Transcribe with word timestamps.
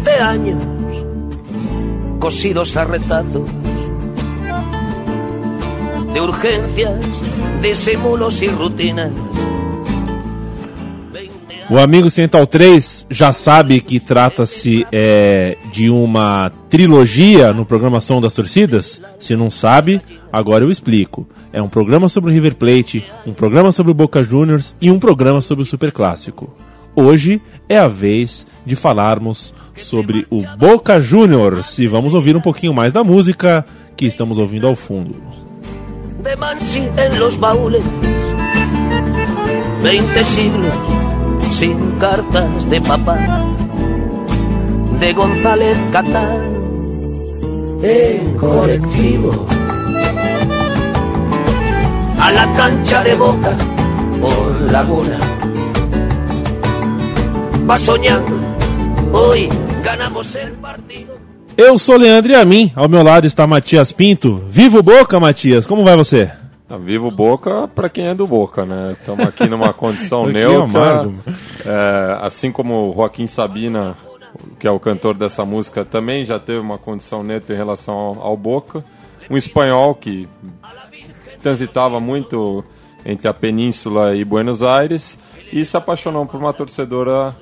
Veinte 0.00 0.22
años 0.22 0.62
cosidos 2.20 2.74
a 2.76 2.84
retazos 2.84 3.50
de 6.14 6.20
urgencias, 6.20 7.04
disimulos 7.60 8.42
y 8.42 8.48
rutinas. 8.48 9.12
O 11.68 11.78
amigo 11.78 12.08
Central 12.08 12.46
3 12.46 13.08
já 13.10 13.32
sabe 13.32 13.82
que 13.82 14.00
trata-se 14.00 14.86
é, 14.90 15.58
de 15.70 15.90
uma 15.90 16.50
trilogia 16.70 17.52
no 17.52 17.66
programa 17.66 18.00
Som 18.00 18.22
das 18.22 18.32
Torcidas? 18.32 19.02
Se 19.18 19.36
não 19.36 19.50
sabe, 19.50 20.00
agora 20.32 20.64
eu 20.64 20.70
explico. 20.70 21.28
É 21.52 21.60
um 21.60 21.68
programa 21.68 22.08
sobre 22.08 22.30
o 22.30 22.32
River 22.32 22.56
Plate, 22.56 23.04
um 23.26 23.34
programa 23.34 23.70
sobre 23.70 23.92
o 23.92 23.94
Boca 23.94 24.22
Juniors 24.22 24.74
e 24.80 24.90
um 24.90 24.98
programa 24.98 25.42
sobre 25.42 25.62
o 25.62 25.66
Super 25.66 25.92
Clássico. 25.92 26.50
Hoje 26.94 27.40
é 27.68 27.78
a 27.78 27.88
vez 27.88 28.46
de 28.66 28.76
falarmos 28.76 29.54
sobre 29.74 30.26
o 30.30 30.40
Boca 30.56 31.00
Juniors. 31.00 31.78
E 31.78 31.86
vamos 31.86 32.14
ouvir 32.14 32.36
um 32.36 32.40
pouquinho 32.40 32.74
mais 32.74 32.92
da 32.92 33.04
música 33.04 33.64
que 33.96 34.06
estamos 34.06 34.38
ouvindo 34.38 34.66
ao 34.66 34.76
fundo. 34.76 35.16
De 36.22 36.36
Mansi 36.36 36.88
en 36.96 37.18
los 37.18 37.36
baúles, 37.36 37.82
20 39.82 40.24
siglos 40.24 40.74
sin 41.52 41.76
cartas 41.98 42.64
de 42.66 42.80
papá, 42.80 43.18
de 44.98 45.12
González 45.12 45.76
Catán 45.90 46.60
en 47.82 48.36
colectivo, 48.36 49.46
a 52.18 52.30
la 52.30 52.52
cancha 52.52 53.02
de 53.02 53.14
Boca 53.14 53.56
por 54.20 54.70
Laguna, 54.70 55.18
va 57.70 57.78
soñando, 57.78 58.32
hoy 59.12 59.48
ganamos 59.84 60.34
el 60.34 60.54
partido. 60.54 61.20
Eu 61.56 61.78
sou 61.78 61.96
Leandro 61.96 62.32
e 62.32 62.34
a 62.34 62.44
mim, 62.44 62.72
ao 62.74 62.88
meu 62.88 63.00
lado 63.00 63.28
está 63.28 63.46
Matias 63.46 63.92
Pinto. 63.92 64.42
Vivo 64.48 64.82
Boca, 64.82 65.20
Matias, 65.20 65.66
como 65.66 65.84
vai 65.84 65.96
você? 65.96 66.32
Tá 66.66 66.76
vivo 66.76 67.12
Boca 67.12 67.68
para 67.68 67.88
quem 67.88 68.08
é 68.08 68.14
do 68.14 68.26
Boca, 68.26 68.66
né? 68.66 68.96
Estamos 68.98 69.24
aqui 69.24 69.46
numa 69.46 69.70
condição 69.72 70.26
Que 70.26 70.32
neutra. 70.32 71.12
É, 71.64 72.18
assim 72.20 72.50
como 72.50 72.90
o 72.90 72.92
Joaquim 72.92 73.28
Sabina, 73.28 73.94
que 74.58 74.66
é 74.66 74.70
o 74.72 74.80
cantor 74.80 75.16
dessa 75.16 75.44
música, 75.44 75.84
também 75.84 76.24
já 76.24 76.40
teve 76.40 76.58
uma 76.58 76.76
condição 76.76 77.22
neutra 77.22 77.54
em 77.54 77.56
relação 77.56 77.94
ao, 77.94 78.20
ao 78.20 78.36
Boca. 78.36 78.84
Um 79.30 79.36
espanhol 79.36 79.94
que 79.94 80.28
transitava 81.40 82.00
muito 82.00 82.64
entre 83.06 83.28
a 83.28 83.32
Península 83.32 84.16
e 84.16 84.24
Buenos 84.24 84.60
Aires 84.60 85.16
e 85.52 85.64
se 85.64 85.76
apaixonou 85.76 86.26
por 86.26 86.40
uma 86.40 86.52
torcedora 86.52 87.32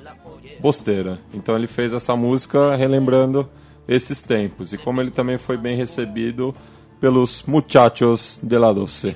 bosteira. 0.59 1.19
Então 1.33 1.55
ele 1.55 1.67
fez 1.67 1.93
essa 1.93 2.15
música 2.15 2.75
relembrando 2.75 3.47
esses 3.87 4.21
tempos. 4.21 4.71
E 4.73 4.77
como 4.77 5.01
ele 5.01 5.11
também 5.11 5.37
foi 5.37 5.57
bem 5.57 5.75
recebido 5.75 6.53
pelos 6.99 7.43
muchachos 7.47 8.39
de 8.43 8.57
la 8.57 8.71
Doce. 8.71 9.15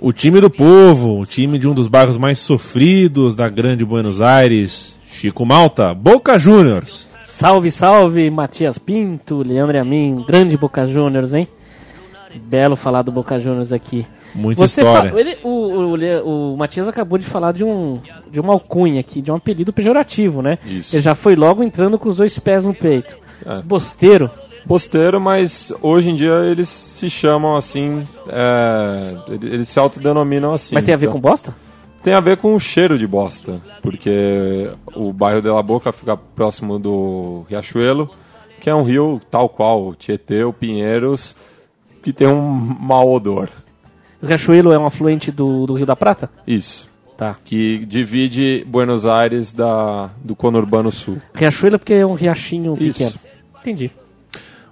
O 0.00 0.12
time 0.12 0.40
do 0.40 0.48
povo, 0.48 1.20
o 1.20 1.26
time 1.26 1.58
de 1.58 1.68
um 1.68 1.74
dos 1.74 1.88
bairros 1.88 2.16
mais 2.16 2.38
sofridos 2.38 3.36
da 3.36 3.48
grande 3.48 3.84
Buenos 3.84 4.20
Aires, 4.20 4.98
Chico 5.10 5.44
Malta, 5.44 5.92
Boca 5.92 6.38
Juniors. 6.38 7.08
Salve, 7.20 7.70
salve, 7.70 8.30
Matias 8.30 8.78
Pinto, 8.78 9.42
Leandro 9.42 9.78
a 9.78 9.84
mim, 9.84 10.14
grande 10.26 10.56
Boca 10.56 10.86
Juniors, 10.86 11.34
hein? 11.34 11.48
Belo 12.34 12.76
falar 12.76 13.02
do 13.02 13.10
Boca 13.10 13.38
Juniors 13.38 13.72
aqui. 13.72 14.06
Muita 14.34 14.64
história. 14.64 15.10
fa- 15.10 15.18
ele- 15.20 15.36
o, 15.42 15.48
o, 15.48 16.52
o 16.52 16.56
Matias 16.56 16.86
acabou 16.88 17.18
de 17.18 17.24
falar 17.26 17.52
de 17.52 17.64
um 17.64 18.00
de 18.30 18.38
uma 18.40 18.52
alcunha 18.52 19.00
aqui, 19.00 19.20
de 19.20 19.30
um 19.30 19.36
apelido 19.36 19.72
pejorativo, 19.72 20.40
né? 20.42 20.58
Isso. 20.64 20.94
Ele 20.94 21.02
já 21.02 21.14
foi 21.14 21.34
logo 21.34 21.62
entrando 21.62 21.98
com 21.98 22.08
os 22.08 22.16
dois 22.16 22.38
pés 22.38 22.64
no 22.64 22.74
peito. 22.74 23.16
É. 23.44 23.62
Bosteiro. 23.62 24.30
Bosteiro, 24.64 25.20
mas 25.20 25.72
hoje 25.82 26.10
em 26.10 26.14
dia 26.14 26.34
eles 26.44 26.68
se 26.68 27.08
chamam 27.10 27.56
assim, 27.56 28.02
é, 28.28 29.16
ele- 29.28 29.54
eles 29.54 29.68
se 29.68 29.78
autodenominam 29.78 30.52
assim. 30.54 30.74
Mas 30.74 30.84
tem 30.84 30.94
a 30.94 30.96
ver 30.98 31.06
Então, 31.06 31.14
com 31.20 31.28
bosta? 31.28 31.54
Tem 32.02 32.14
a 32.14 32.20
ver 32.20 32.36
com 32.38 32.54
o 32.54 32.60
cheiro 32.60 32.98
de 32.98 33.06
bosta, 33.06 33.60
porque 33.82 34.70
o 34.94 35.12
bairro 35.12 35.42
de 35.42 35.48
La 35.48 35.62
Boca 35.62 35.92
fica 35.92 36.16
próximo 36.16 36.78
do 36.78 37.44
Riachuelo, 37.48 38.08
que 38.60 38.70
é 38.70 38.74
um 38.74 38.82
rio 38.82 39.20
tal 39.30 39.48
qual 39.50 39.86
o 39.88 39.94
Tietê, 39.94 40.42
o 40.44 40.52
Pinheiros, 40.52 41.34
que 42.02 42.10
tem 42.12 42.26
um 42.26 42.40
mau 42.42 43.10
odor. 43.12 43.48
O 44.22 44.26
Riachuelo 44.26 44.72
é 44.72 44.78
um 44.78 44.84
afluente 44.86 45.30
do, 45.32 45.66
do 45.66 45.74
Rio 45.74 45.86
da 45.86 45.96
Prata? 45.96 46.30
Isso. 46.46 46.88
Tá. 47.16 47.36
Que 47.44 47.78
divide 47.84 48.64
Buenos 48.66 49.04
Aires 49.06 49.52
da, 49.52 50.10
do 50.24 50.34
conurbano 50.34 50.90
sul. 50.90 51.18
Riachuelo 51.34 51.76
é 51.76 51.78
porque 51.78 51.94
é 51.94 52.06
um 52.06 52.14
riachinho 52.14 52.76
Isso. 52.80 52.98
pequeno. 52.98 53.14
Entendi. 53.60 53.90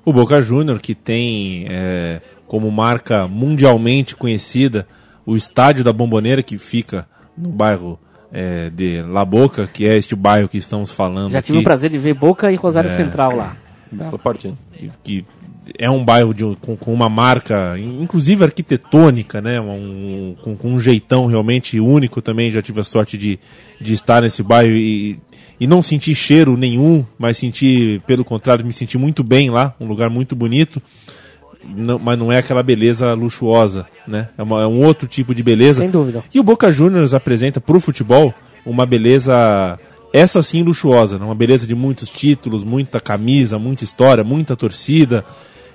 O 0.05 0.13
Boca 0.13 0.41
Juniors, 0.41 0.81
que 0.81 0.95
tem 0.95 1.67
é, 1.69 2.21
como 2.47 2.71
marca 2.71 3.29
mundialmente 3.29 4.17
conhecida 4.17 4.87
o 5.27 5.37
estádio 5.37 5.85
da 5.85 5.93
Bomboneira, 5.93 6.43
que 6.43 6.57
fica 6.57 7.07
no 7.37 7.51
bairro 7.51 7.99
é, 8.33 8.71
de 8.71 9.03
La 9.03 9.25
Boca, 9.27 9.67
que 9.67 9.87
é 9.87 9.97
este 9.99 10.17
bairro 10.17 10.49
que 10.49 10.57
estamos 10.57 10.91
falando 10.91 11.33
Já 11.33 11.41
aqui. 11.41 11.49
tive 11.49 11.59
o 11.59 11.65
prazer 11.65 11.91
de 11.91 11.99
ver 11.99 12.15
Boca 12.15 12.51
e 12.51 12.57
Rosário 12.57 12.89
É. 12.91 12.97
Central 12.97 13.37
lá. 13.37 13.57
Belo 13.93 14.19
partido. 14.19 14.57
que 15.05 15.25
é 15.79 15.91
um 15.91 16.05
bairro 16.05 16.33
de 16.33 16.45
com, 16.61 16.77
com 16.77 16.93
uma 16.93 17.09
marca, 17.09 17.77
inclusive 17.79 18.45
arquitetônica, 18.45 19.41
né? 19.41 19.61
Um, 19.61 20.35
com, 20.43 20.57
com 20.57 20.69
um 20.75 20.81
jeitão 20.81 21.27
realmente 21.27 21.79
único 21.81 22.23
também. 22.23 22.51
Já 22.51 22.63
tive 22.63 22.81
a 22.81 22.85
sorte 22.85 23.19
de, 23.19 23.39
de 23.81 23.95
estar 23.95 24.23
nesse 24.23 24.43
bairro 24.43 24.73
e, 24.77 25.19
e 25.59 25.67
não 25.67 25.83
sentir 25.83 26.15
cheiro 26.15 26.57
nenhum, 26.57 27.05
mas 27.19 27.37
sentir, 27.39 28.01
pelo 28.03 28.25
contrário, 28.25 28.65
me 28.65 28.73
sentir 28.73 28.99
muito 28.99 29.23
bem 29.25 29.51
lá, 29.51 29.75
um 29.81 29.87
lugar 29.87 30.09
muito 30.11 30.35
bonito. 30.37 30.81
Não- 31.65 31.99
mas 31.99 32.19
não 32.19 32.33
é 32.33 32.39
aquela 32.39 32.63
beleza 32.63 33.13
luxuosa, 33.15 33.87
né? 34.07 34.29
É, 34.39 34.43
uma- 34.43 34.63
é 34.63 34.67
um 34.67 34.85
outro 34.85 35.09
tipo 35.09 35.35
de 35.35 35.43
beleza. 35.43 35.81
Sem 35.81 35.91
dúvida. 35.91 36.23
E 36.33 36.39
o 36.39 36.43
Boca 36.45 36.71
Juniors 36.71 37.13
apresenta 37.15 37.61
para 37.61 37.77
o 37.77 37.81
futebol 37.81 38.33
uma 38.65 38.87
beleza, 38.87 39.79
essa 40.13 40.43
sim 40.43 40.63
luxuosa, 40.63 41.19
né? 41.19 41.25
uma 41.25 41.35
beleza 41.35 41.67
de 41.67 41.75
muitos 41.75 42.09
títulos, 42.11 42.63
muita 42.63 43.01
camisa, 43.01 43.59
muita 43.59 43.83
história, 43.85 44.23
muita 44.25 44.55
torcida. 44.57 45.25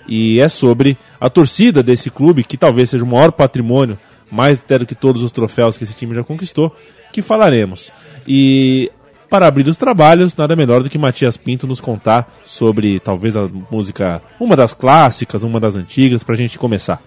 E 0.08 0.40
é 0.40 0.47
sobre 0.47 0.97
a 1.19 1.30
torcida 1.30 1.81
desse 1.81 2.09
clube, 2.09 2.44
que 2.44 2.58
talvez 2.58 2.90
seja 2.90 3.03
o 3.03 3.08
maior 3.08 3.31
patrimônio, 3.31 3.97
mais 4.30 4.59
até 4.59 4.80
do 4.80 4.86
que 4.86 4.96
todos 4.96 5.22
os 5.22 5.31
troféus 5.31 5.78
que 5.78 5.84
esse 5.84 5.94
time 5.94 6.16
já 6.16 6.24
conquistou, 6.24 6.75
que 7.12 7.22
falaremos. 7.22 7.91
E 8.28 8.91
para 9.30 9.47
abrir 9.47 9.68
os 9.68 9.78
trabalhos, 9.78 10.36
nada 10.36 10.56
melhor 10.56 10.84
do 10.84 10.90
que 10.90 10.97
Matias 10.97 11.38
Pinto 11.38 11.66
nos 11.66 11.81
contar 11.81 12.31
sobre 12.44 13.00
talvez 13.00 13.36
a 13.36 13.50
música, 13.72 14.22
uma 14.40 14.56
das 14.56 14.74
clássicas, 14.74 15.44
uma 15.44 15.59
das 15.59 15.75
antigas, 15.75 16.24
para 16.24 16.35
a 16.35 16.38
gente 16.38 16.59
começar. 16.59 17.02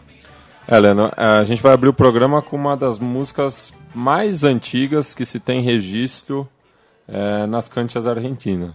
É, 0.67 0.78
Leno, 0.78 1.13
a 1.17 1.45
gente 1.45 1.63
vai 1.63 1.73
abrir 1.73 1.89
o 1.89 1.95
programa 1.95 2.43
com 2.43 2.57
uma 2.57 2.77
das 2.77 2.99
músicas 2.99 3.73
mais 3.95 4.43
antigas 4.43 5.15
que 5.15 5.25
se 5.25 5.39
tem 5.39 5.61
registro 5.61 6.49
é, 7.07 7.47
nas 7.47 7.69
canchas 7.69 8.07
argentinas, 8.07 8.73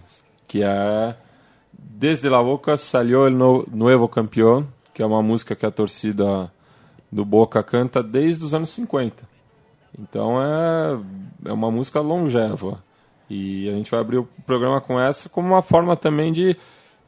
que 0.48 0.62
é 0.62 1.14
Desde 1.82 2.30
la 2.30 2.40
Boca 2.40 2.76
salió 2.76 3.26
el 3.26 3.36
nuevo 3.36 4.08
campeón, 4.08 4.68
que 4.94 5.02
é 5.02 5.06
uma 5.06 5.22
música 5.22 5.54
que 5.54 5.66
a 5.66 5.70
torcida 5.70 6.52
do 7.10 7.24
Boca 7.24 7.62
canta 7.62 8.02
desde 8.02 8.44
os 8.44 8.54
anos 8.54 8.70
50. 8.70 9.28
Então 9.98 10.42
é, 10.42 10.98
é 11.46 11.52
uma 11.52 11.70
música 11.70 12.00
longeva. 12.00 12.82
E 13.28 13.68
a 13.68 13.72
gente 13.72 13.90
vai 13.90 14.00
abrir 14.00 14.18
o 14.18 14.28
programa 14.46 14.80
com 14.80 15.00
essa 15.00 15.28
como 15.28 15.48
uma 15.48 15.62
forma 15.62 15.96
também 15.96 16.32
de 16.32 16.56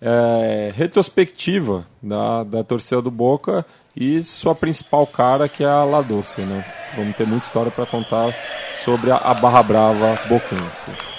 é, 0.00 0.72
retrospectiva 0.74 1.86
da, 2.02 2.44
da 2.44 2.64
torcida 2.64 3.00
do 3.00 3.10
Boca 3.10 3.64
e 3.96 4.22
sua 4.22 4.54
principal 4.54 5.06
cara, 5.06 5.48
que 5.48 5.64
é 5.64 5.68
a 5.68 5.84
La 5.84 6.02
Doce. 6.02 6.42
Né? 6.42 6.64
Vamos 6.96 7.16
ter 7.16 7.26
muita 7.26 7.46
história 7.46 7.70
para 7.70 7.86
contar 7.86 8.34
sobre 8.84 9.10
a, 9.10 9.16
a 9.16 9.34
Barra 9.34 9.62
Brava 9.62 10.18
bocense. 10.28 11.13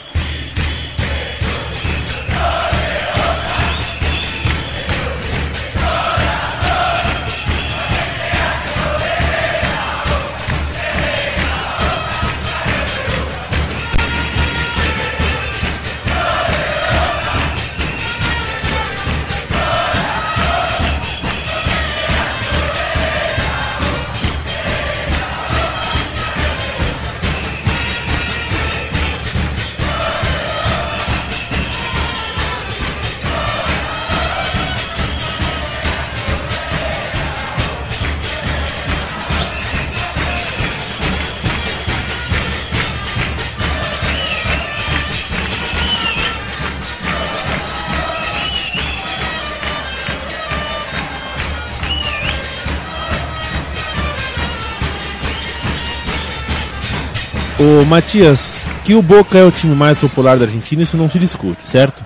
Ô 57.65 57.83
Matias, 57.83 58.62
que 58.83 58.94
o 58.94 59.01
Boca 59.01 59.39
é 59.39 59.44
o 59.44 59.51
time 59.51 59.73
mais 59.73 59.97
popular 59.97 60.38
da 60.38 60.45
Argentina, 60.45 60.83
isso 60.83 60.95
não 60.95 61.09
se 61.09 61.17
discute, 61.17 61.67
certo? 61.67 62.06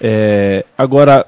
É, 0.00 0.64
agora, 0.78 1.26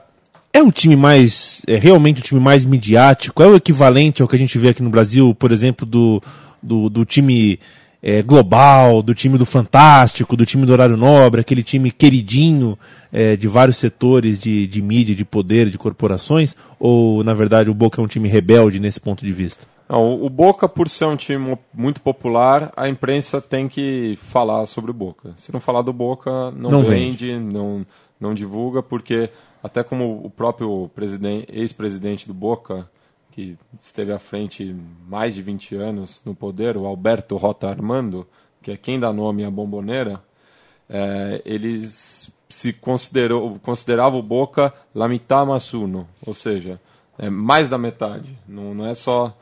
é 0.50 0.62
o 0.62 0.72
time 0.72 0.96
mais. 0.96 1.60
É 1.66 1.76
realmente 1.76 2.22
o 2.22 2.24
time 2.24 2.40
mais 2.40 2.64
midiático? 2.64 3.42
É 3.42 3.46
o 3.46 3.54
equivalente 3.54 4.22
ao 4.22 4.28
que 4.28 4.36
a 4.36 4.38
gente 4.38 4.56
vê 4.56 4.70
aqui 4.70 4.82
no 4.82 4.88
Brasil, 4.88 5.34
por 5.34 5.52
exemplo, 5.52 5.84
do, 5.84 6.22
do, 6.62 6.88
do 6.88 7.04
time 7.04 7.60
é, 8.02 8.22
global, 8.22 9.02
do 9.02 9.14
time 9.14 9.36
do 9.36 9.44
Fantástico, 9.46 10.36
do 10.36 10.46
time 10.46 10.64
do 10.64 10.72
Horário 10.72 10.96
Nobre, 10.96 11.40
aquele 11.40 11.62
time 11.62 11.90
queridinho 11.90 12.78
é, 13.12 13.36
de 13.36 13.48
vários 13.48 13.76
setores 13.76 14.38
de, 14.38 14.66
de 14.66 14.80
mídia, 14.80 15.14
de 15.14 15.24
poder, 15.24 15.68
de 15.70 15.78
corporações? 15.78 16.56
Ou, 16.78 17.24
na 17.24 17.34
verdade, 17.34 17.70
o 17.70 17.74
Boca 17.74 18.00
é 18.00 18.04
um 18.04 18.08
time 18.08 18.28
rebelde 18.28 18.78
nesse 18.78 19.00
ponto 19.00 19.24
de 19.24 19.32
vista? 19.32 19.66
Não, 19.88 20.22
o 20.22 20.28
Boca, 20.28 20.68
por 20.68 20.88
ser 20.88 21.06
um 21.06 21.16
time 21.16 21.56
muito 21.72 22.00
popular, 22.02 22.70
a 22.76 22.88
imprensa 22.88 23.40
tem 23.40 23.66
que 23.68 24.18
falar 24.22 24.66
sobre 24.66 24.90
o 24.90 24.94
Boca. 24.94 25.32
Se 25.36 25.52
não 25.52 25.60
falar 25.60 25.82
do 25.82 25.92
Boca, 25.92 26.50
não, 26.50 26.70
Não 26.70 26.82
vende, 26.84 27.32
não, 27.38 27.86
não 28.20 28.34
divulga, 28.34 28.82
porque 28.82 29.30
até 29.62 29.82
como 29.82 30.20
o 30.22 30.30
próprio 30.30 30.90
presidente- 30.94 31.46
ex-presidente 31.50 32.28
do 32.28 32.34
Boca, 32.34 32.88
que 33.30 33.56
esteve 33.80 34.12
à 34.12 34.18
frente 34.18 34.74
mais 35.06 35.34
de 35.34 35.42
20 35.42 35.76
anos 35.76 36.20
no 36.24 36.34
poder, 36.34 36.76
o 36.76 36.86
Alberto 36.86 37.36
Rota 37.36 37.68
Armando, 37.68 38.26
que 38.62 38.70
é 38.70 38.76
quem 38.76 38.98
dá 38.98 39.12
nome 39.12 39.44
à 39.44 39.50
bomboneira, 39.50 40.20
é, 40.88 41.42
se 42.48 42.72
considerou, 42.72 43.58
considerava 43.60 44.16
o 44.16 44.22
Boca 44.22 44.72
la 44.94 45.06
mitad 45.06 45.46
más 45.46 45.72
uno, 45.74 46.08
ou 46.24 46.32
seja, 46.32 46.80
é 47.18 47.28
mais 47.28 47.68
da 47.68 47.76
metade. 47.76 48.38
Não, 48.46 48.74
não 48.74 48.86
é 48.86 48.94
só. 48.94 49.36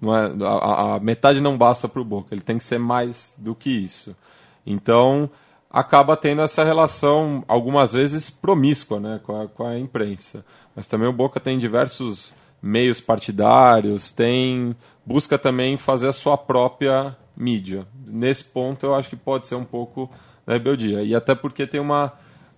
Não 0.00 0.16
é, 0.16 0.32
a, 0.44 0.94
a 0.94 1.00
metade 1.00 1.40
não 1.40 1.56
basta 1.56 1.88
para 1.88 2.00
o 2.00 2.04
Boca, 2.04 2.34
ele 2.34 2.42
tem 2.42 2.58
que 2.58 2.64
ser 2.64 2.78
mais 2.78 3.34
do 3.36 3.54
que 3.54 3.70
isso. 3.70 4.16
Então, 4.64 5.30
acaba 5.70 6.16
tendo 6.16 6.42
essa 6.42 6.64
relação, 6.64 7.44
algumas 7.48 7.92
vezes, 7.92 8.30
promíscua 8.30 9.00
né, 9.00 9.20
com, 9.22 9.40
a, 9.40 9.48
com 9.48 9.66
a 9.66 9.78
imprensa. 9.78 10.44
Mas 10.74 10.88
também 10.88 11.08
o 11.08 11.12
Boca 11.12 11.40
tem 11.40 11.58
diversos 11.58 12.34
meios 12.66 13.00
partidários, 13.00 14.10
tem 14.12 14.74
busca 15.04 15.38
também 15.38 15.76
fazer 15.76 16.08
a 16.08 16.12
sua 16.12 16.36
própria 16.36 17.16
mídia. 17.36 17.86
Nesse 18.06 18.42
ponto, 18.44 18.84
eu 18.86 18.94
acho 18.94 19.08
que 19.10 19.16
pode 19.16 19.46
ser 19.46 19.54
um 19.54 19.64
pouco 19.64 20.10
da 20.44 20.54
rebeldia. 20.54 21.02
E 21.02 21.14
até 21.14 21.34
porque 21.34 21.66
tem 21.66 21.80
uma, 21.80 22.12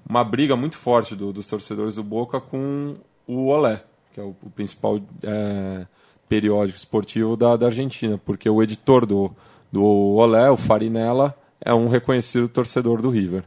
uma 0.09 0.25
briga 0.25 0.57
muito 0.57 0.77
forte 0.79 1.15
do- 1.15 1.33
dos 1.33 1.47
torcedores 1.47 1.97
do 1.97 2.03
Boca 2.03 2.41
com 2.41 2.97
o 3.27 3.49
Olé, 3.49 3.83
que 4.15 4.21
é 4.21 4.23
o, 4.23 4.35
o 4.43 4.51
principal 4.51 4.99
é, 5.23 5.87
periódico 6.29 6.79
esportivo 6.79 7.37
da, 7.37 7.57
da 7.57 7.67
Argentina, 7.67 8.19
porque 8.25 8.49
o 8.49 8.63
editor 8.63 9.05
do, 9.05 9.31
do 9.71 9.85
Olé, 9.85 10.51
o 10.51 10.57
Farinella, 10.57 11.35
é 11.61 11.75
um 11.75 11.89
reconhecido 11.89 12.49
torcedor 12.49 13.03
do 13.03 13.11
River. 13.11 13.45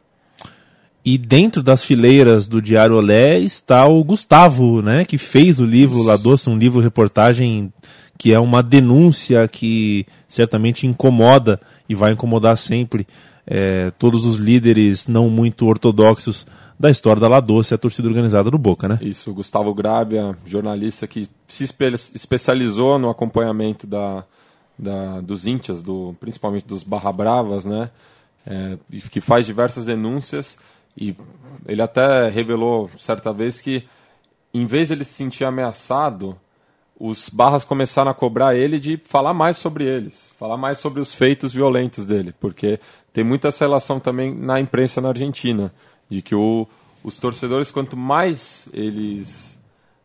E 1.03 1.17
dentro 1.17 1.63
das 1.63 1.83
fileiras 1.83 2.47
do 2.47 2.61
Diário 2.61 2.95
Olé 2.95 3.39
está 3.39 3.87
o 3.87 4.03
Gustavo, 4.03 4.81
né, 4.83 5.03
que 5.03 5.17
fez 5.17 5.59
o 5.59 5.65
livro 5.65 6.03
La 6.03 6.15
Doce, 6.15 6.49
um 6.49 6.57
livro 6.57 6.79
reportagem 6.79 7.73
que 8.19 8.31
é 8.31 8.39
uma 8.39 8.61
denúncia 8.61 9.47
que 9.47 10.05
certamente 10.27 10.85
incomoda 10.85 11.59
e 11.89 11.95
vai 11.95 12.11
incomodar 12.11 12.55
sempre 12.55 13.07
eh, 13.47 13.91
todos 13.97 14.25
os 14.25 14.37
líderes 14.37 15.07
não 15.07 15.27
muito 15.27 15.65
ortodoxos 15.65 16.45
da 16.79 16.91
história 16.91 17.19
da 17.19 17.27
La 17.27 17.39
Doce, 17.39 17.73
a 17.73 17.79
torcida 17.79 18.07
organizada 18.07 18.51
do 18.51 18.57
Boca, 18.59 18.87
né? 18.87 18.99
Isso, 19.01 19.31
o 19.31 19.33
Gustavo 19.33 19.73
Grabia, 19.73 20.35
jornalista 20.45 21.07
que 21.07 21.27
se 21.47 21.63
espe- 21.63 21.95
especializou 22.13 22.99
no 22.99 23.09
acompanhamento 23.09 23.87
da, 23.87 24.23
da- 24.77 25.19
dos 25.21 25.47
íntias, 25.47 25.81
do, 25.81 26.15
principalmente 26.19 26.67
dos 26.67 26.83
Barra 26.83 27.11
Bravas, 27.11 27.65
né? 27.65 27.89
É, 28.45 28.77
que 29.11 29.19
faz 29.21 29.45
diversas 29.47 29.85
denúncias 29.85 30.57
e 30.97 31.15
ele 31.67 31.81
até 31.81 32.27
revelou 32.29 32.89
certa 32.97 33.31
vez 33.31 33.61
que 33.61 33.87
em 34.53 34.65
vez 34.65 34.89
de 34.89 34.95
ele 34.95 35.05
se 35.05 35.13
sentir 35.13 35.45
ameaçado, 35.45 36.37
os 36.99 37.29
Barras 37.29 37.63
começaram 37.63 38.11
a 38.11 38.13
cobrar 38.13 38.55
ele 38.55 38.79
de 38.79 38.97
falar 38.97 39.33
mais 39.33 39.57
sobre 39.57 39.85
eles, 39.85 40.31
falar 40.37 40.57
mais 40.57 40.77
sobre 40.77 40.99
os 41.01 41.13
feitos 41.15 41.53
violentos 41.53 42.05
dele, 42.05 42.33
porque 42.39 42.79
tem 43.13 43.23
muita 43.23 43.47
essa 43.47 43.63
relação 43.65 43.99
também 43.99 44.35
na 44.35 44.59
imprensa 44.59 44.99
na 45.01 45.09
Argentina, 45.09 45.73
de 46.09 46.21
que 46.21 46.35
o- 46.35 46.67
os 47.03 47.17
torcedores, 47.17 47.71
quanto 47.71 47.95
mais 47.97 48.67
eles 48.73 49.49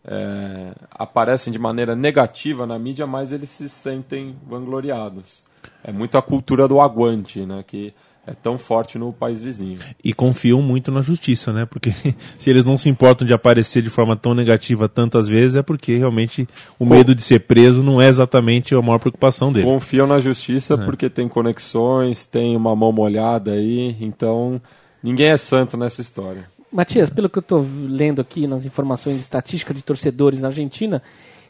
é, 0.09 0.73
aparecem 0.93 1.53
de 1.53 1.59
maneira 1.59 1.97
negativa 1.97 2.65
na 2.65 2.79
mídia, 2.79 3.09
mais 3.09 3.33
eles 3.33 3.51
se 3.51 3.69
sentem 3.69 4.37
vangloriados. 4.47 5.43
É 5.83 5.91
muito 5.91 6.17
a 6.17 6.23
cultura 6.23 6.69
do 6.69 6.81
aguante, 6.81 7.45
né, 7.45 7.65
que 7.67 7.93
é 8.27 8.33
tão 8.33 8.59
forte 8.59 8.99
no 8.99 9.13
país 9.13 9.41
vizinho. 9.41 9.77
E 10.03 10.13
confiam 10.13 10.61
muito 10.61 10.91
na 10.91 11.01
justiça, 11.01 11.53
né? 11.53 11.65
Porque 11.65 11.91
se 12.39 12.51
eles 12.51 12.65
não 12.65 12.77
se 12.77 12.89
importam 12.89 13.27
de 13.27 13.33
aparecer 13.33 13.83
de 13.83 13.91
forma 13.91 14.17
tão 14.17 14.35
negativa 14.35 14.89
tantas 14.89 15.29
vezes, 15.29 15.57
é 15.57 15.63
porque 15.63 15.97
realmente 15.97 16.49
o 16.79 16.85
medo 16.85 17.15
de 17.15 17.23
ser 17.23 17.41
preso 17.41 17.83
não 17.83 18.03
é 18.03 18.09
exatamente 18.09 18.75
a 18.75 18.83
maior 18.83 18.99
preocupação 18.99 19.53
dele. 19.53 19.67
Confiam 19.67 20.07
na 20.07 20.19
justiça 20.19 20.77
porque 20.77 21.09
tem 21.09 21.29
conexões, 21.29 22.27
tem 22.27 22.57
uma 22.57 22.75
mão 22.75 22.91
molhada 22.91 23.53
aí, 23.53 23.97
então 24.01 24.61
ninguém 25.03 25.29
é 25.29 25.37
santo 25.37 25.77
nessa 25.77 26.01
história. 26.01 26.49
Matias, 26.73 27.09
pelo 27.09 27.31
que 27.31 27.39
eu 27.39 27.43
estou 27.43 27.65
lendo 27.89 28.21
aqui 28.21 28.47
nas 28.47 28.67
informações 28.67 29.15
de 29.15 29.23
estatística 29.23 29.73
de 29.73 29.85
torcedores 29.85 30.43
na 30.43 30.49
Argentina, 30.49 31.01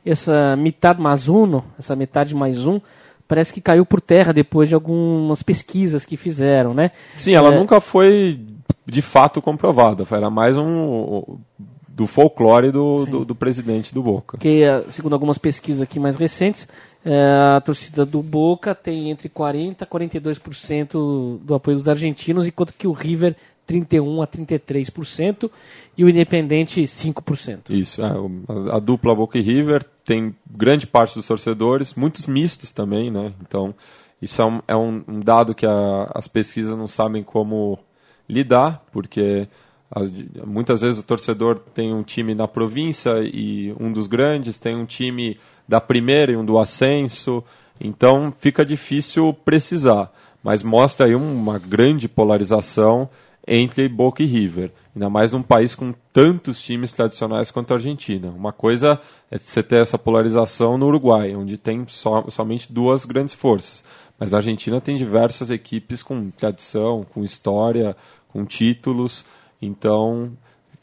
essa 0.05 0.55
metade 0.57 1.01
mais 1.01 1.27
uno, 1.27 1.65
essa 1.79 1.97
metade 1.97 2.35
mais 2.35 2.67
um, 2.67 2.81
parece 3.27 3.53
que 3.53 3.61
caiu 3.61 3.85
por 3.85 4.01
terra 4.01 4.33
depois 4.33 4.69
de 4.69 4.75
algumas 4.75 5.43
pesquisas 5.43 6.05
que 6.05 6.17
fizeram, 6.17 6.73
né? 6.75 6.91
Sim, 7.17 7.35
ela 7.35 7.53
É. 7.55 7.59
nunca 7.59 7.81
foi 7.81 8.41
de 8.85 9.03
fato 9.03 9.43
comprovada, 9.43 10.05
era 10.11 10.31
mais 10.31 10.57
um 10.57 11.39
do 11.89 12.07
folclore 12.07 12.71
do, 12.71 13.07
do, 13.07 13.25
do 13.25 13.35
presidente 13.35 13.93
do 13.95 14.03
Boca. 14.03 14.37
Porque, 14.37 14.63
eh, 14.63 14.85
segundo 14.91 15.15
algumas 15.15 15.39
pesquisas 15.39 15.81
aqui 15.81 15.99
mais 15.99 16.15
recentes, 16.17 16.69
eh, 17.05 17.57
a 17.57 17.61
torcida 17.63 18.05
do 18.05 18.23
Boca 18.23 18.75
tem 18.75 19.11
entre 19.11 19.31
40% 19.31 19.83
a 19.83 19.87
42% 19.87 21.39
do 21.43 21.55
apoio 21.55 21.79
dos 21.79 21.89
argentinos, 21.89 22.47
enquanto 22.47 22.75
que 22.75 22.87
o 22.87 22.93
River 22.93 23.35
31% 23.67 24.23
a 24.23 24.27
33% 24.27 25.51
e 25.97 26.05
o 26.05 26.09
Independente 26.09 26.83
5%. 26.87 27.71
Isso, 27.71 28.03
é, 28.03 28.07
a, 28.07 28.77
a 28.77 28.79
dupla 28.79 29.15
Boca 29.15 29.39
e 29.39 29.43
River 29.43 29.83
tem 30.07 30.35
grande 30.49 30.87
parte 30.87 31.17
dos 31.17 31.27
torcedores, 31.27 31.95
muitos 31.95 32.27
mistos 32.27 32.73
também, 32.73 33.11
né? 33.11 33.33
Então, 33.43 33.75
isso 34.23 34.41
é 34.41 34.45
um, 34.47 34.63
é 34.69 34.77
um, 34.77 35.03
um 35.07 35.21
dado 35.21 35.55
que 35.55 35.67
a- 35.67 36.11
as 36.15 36.29
pesquisas 36.29 36.79
não 36.79 36.87
sabem 36.89 37.23
como 37.25 37.79
lidar, 38.29 38.83
porque 38.93 39.49
as- 39.91 40.11
muitas 40.47 40.81
vezes 40.81 40.99
o 40.99 41.03
torcedor 41.03 41.59
tem 41.75 41.93
um 41.93 42.03
time 42.05 42.35
na 42.35 42.47
província 42.47 43.11
e 43.23 43.75
um 43.79 43.93
dos 43.93 44.07
grandes, 44.07 44.59
tem 44.59 44.77
um 44.77 44.87
time 44.87 45.39
da 45.69 45.81
primeira 45.81 46.33
e 46.33 46.37
um 46.37 46.45
do 46.45 46.59
ascenso, 46.59 47.43
então 47.81 48.33
fica 48.39 48.65
difícil 48.65 49.33
precisar, 49.45 50.11
mas 50.43 50.63
mostra 50.63 51.07
aí 51.07 51.15
uma 51.15 51.59
grande 51.59 52.09
polarização 52.09 53.09
entre 53.47 53.89
Boca 53.89 54.23
e 54.23 54.27
River, 54.27 54.71
ainda 54.97 55.11
mais 55.11 55.31
num 55.31 55.43
país 55.43 55.75
com 55.75 55.93
tantos 56.11 56.59
times 56.59 56.91
tradicionais 56.91 57.51
quanto 57.51 57.73
a 57.73 57.77
Argentina. 57.77 58.31
Uma 58.31 58.51
coisa 58.51 58.99
é 59.31 59.37
você 59.37 59.63
ter 59.63 59.83
essa 59.83 59.99
polarização 59.99 60.79
no 60.79 60.87
Uruguai, 60.87 61.37
onde 61.37 61.59
tem 61.59 61.85
só, 61.87 62.25
somente 62.31 62.73
duas 62.73 63.05
grandes 63.05 63.35
forças, 63.35 63.85
mas 64.19 64.33
na 64.33 64.39
Argentina 64.39 64.81
tem 64.81 64.97
diversas 64.97 65.51
equipes 65.51 66.03
com 66.03 66.31
tradição, 66.31 67.07
com 67.13 67.23
história, 67.23 67.95
com 68.29 68.47
títulos, 68.47 69.27
então 69.61 70.33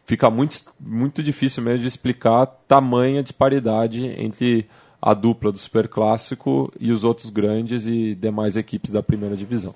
fica 0.05 0.29
muito, 0.29 0.57
muito 0.79 1.23
difícil 1.23 1.63
mesmo 1.63 1.79
de 1.79 1.87
explicar 1.87 2.45
tamanha 2.45 3.23
disparidade 3.23 4.05
entre 4.05 4.67
a 5.01 5.15
dupla 5.15 5.51
do 5.51 5.57
Superclássico 5.57 6.71
e 6.79 6.91
os 6.91 7.03
outros 7.03 7.31
grandes 7.31 7.87
e 7.87 8.13
demais 8.13 8.55
equipes 8.55 8.91
da 8.91 9.01
primeira 9.01 9.35
divisão. 9.35 9.73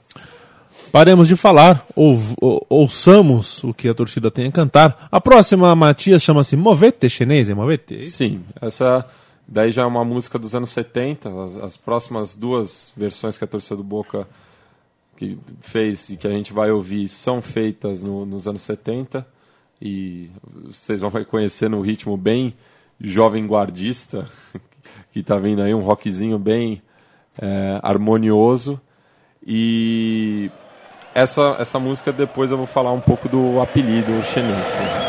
Paremos 0.92 1.28
de 1.28 1.36
falar, 1.36 1.86
ou, 1.96 2.18
ou- 2.42 2.66
ouçamos 2.70 3.64
o 3.64 3.74
que 3.74 3.88
a 3.90 3.94
torcida 3.94 4.32
tem 4.32 4.48
a 4.48 4.52
cantar. 4.52 5.08
A 5.12 5.20
próxima, 5.22 5.76
Matias, 5.76 6.24
chama-se 6.24 6.56
Movete 6.56 7.10
Chinese, 7.10 7.54
Movete. 7.54 8.06
Sim, 8.08 8.44
essa 8.62 9.06
daí 9.48 9.72
já 9.72 9.84
é 9.84 9.86
uma 9.86 10.04
música 10.06 10.40
dos 10.40 10.56
anos 10.56 10.72
70. 10.72 11.30
As, 11.46 11.56
as 11.58 11.78
próximas 11.78 12.36
duas 12.36 12.92
versões 12.96 13.38
que 13.38 13.44
a 13.44 13.48
torcida 13.48 13.76
do 13.76 13.84
Boca 13.84 14.28
que 15.18 15.38
fez 15.62 16.10
e 16.10 16.18
que 16.18 16.28
a 16.28 16.32
gente 16.32 16.54
vai 16.54 16.72
ouvir 16.72 17.10
são 17.10 17.42
feitas 17.42 18.02
no- 18.02 18.26
nos 18.26 18.48
anos 18.48 18.62
70. 18.62 19.26
E 19.82 20.30
vocês 20.66 21.02
vão 21.02 21.10
reconhecer 21.10 21.70
no 21.70 21.82
ritmo 21.82 22.16
bem 22.18 22.54
jovem 23.00 23.46
guardista, 23.46 24.26
que 25.12 25.20
está 25.20 25.38
vindo 25.38 25.62
aí 25.62 25.74
um 25.74 25.82
rockzinho 25.82 26.40
bem 26.40 26.82
é, 27.40 27.80
harmonioso. 27.84 28.80
E 29.46 30.50
essa, 31.18 31.56
essa 31.58 31.80
música 31.80 32.14
depois 32.14 32.52
eu 32.52 32.58
vou 32.58 32.68
falar 32.68 32.92
um 32.92 33.00
pouco 33.00 33.28
do 33.28 33.60
apelido 33.60 34.24
chinês. 34.24 35.07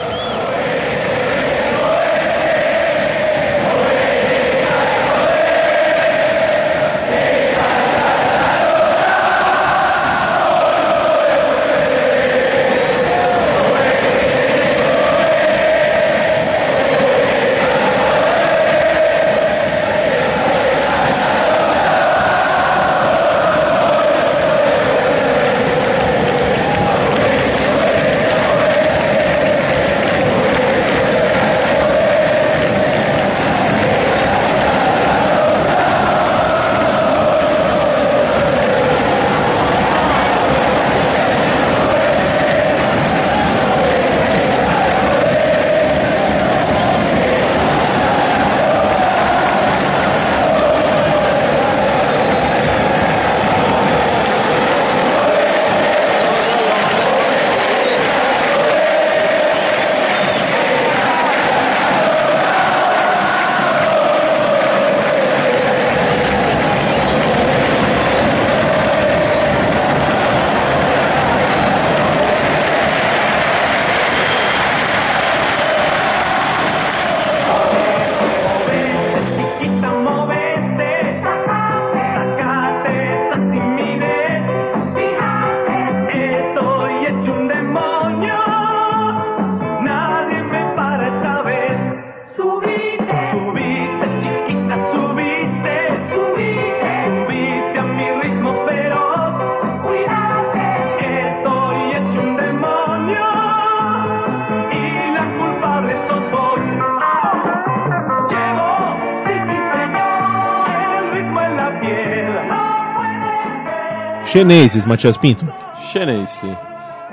Chineses, 114.29 114.85
Matias 114.85 115.17
Pinto. 115.17 115.51
Xenense. 115.91 116.47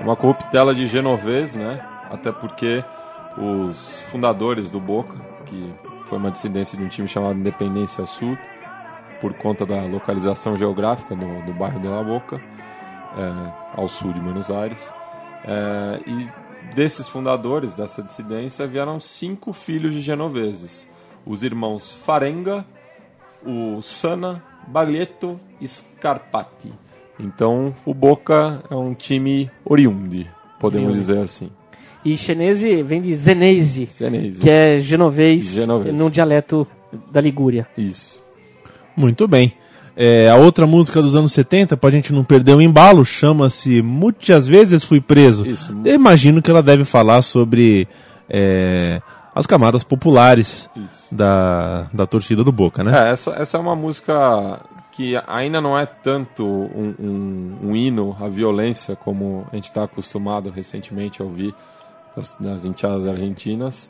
Uma 0.01 0.17
corruptela 0.17 0.75
de 0.75 0.86
genovês, 0.86 1.55
né? 1.55 1.79
Até 2.12 2.29
porque 2.29 2.84
os 3.38 4.01
fundadores 4.12 4.69
do 4.69 4.81
Boca, 4.81 5.15
que 5.45 5.74
foi 6.07 6.17
uma 6.17 6.29
dissidência 6.29 6.77
de 6.77 6.84
um 6.84 6.89
time 6.89 7.07
chamado 7.07 7.39
Independência 7.39 8.05
Sul, 8.05 8.38
por 9.22 9.34
conta 9.34 9.65
da 9.65 9.81
localização 9.84 10.57
geográfica 10.57 11.15
do, 11.15 11.41
do 11.45 11.53
bairro 11.53 11.79
de 11.79 11.88
La 11.88 12.03
Boca, 12.03 12.36
é, 12.36 13.79
ao 13.79 13.88
sul 13.88 14.12
de 14.12 14.19
Buenos 14.19 14.51
Aires. 14.51 14.93
É, 15.45 16.01
e 16.05 16.29
desses 16.75 17.07
fundadores 17.07 17.75
dessa 17.75 18.03
dissidência 18.03 18.67
vieram 18.67 19.00
cinco 19.00 19.53
filhos 19.53 19.93
de 19.93 20.01
genoveses: 20.01 20.91
os 21.25 21.43
irmãos 21.43 21.93
Farenga, 21.93 22.65
o 23.41 23.81
Sana, 23.81 24.43
Baglietto 24.67 25.39
e 25.62 25.67
Scarpati. 25.67 26.74
Então, 27.19 27.74
o 27.86 27.93
Boca 27.93 28.62
é 28.69 28.75
um 28.75 28.93
time 28.93 29.50
oriundi, 29.63 30.27
podemos 30.60 30.89
Oriundi. 30.89 31.00
dizer 31.07 31.19
assim. 31.19 31.50
E 32.03 32.17
chinese 32.17 32.84
vem 32.84 33.01
de 33.01 33.13
zenese, 33.15 33.86
Zenese. 33.86 34.39
que 34.41 34.50
é 34.50 34.79
genovês, 34.79 35.43
Genovês. 35.45 35.95
no 35.95 36.10
dialeto 36.12 36.67
da 37.12 37.19
Ligúria. 37.19 37.67
Isso. 37.77 38.24
Muito 38.95 39.27
bem. 39.27 39.53
É, 39.98 40.29
a 40.29 40.36
outra 40.36 40.67
música 40.67 41.01
dos 41.01 41.15
anos 41.15 41.31
70, 41.34 41.77
pra 41.77 41.89
gente 41.89 42.12
não 42.13 42.24
perder 42.24 42.53
o 42.53 42.62
embalo, 42.62 43.03
chama-se 43.05 43.81
Muitas 43.81 44.45
Vezes 44.45 44.84
Fui 44.84 45.00
Preso. 45.00 45.45
Isso. 45.48 45.74
Eu 45.86 45.95
imagino 45.95 46.41
que 46.41 46.51
ela 46.51 46.62
deve 46.62 46.84
falar 46.84 47.22
sobre 47.22 47.88
é, 48.29 49.01
as 49.34 49.48
camadas 49.48 49.84
populares 49.84 50.69
da, 51.12 51.89
da 51.93 52.05
torcida 52.05 52.43
do 52.43 52.51
Boca, 52.51 52.84
né? 52.84 53.07
É, 53.07 53.12
essa, 53.13 53.31
essa 53.31 53.57
é 53.57 53.60
uma 53.60 53.75
música 53.75 54.60
que 54.96 55.14
ainda 55.28 55.60
não 55.60 55.78
é 55.78 55.86
tanto 55.86 56.46
um, 56.46 56.96
um, 57.00 57.58
um 57.70 57.75
hino 57.75 58.16
à 58.20 58.30
violência 58.30 58.96
como 58.96 59.46
a 59.52 59.56
gente 59.56 59.66
está 59.66 59.84
acostumado 59.84 60.50
recentemente 60.50 61.22
a 61.22 61.25
ouvir 61.25 61.54
das, 62.16 62.38
das 62.38 62.64
enteadas 62.66 63.06
argentinas, 63.08 63.90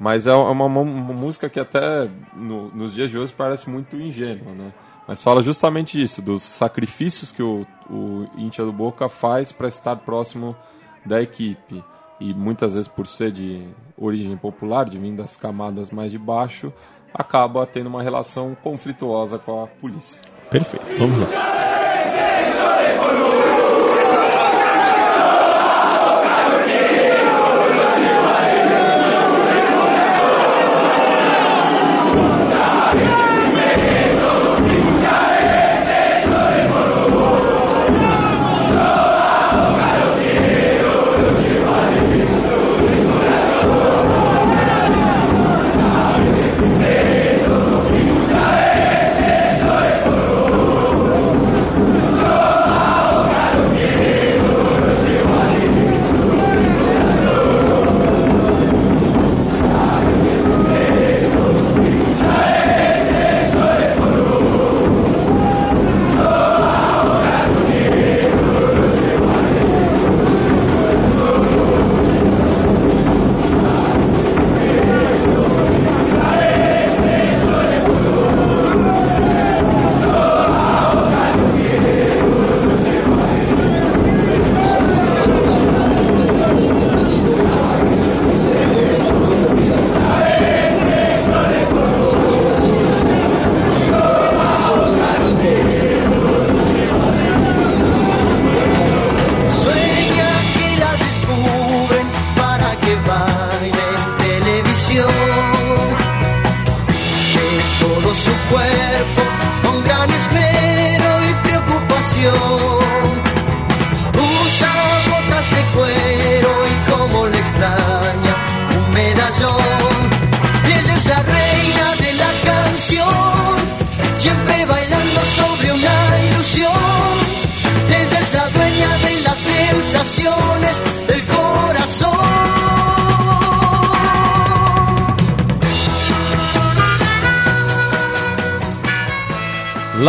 mas 0.00 0.26
é 0.26 0.34
uma, 0.34 0.64
uma- 0.64 0.80
uma 0.80 1.12
música 1.14 1.48
que 1.50 1.60
até 1.60 2.08
no- 2.34 2.68
nos 2.74 2.94
dias 2.94 3.10
de 3.10 3.18
hoje 3.18 3.34
parece 3.36 3.68
muito 3.68 3.96
ingênua, 4.00 4.52
né? 4.54 4.72
Mas 5.06 5.22
fala 5.22 5.40
justamente 5.42 5.96
disso, 5.98 6.20
dos 6.22 6.42
sacrifícios 6.42 7.30
que 7.30 7.42
o, 7.42 7.64
o 7.88 8.26
Íntia 8.36 8.64
do 8.64 8.72
Boca 8.72 9.08
faz 9.08 9.52
para 9.52 9.68
estar 9.68 9.94
próximo 9.96 10.56
da 11.04 11.22
equipe. 11.22 11.84
E 12.18 12.32
muitas 12.34 12.72
vezes, 12.74 12.88
por 12.88 13.06
ser 13.06 13.30
de 13.30 13.62
origem 13.96 14.36
popular, 14.36 14.84
de 14.86 14.98
vir 14.98 15.12
das 15.12 15.36
camadas 15.36 15.90
mais 15.90 16.10
de 16.10 16.18
baixo, 16.18 16.72
acaba 17.14 17.64
tendo 17.66 17.88
uma 17.88 18.02
relação 18.02 18.56
conflituosa 18.64 19.38
com 19.38 19.62
a 19.62 19.66
polícia. 19.66 20.20
Perfeito, 20.50 20.86
vamos 20.98 21.20
lá. 21.20 21.28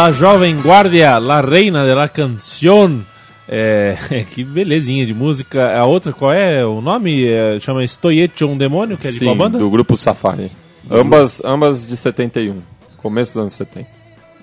La 0.07 0.13
Jovem 0.13 0.61
Guardia, 0.61 1.19
La 1.19 1.41
Reina 1.41 1.83
de 1.83 1.93
la 1.93 2.07
Canción. 2.07 3.03
É, 3.45 3.97
que 4.33 4.41
belezinha 4.45 5.05
de 5.05 5.13
música. 5.13 5.77
A 5.77 5.83
outra, 5.83 6.13
qual 6.13 6.31
é 6.31 6.65
o 6.65 6.79
nome? 6.79 7.25
É, 7.27 7.59
chama 7.59 7.83
Stoyecho 7.85 8.45
um 8.47 8.57
Demônio, 8.57 8.97
que 8.97 9.05
é 9.09 9.11
de 9.11 9.19
qual 9.19 9.33
Sim, 9.33 9.37
banda? 9.37 9.57
do 9.59 9.69
grupo 9.69 9.97
Safari. 9.97 10.49
Ambas, 10.89 11.41
ambas 11.43 11.85
de 11.85 11.97
71, 11.97 12.61
começo 12.95 13.33
dos 13.33 13.41
anos 13.41 13.53
70. 13.55 13.85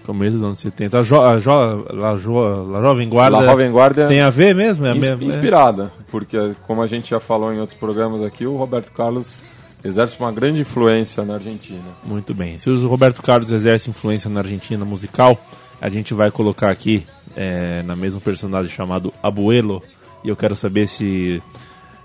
Começo 0.05 0.35
dos 0.35 0.43
anos 0.43 0.59
70. 0.59 0.99
A, 0.99 1.03
jo, 1.03 1.23
a, 1.23 1.39
jo, 1.39 1.87
la, 1.95 2.15
jo, 2.17 2.71
la 2.71 2.83
Jovem 2.83 3.09
Guarda 3.09 3.39
La 3.41 3.45
Jovem 3.47 3.73
Guardia 3.73 4.07
tem 4.07 4.21
a 4.21 4.29
ver 4.29 4.55
mesmo? 4.55 4.85
É 4.85 4.91
a 4.91 4.95
ins- 4.95 5.01
mesma- 5.09 5.25
é. 5.25 5.27
inspirada, 5.29 5.91
porque 6.11 6.37
como 6.67 6.83
a 6.83 6.87
gente 6.87 7.09
já 7.09 7.21
falou 7.21 7.51
em 7.55 7.59
outros 7.59 7.79
programas 7.79 8.23
aqui, 8.23 8.47
o 8.47 8.55
Roberto 8.59 8.93
Carlos 8.93 9.43
exerce 9.85 10.17
uma 10.19 10.33
grande 10.33 10.61
influência 10.61 11.25
na 11.25 11.35
Argentina. 11.35 11.83
Muito 12.05 12.33
bem. 12.35 12.59
Se 12.59 12.71
o 12.71 12.89
Roberto 12.89 13.23
Carlos 13.23 13.51
exerce 13.53 13.91
influência 13.91 14.31
na 14.31 14.41
Argentina 14.41 14.85
musical, 14.85 15.39
a 15.81 15.89
gente 15.89 16.15
vai 16.15 16.31
colocar 16.31 16.71
aqui 16.71 17.07
é, 17.37 17.83
na 17.83 17.95
mesma 17.95 18.21
personagem 18.21 18.71
chamado 18.71 19.13
Abuelo. 19.23 19.83
E 20.25 20.29
eu 20.29 20.37
quero 20.37 20.57
saber 20.57 20.87
se 20.89 21.43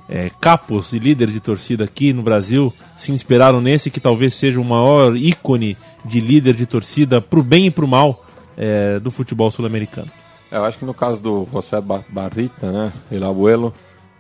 é, 0.10 0.30
capos 0.42 0.92
e 0.94 1.00
líderes 1.00 1.34
de 1.34 1.40
torcida 1.40 1.84
aqui 1.86 2.12
no 2.12 2.22
Brasil 2.22 2.74
se 2.98 3.12
inspiraram 3.12 3.62
nesse 3.62 3.90
que 3.90 4.00
talvez 4.00 4.34
seja 4.34 4.60
o 4.60 4.66
maior 4.66 5.16
ícone 5.16 5.78
de 6.04 6.20
líder 6.20 6.54
de 6.56 6.66
torcida 6.66 7.22
pro 7.22 7.42
bem 7.44 7.68
e 7.68 7.72
pro 7.72 7.88
mal 7.88 8.26
é, 8.58 9.00
do 9.00 9.10
futebol 9.12 9.50
sul-americano. 9.50 10.12
É, 10.52 10.58
Eu 10.58 10.66
acho 10.66 10.78
que 10.80 10.86
no 10.86 10.94
caso 10.94 11.22
do 11.22 11.48
José 11.52 11.80
Ba- 11.80 12.04
Barrita, 12.10 12.72
né, 12.72 12.92
El 13.12 13.24
Abuelo, 13.24 13.74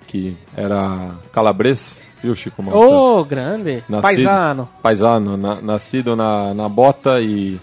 que 0.08 0.38
era 0.56 1.16
calabres, 1.34 1.98
viu, 2.22 2.36
Chico 2.36 2.62
Malta? 2.64 2.80
Ô, 2.80 3.24
grande! 3.24 3.84
Paisano! 4.02 4.70
Paisano, 4.82 5.38
na- 5.38 5.62
nascido 5.62 6.16
na, 6.16 6.54
na 6.54 6.70
bota 6.70 7.20
e 7.20 7.60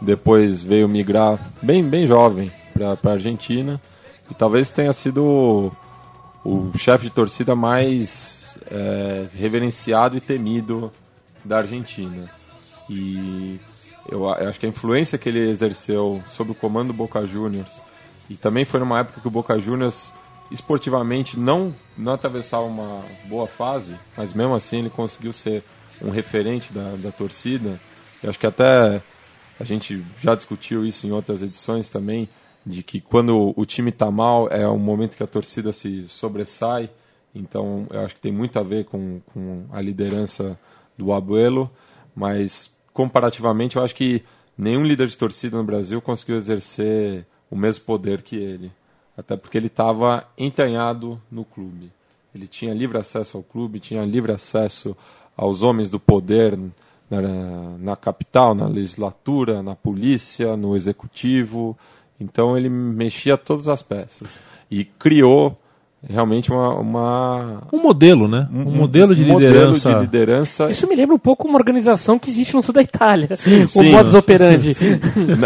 depois 0.00 0.62
veio 0.62 0.88
migrar 0.88 1.38
bem, 1.62 1.82
bem 1.82 2.06
jovem 2.06 2.50
para 2.72 3.10
a 3.10 3.14
Argentina. 3.14 3.80
E 4.30 4.34
talvez 4.34 4.70
tenha 4.70 4.92
sido 4.92 5.24
o, 5.24 5.72
o 6.44 6.78
chefe 6.78 7.04
de 7.04 7.10
torcida 7.10 7.54
mais 7.54 8.56
é, 8.70 9.26
reverenciado 9.34 10.16
e 10.16 10.20
temido 10.20 10.90
da 11.44 11.58
Argentina. 11.58 12.28
E 12.90 13.58
eu, 14.08 14.24
eu 14.24 14.48
acho 14.48 14.58
que 14.60 14.66
a 14.66 14.68
influência 14.68 15.18
que 15.18 15.28
ele 15.28 15.48
exerceu 15.48 16.22
sobre 16.26 16.52
o 16.52 16.54
comando 16.54 16.88
do 16.88 16.92
Boca 16.92 17.26
Juniors, 17.26 17.80
e 18.28 18.34
também 18.34 18.64
foi 18.64 18.80
numa 18.80 19.00
época 19.00 19.20
que 19.20 19.28
o 19.28 19.30
Boca 19.30 19.58
Juniors 19.58 20.12
esportivamente 20.50 21.38
não, 21.38 21.74
não 21.96 22.12
atravessava 22.12 22.64
uma 22.64 23.04
boa 23.24 23.46
fase, 23.46 23.98
mas 24.16 24.32
mesmo 24.32 24.54
assim 24.54 24.78
ele 24.78 24.90
conseguiu 24.90 25.32
ser 25.32 25.62
um 26.02 26.10
referente 26.10 26.72
da, 26.72 26.94
da 26.96 27.10
torcida. 27.10 27.80
Eu 28.22 28.30
acho 28.30 28.38
que 28.38 28.46
até 28.46 29.00
a 29.58 29.64
gente 29.64 30.04
já 30.20 30.34
discutiu 30.34 30.84
isso 30.84 31.06
em 31.06 31.12
outras 31.12 31.42
edições 31.42 31.88
também. 31.88 32.28
de 32.64 32.82
que 32.82 33.00
quando 33.00 33.54
o 33.56 33.64
time 33.64 33.90
está 33.90 34.10
mal 34.10 34.48
é 34.48 34.68
um 34.68 34.78
momento 34.78 35.16
que 35.16 35.22
a 35.22 35.26
torcida 35.26 35.72
se 35.72 36.06
sobressai. 36.08 36.90
Então, 37.32 37.86
eu 37.90 38.00
acho 38.00 38.14
que 38.14 38.20
tem 38.20 38.32
muito 38.32 38.58
a 38.58 38.62
ver 38.62 38.86
com, 38.86 39.20
com 39.32 39.66
a 39.70 39.80
liderança 39.80 40.58
do 40.98 41.12
Abuelo, 41.12 41.70
mas 42.14 42.74
comparativamente, 42.92 43.76
eu 43.76 43.84
acho 43.84 43.94
que 43.94 44.24
nenhum 44.56 44.84
líder 44.84 45.06
de 45.06 45.18
torcida 45.18 45.56
no 45.56 45.62
Brasil 45.62 46.00
conseguiu 46.00 46.36
exercer 46.36 47.26
o 47.50 47.56
mesmo 47.56 47.84
poder 47.84 48.22
que 48.22 48.36
ele. 48.36 48.72
Até 49.16 49.36
porque 49.36 49.56
ele 49.56 49.68
estava 49.68 50.26
entranhado 50.36 51.20
no 51.30 51.44
clube. 51.44 51.90
Ele 52.34 52.46
tinha 52.46 52.74
livre 52.74 52.98
acesso 52.98 53.38
ao 53.38 53.42
clube, 53.42 53.80
tinha 53.80 54.04
livre 54.04 54.30
acesso 54.30 54.96
aos 55.36 55.62
homens 55.62 55.88
do 55.88 55.98
poder 55.98 56.58
na, 57.08 57.20
na 57.78 57.96
capital, 57.96 58.54
na 58.54 58.66
legislatura, 58.66 59.62
na 59.62 59.74
polícia, 59.74 60.56
no 60.56 60.76
executivo. 60.76 61.76
Então 62.20 62.56
ele 62.56 62.68
mexia 62.68 63.36
todas 63.38 63.68
as 63.68 63.82
peças 63.82 64.38
e 64.70 64.84
criou 64.84 65.56
realmente 66.08 66.50
uma, 66.50 66.74
uma 66.74 67.62
Um 67.72 67.82
modelo, 67.82 68.28
né? 68.28 68.48
Um, 68.52 68.64
modelo 68.70 69.14
de 69.14 69.24
modelo 69.24 69.50
liderança. 69.52 69.94
de 69.94 70.00
liderança. 70.00 70.70
Isso 70.70 70.86
me 70.88 70.94
lembra 70.94 71.14
um 71.14 71.18
pouco 71.18 71.46
uma 71.48 71.58
organização 71.58 72.18
que 72.18 72.30
existe 72.30 72.54
no 72.54 72.62
sul 72.62 72.72
da 72.74 72.82
Itália. 72.82 73.28
o 73.32 73.36
sim. 73.36 73.90
modus 73.92 74.14
operandi. 74.14 74.72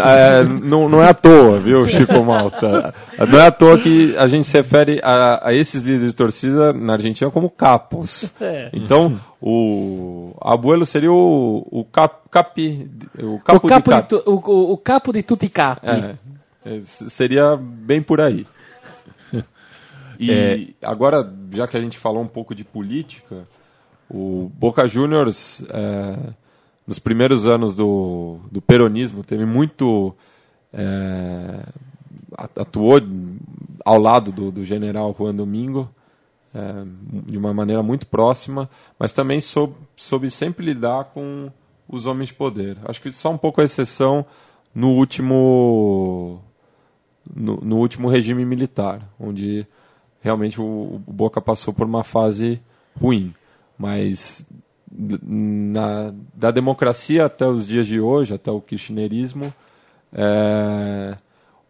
É, 0.05 0.43
não, 0.43 0.87
não 0.89 1.01
é 1.01 1.09
à 1.09 1.13
toa, 1.13 1.57
viu, 1.59 1.87
Chico 1.87 2.23
Malta? 2.23 2.93
Não 3.29 3.39
é 3.39 3.47
à 3.47 3.51
toa 3.51 3.77
que 3.77 4.15
a 4.17 4.27
gente 4.27 4.47
se 4.47 4.57
refere 4.57 4.99
a, 5.03 5.49
a 5.49 5.53
esses 5.53 5.83
líderes 5.83 6.09
de 6.09 6.15
torcida 6.15 6.73
na 6.73 6.93
Argentina 6.93 7.29
como 7.31 7.49
capos. 7.49 8.29
É. 8.39 8.69
Então, 8.73 9.15
o 9.41 10.33
Abuelo 10.41 10.85
seria 10.85 11.11
o, 11.11 11.65
o 11.71 11.83
cap, 11.85 12.15
capi, 12.29 12.89
o 13.21 13.35
O 13.35 13.39
capo, 13.39 13.67
capo, 13.67 13.89
de 13.91 13.95
de, 13.95 14.01
cap. 14.01 14.09
tu- 14.09 14.23
o, 14.25 14.35
o- 14.51 14.73
o 14.73 14.77
capo 14.77 15.11
de 15.11 15.23
tutti 15.23 15.49
capi. 15.49 15.87
É, 15.87 16.15
é, 16.65 16.79
seria 16.83 17.57
bem 17.57 18.01
por 18.01 18.21
aí. 18.21 18.45
E 20.29 20.75
agora, 20.81 21.33
já 21.51 21.67
que 21.67 21.77
a 21.77 21.81
gente 21.81 21.97
falou 21.97 22.21
um 22.21 22.27
pouco 22.27 22.53
de 22.53 22.63
política, 22.63 23.47
o 24.09 24.51
Boca 24.55 24.87
Juniors, 24.87 25.63
é, 25.69 26.33
nos 26.85 26.99
primeiros 26.99 27.47
anos 27.47 27.75
do, 27.75 28.39
do 28.51 28.61
peronismo, 28.61 29.23
teve 29.23 29.45
muito. 29.45 30.13
é, 30.73 31.63
at- 32.37 32.57
atuou 32.59 32.99
ao 33.83 33.99
lado 33.99 34.31
do, 34.31 34.51
do 34.51 34.63
general 34.63 35.15
Juan 35.17 35.33
Domingo, 35.33 35.89
é, 36.53 36.83
de 37.29 37.37
uma 37.37 37.53
maneira 37.53 37.81
muito 37.81 38.05
próxima, 38.05 38.69
mas 38.99 39.13
também 39.13 39.41
soube, 39.41 39.75
soube 39.95 40.29
sempre 40.29 40.65
lidar 40.65 41.05
com 41.05 41.49
os 41.89 42.05
homens 42.05 42.27
de 42.29 42.35
poder. 42.35 42.77
Acho 42.85 43.01
que 43.01 43.11
só 43.11 43.31
um 43.31 43.37
pouco 43.37 43.59
a 43.59 43.63
exceção 43.63 44.25
no 44.73 44.89
último 44.91 46.41
no, 47.35 47.57
no 47.57 47.77
último 47.77 48.07
regime 48.09 48.45
militar, 48.45 49.01
onde 49.19 49.65
realmente 50.21 50.61
o, 50.61 51.01
o 51.05 51.11
Boca 51.11 51.41
passou 51.41 51.73
por 51.73 51.85
uma 51.85 52.03
fase 52.03 52.61
ruim. 52.99 53.33
Mas 53.77 54.47
na, 54.91 56.13
da 56.33 56.51
democracia 56.51 57.25
até 57.25 57.47
os 57.47 57.65
dias 57.67 57.87
de 57.87 57.99
hoje, 57.99 58.33
até 58.33 58.51
o 58.51 58.61
kirchnerismo, 58.61 59.53
é, 60.13 61.15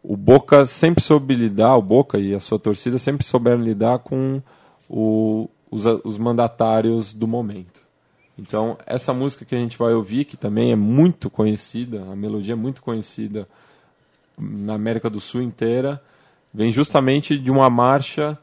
o 0.03 0.17
Boca 0.17 0.65
sempre 0.65 1.03
soube 1.03 1.35
lidar, 1.35 1.75
o 1.77 1.81
Boca 1.81 2.17
e 2.17 2.33
a 2.35 2.39
sua 2.39 2.59
torcida 2.59 2.97
sempre 2.99 3.25
souberam 3.25 3.61
lidar 3.61 3.99
com 3.99 4.41
o- 4.89 5.47
os, 5.69 5.85
os 6.03 6.17
mandatários 6.17 7.13
do 7.13 7.27
momento. 7.27 7.81
Então, 8.37 8.77
essa 8.85 9.13
música 9.13 9.45
que 9.45 9.53
a 9.53 9.59
gente 9.59 9.77
vai 9.77 9.93
ouvir, 9.93 10.25
que 10.25 10.35
também 10.35 10.71
é 10.71 10.75
muito 10.75 11.29
conhecida, 11.29 12.01
a 12.11 12.15
melodia 12.15 12.53
é 12.53 12.55
muito 12.55 12.81
conhecida 12.81 13.47
na 14.37 14.73
América 14.73 15.09
do 15.09 15.21
Sul 15.21 15.41
inteira, 15.43 16.01
vem 16.53 16.71
justamente 16.71 17.37
de 17.37 17.51
uma 17.51 17.69
marcha 17.69 18.37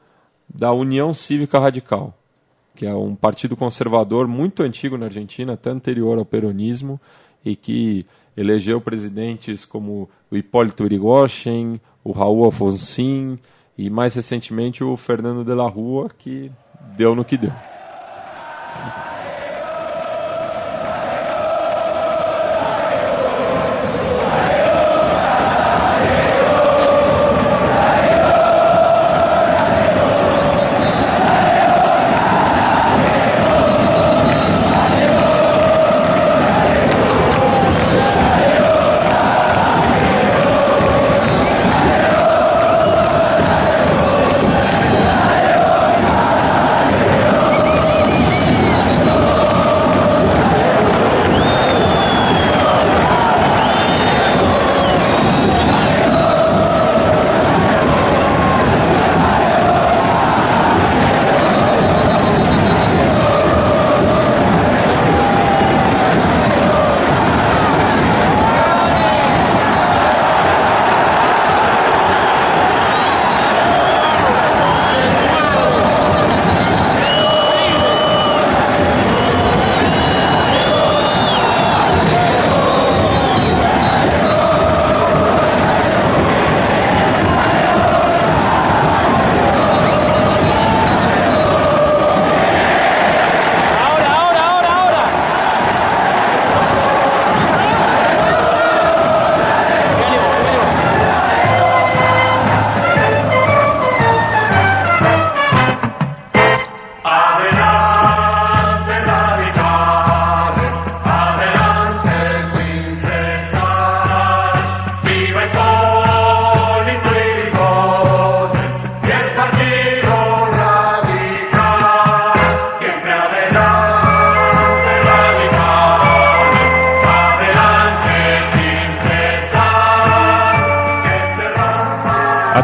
da 0.49 0.73
União 0.73 1.12
Cívica 1.12 1.59
Radical, 1.59 2.14
que 2.75 2.87
é 2.87 2.94
um 2.94 3.14
partido 3.14 3.57
conservador 3.57 4.27
muito 4.27 4.62
antigo 4.62 4.97
na 4.97 5.07
Argentina, 5.07 5.55
até 5.55 5.71
anterior 5.71 6.18
ao 6.18 6.25
peronismo, 6.25 7.01
e 7.44 7.55
que 7.55 8.07
elegeu 8.37 8.81
presidentes 8.81 9.64
como 9.64 10.09
o 10.31 10.37
Hipólito 10.37 10.85
Yrigoyen, 10.85 11.81
o 12.05 12.12
Raul 12.12 12.44
Alfonsin 12.44 13.38
e 13.77 13.90
mais 13.90 14.14
recentemente 14.14 14.83
o 14.83 14.97
Fernando 14.97 15.44
de 15.44 15.55
la 15.55 15.68
Rua, 15.68 16.09
que 16.16 16.51
deu 16.97 17.14
no 17.14 17.25
que 17.25 17.37
deu. 17.37 17.53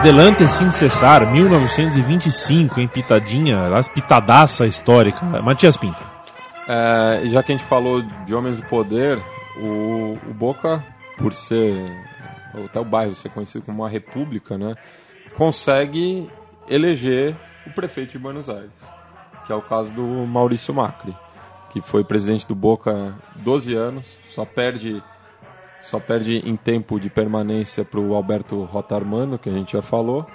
Adelante 0.05 0.47
sem 0.47 0.71
cessar, 0.71 1.33
1925, 1.33 2.79
em 2.79 2.87
Pitadinha, 2.87 3.75
as 3.75 3.89
pitadaça 3.89 4.67
histórica. 4.67 5.25
Matias 5.41 5.79
Pinto. 5.79 6.05
É, 6.69 7.23
já 7.25 7.43
que 7.43 7.53
a 7.53 7.57
gente 7.57 7.67
falou 7.67 8.03
de 8.03 8.35
homens 8.35 8.59
do 8.59 8.65
poder, 8.65 9.19
o, 9.57 10.19
o 10.29 10.35
Boca, 10.35 10.85
por 11.17 11.33
ser 11.33 11.91
até 12.67 12.79
o 12.79 12.85
bairro 12.85 13.15
ser 13.15 13.31
conhecido 13.31 13.65
como 13.65 13.83
uma 13.83 13.89
república, 13.89 14.59
né, 14.59 14.77
consegue 15.39 16.29
eleger 16.69 17.35
o 17.67 17.71
prefeito 17.71 18.13
de 18.13 18.19
Buenos 18.19 18.51
Aires, 18.51 18.73
que 19.47 19.53
é 19.55 19.57
o 19.57 19.63
caso 19.63 19.91
do 19.93 20.05
Maurício 20.05 20.75
Macri, 20.75 21.17
que 21.71 21.81
foi 21.81 22.05
presidente 22.05 22.47
do 22.47 22.55
Boca 22.55 23.15
12 23.37 23.73
anos, 23.73 24.19
só 24.29 24.45
perde 24.45 25.03
só 25.95 26.01
perde 26.01 26.39
em 26.39 26.57
tempo 26.57 26.99
de 26.99 27.09
permanência 27.09 27.85
para 27.85 28.01
o 28.01 28.17
Alberto 28.17 28.65
Rotarmano, 28.65 29.39
que 29.39 29.49
a 29.49 29.53
gente 29.53 29.75
já 29.75 29.83
falou. 29.83 30.27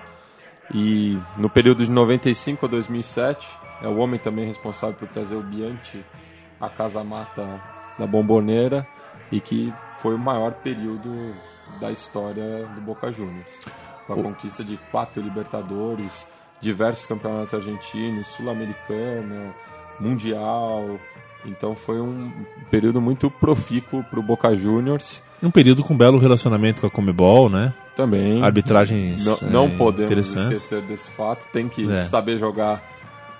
E 0.73 1.19
no 1.35 1.49
período 1.49 1.83
de 1.83 1.91
95 1.91 2.65
a 2.65 2.69
2007, 2.69 3.45
é 3.81 3.87
o 3.89 3.97
homem 3.97 4.17
também 4.17 4.45
responsável 4.45 4.95
por 4.95 5.09
trazer 5.09 5.35
o 5.35 5.43
Bianchi 5.43 6.01
à 6.61 6.69
Casa 6.69 7.03
Mata 7.03 7.61
da 7.97 8.07
Bomboneira 8.07 8.87
e 9.33 9.41
que 9.41 9.73
foi 9.97 10.15
o 10.15 10.17
maior 10.17 10.53
período 10.53 11.35
da 11.81 11.91
história 11.91 12.65
do 12.73 12.79
Boca 12.79 13.11
Juniors. 13.11 13.59
com 14.07 14.13
a 14.13 14.15
conquista 14.15 14.63
de 14.63 14.77
quatro 14.89 15.21
Libertadores, 15.21 16.25
diversos 16.61 17.05
campeonatos 17.05 17.53
argentinos, 17.53 18.27
Sul-Americana, 18.27 19.53
Mundial. 19.99 20.97
Então 21.45 21.73
foi 21.75 21.99
um 22.01 22.31
período 22.69 22.99
muito 22.99 23.29
profícuo 23.31 24.03
para 24.03 24.19
o 24.19 24.23
Boca 24.23 24.53
Juniors. 24.55 25.23
Um 25.41 25.49
período 25.49 25.83
com 25.83 25.95
belo 25.95 26.17
relacionamento 26.17 26.81
com 26.81 26.87
a 26.87 26.89
Comebol, 26.89 27.49
né? 27.49 27.73
Também. 27.95 28.43
Arbitragens 28.43 29.25
Não, 29.25 29.33
é, 29.41 29.49
não 29.49 29.69
podemos 29.69 30.11
interessantes. 30.11 30.63
esquecer 30.63 30.81
desse 30.81 31.09
fato. 31.11 31.47
Tem 31.51 31.67
que 31.69 31.89
É. 31.89 32.03
saber 32.03 32.37
jogar 32.39 32.83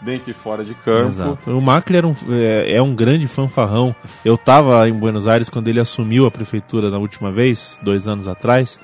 dentro 0.02 0.32
e 0.32 0.34
fora 0.34 0.64
de 0.64 0.74
campo. 0.76 1.10
Exato. 1.10 1.52
O 1.52 1.62
Macri 1.62 1.98
um, 2.06 2.16
é, 2.30 2.76
é 2.78 2.82
um 2.82 2.96
grande 2.96 3.28
fanfarrão. 3.28 3.94
Eu 4.24 4.36
estava 4.36 4.88
em 4.88 4.94
Buenos 4.94 5.28
Aires 5.28 5.50
quando 5.50 5.68
ele 5.68 5.80
assumiu 5.80 6.26
a 6.26 6.32
prefeitura 6.32 6.90
na 6.90 6.98
última 6.98 7.32
vez, 7.34 7.78
dois 7.84 8.08
anos 8.08 8.28
atrás. 8.30 8.80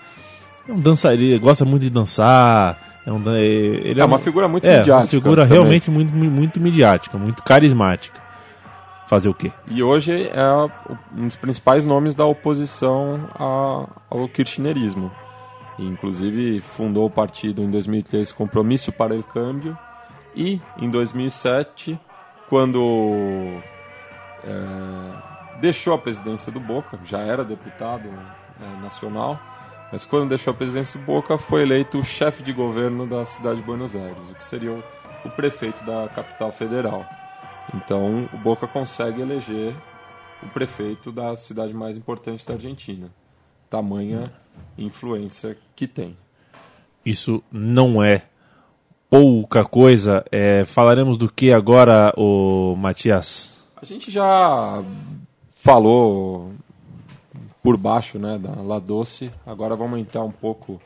É 0.68 0.74
um 0.74 0.78
dançarino, 0.78 1.40
gosta 1.40 1.64
muito 1.64 1.84
de 1.84 1.90
dançar. 1.90 3.00
É, 3.06 3.14
um, 3.14 3.22
é- 3.34 3.40
ele 3.46 4.02
É 4.02 4.04
uma 4.06 4.20
figura 4.20 4.48
muito 4.50 4.66
é, 4.66 4.80
midiática 4.80 4.98
uma 4.98 5.08
figura 5.08 5.44
também. 5.44 5.58
realmente 5.58 5.90
muito, 5.92 6.12
muito 6.14 6.60
midiática, 6.60 7.18
muito 7.18 7.44
carismática. 7.44 8.25
Fazer 9.08 9.30
o 9.30 9.34
quê? 9.34 9.52
E 9.70 9.84
hoje 9.84 10.28
é 10.30 10.44
um 11.16 11.28
dos 11.28 11.36
principais 11.36 11.86
nomes 11.86 12.16
da 12.16 12.26
oposição 12.26 13.30
ao 13.36 14.28
kirchnerismo. 14.30 15.12
Inclusive 15.78 16.62
fundou 16.62 17.06
o 17.06 17.10
partido 17.10 17.62
em 17.62 17.70
2003 17.70 18.32
Compromisso 18.32 18.92
para 18.92 19.14
o 19.14 19.22
Câmbio 19.22 19.78
e 20.36 20.60
em 20.78 20.90
2007 20.90 22.00
quando 22.50 23.60
é, 24.44 25.60
deixou 25.60 25.94
a 25.94 25.98
presidência 25.98 26.52
do 26.52 26.60
Boca, 26.60 27.00
já 27.04 27.20
era 27.20 27.44
deputado 27.44 28.08
é, 28.62 28.82
nacional, 28.82 29.40
mas 29.92 30.06
quando 30.06 30.30
deixou 30.30 30.52
a 30.52 30.56
presidência 30.56 31.00
do 31.00 31.06
Boca 31.06 31.38
foi 31.38 31.64
eleito 31.64 32.00
o 32.00 32.04
chefe 32.04 32.44
de 32.44 32.54
governo 32.54 33.06
da 33.06 33.26
cidade 33.26 33.58
de 33.58 33.64
Buenos 33.64 33.96
Aires, 33.96 34.30
o 34.30 34.36
que 34.36 34.46
seria 34.46 34.72
o, 34.72 34.84
o 35.26 35.30
prefeito 35.32 35.84
da 35.86 36.08
capital 36.08 36.52
federal. 36.52 37.06
Então 37.74 38.30
o 38.34 38.38
Boca 38.38 38.68
consegue 38.68 39.22
eleger 39.22 39.74
o 40.44 40.48
prefeito 40.48 41.12
da 41.12 41.36
cidade 41.36 41.74
mais 41.74 41.98
importante 41.98 42.46
da 42.46 42.54
Argentina. 42.54 43.10
Tamanha 43.70 44.24
influência 44.78 45.58
que 45.76 45.88
tem. 45.88 46.16
Isso 47.06 47.44
não 47.52 48.04
é 48.04 48.24
pouca 49.10 49.64
coisa. 49.64 50.24
É, 50.32 50.66
falaremos 50.66 51.18
do 51.18 51.32
que 51.32 51.52
agora, 51.52 52.14
o 52.18 52.76
Matias? 52.76 53.64
A 53.76 53.86
gente 53.86 54.12
já 54.12 54.84
falou 55.56 56.52
por 57.62 57.78
baixo 57.78 58.20
né, 58.20 58.38
da 58.38 58.62
La 58.62 58.80
Doce, 58.80 59.32
agora 59.46 59.76
vamos 59.76 60.00
entrar 60.00 60.24
um 60.24 60.32
pouco 60.32 60.80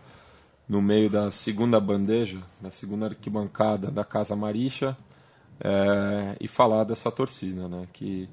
no 0.67 0.81
meio 0.81 1.09
da 1.09 1.29
segunda 1.31 1.79
bandeja, 1.79 2.37
da 2.61 2.71
segunda 2.71 3.07
arquibancada 3.07 3.91
da 3.91 4.05
Casa 4.05 4.35
Maricha 4.35 4.95
é, 5.59 6.35
e 6.39 6.47
falar 6.47 6.83
dessa 6.83 7.11
torcida, 7.11 7.67
né, 7.67 7.85
que 7.93 8.29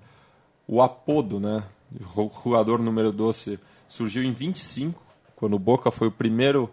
o 0.66 0.82
apodo, 0.82 1.40
né, 1.40 1.62
o 2.16 2.30
jogador 2.44 2.78
número 2.78 3.12
12 3.12 3.58
surgiu 3.88 4.22
em 4.22 4.32
25, 4.32 5.00
quando 5.34 5.54
o 5.54 5.58
Boca 5.58 5.90
foi 5.90 6.08
o 6.08 6.12
primeiro 6.12 6.70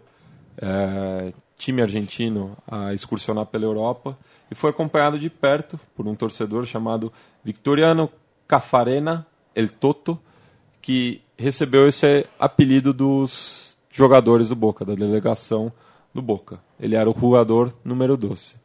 é, 0.58 1.32
time 1.56 1.82
argentino 1.82 2.56
a 2.66 2.92
excursionar 2.92 3.46
pela 3.46 3.64
Europa 3.64 4.16
e 4.50 4.54
foi 4.54 4.70
acompanhado 4.70 5.18
de 5.18 5.30
perto 5.30 5.78
por 5.94 6.06
um 6.06 6.14
torcedor 6.14 6.66
chamado 6.66 7.12
Victoriano 7.44 8.10
Cafarena 8.46 9.26
El 9.54 9.68
Toto, 9.68 10.18
que 10.80 11.22
recebeu 11.36 11.88
esse 11.88 12.26
apelido 12.38 12.92
dos 12.92 13.76
jogadores 13.90 14.48
do 14.48 14.56
Boca, 14.56 14.84
da 14.84 14.94
delegação 14.94 15.72
do 16.12 16.20
Boca. 16.20 16.60
Ele 16.78 16.94
era 16.94 17.08
o 17.08 17.18
jogador 17.18 17.74
número 17.84 18.16
12. 18.16 18.56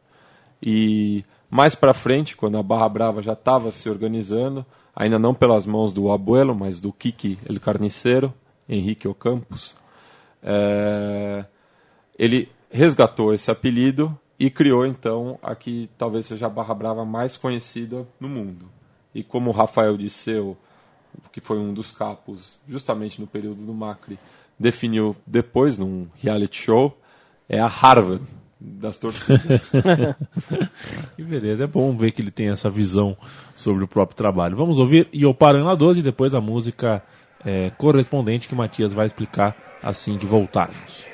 E 0.62 1.24
mais 1.50 1.74
para 1.74 1.92
frente, 1.92 2.36
quando 2.36 2.56
a 2.56 2.62
Barra 2.62 2.88
Brava 2.88 3.22
já 3.22 3.32
estava 3.32 3.72
se 3.72 3.90
organizando, 3.90 4.64
ainda 4.94 5.18
não 5.18 5.34
pelas 5.34 5.66
mãos 5.66 5.92
do 5.92 6.10
Abuelo, 6.12 6.54
mas 6.54 6.80
do 6.80 6.92
Kiki 6.92 7.38
El 7.48 7.58
Carniceiro, 7.58 8.32
Henrique 8.68 9.08
Ocampos, 9.08 9.74
é, 10.42 11.44
ele 12.16 12.48
resgatou 12.70 13.34
esse 13.34 13.50
apelido 13.50 14.16
e 14.38 14.48
criou 14.48 14.86
então 14.86 15.38
a 15.42 15.54
que 15.54 15.90
talvez 15.98 16.26
seja 16.26 16.46
a 16.46 16.50
Barra 16.50 16.72
Brava 16.72 17.04
mais 17.04 17.36
conhecida 17.36 18.06
no 18.20 18.28
mundo. 18.28 18.70
E 19.12 19.24
como 19.24 19.50
Rafael 19.50 19.96
Disseu, 19.96 20.56
que 21.32 21.40
foi 21.40 21.58
um 21.58 21.74
dos 21.74 21.90
capos 21.90 22.56
justamente 22.68 23.20
no 23.20 23.26
período 23.26 23.66
do 23.66 23.74
Macri, 23.74 24.18
definiu 24.58 25.16
depois 25.26 25.78
num 25.78 26.06
reality 26.22 26.62
show, 26.62 26.96
é 27.48 27.58
a 27.58 27.66
Harvard 27.66 28.24
das 28.60 28.98
torcidas. 28.98 29.70
Que 31.16 31.22
beleza, 31.22 31.64
é 31.64 31.66
bom 31.66 31.96
ver 31.96 32.12
que 32.12 32.20
ele 32.20 32.30
tem 32.30 32.48
essa 32.48 32.68
visão 32.68 33.16
sobre 33.56 33.84
o 33.84 33.88
próprio 33.88 34.16
trabalho. 34.16 34.56
Vamos 34.56 34.78
ouvir 34.78 35.08
Ioparan 35.14 35.64
La 35.64 35.74
12 35.74 36.00
e 36.00 36.02
depois 36.02 36.34
a 36.34 36.40
música 36.40 37.02
é, 37.44 37.70
correspondente 37.70 38.48
que 38.48 38.54
Matias 38.54 38.92
vai 38.92 39.06
explicar 39.06 39.56
assim 39.82 40.18
que 40.18 40.26
voltarmos. 40.26 41.04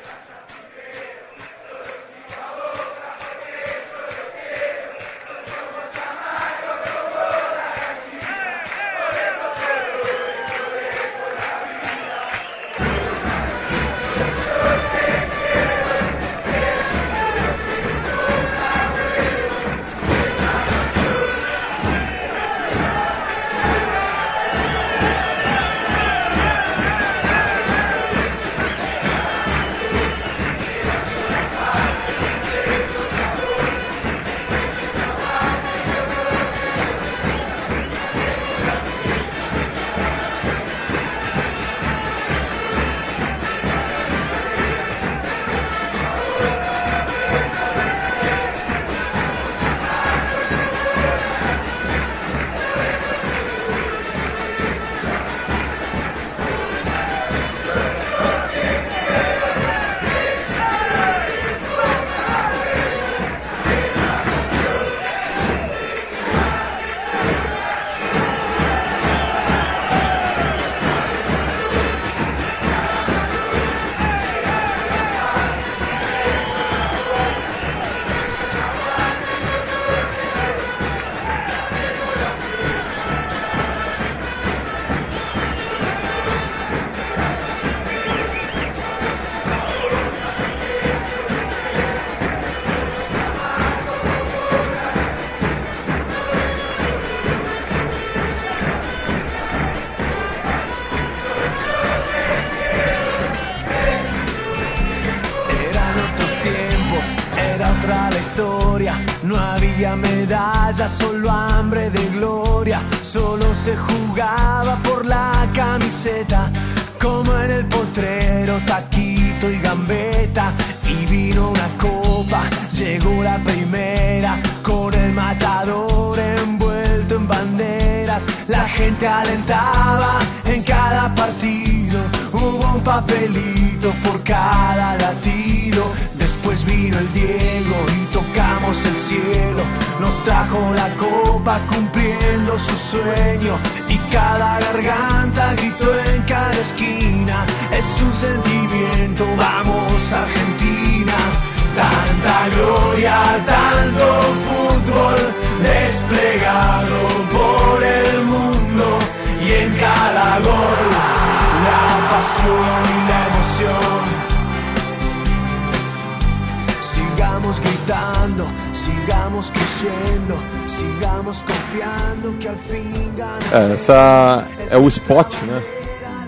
Essa 173.91 174.45
é 174.69 174.77
o 174.77 174.89
spot, 174.89 175.33
né? 175.43 175.63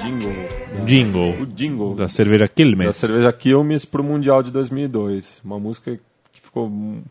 Jingle. 0.01 0.87
Jingle. 0.87 1.43
O 1.43 1.47
jingle 1.47 1.95
Da 1.97 2.07
cerveja 2.09 2.45
da 2.45 2.49
Quilmes. 2.49 2.95
cerveja 2.97 3.33
Quilmes 3.33 3.85
para 3.85 4.01
o 4.01 4.05
Mundial 4.05 4.45
de 4.45 4.53
2002. 4.53 5.41
Uma 5.45 5.59
música 5.59 5.99
que 6.33 6.41
ficou 6.41 6.69
mu- 6.71 7.03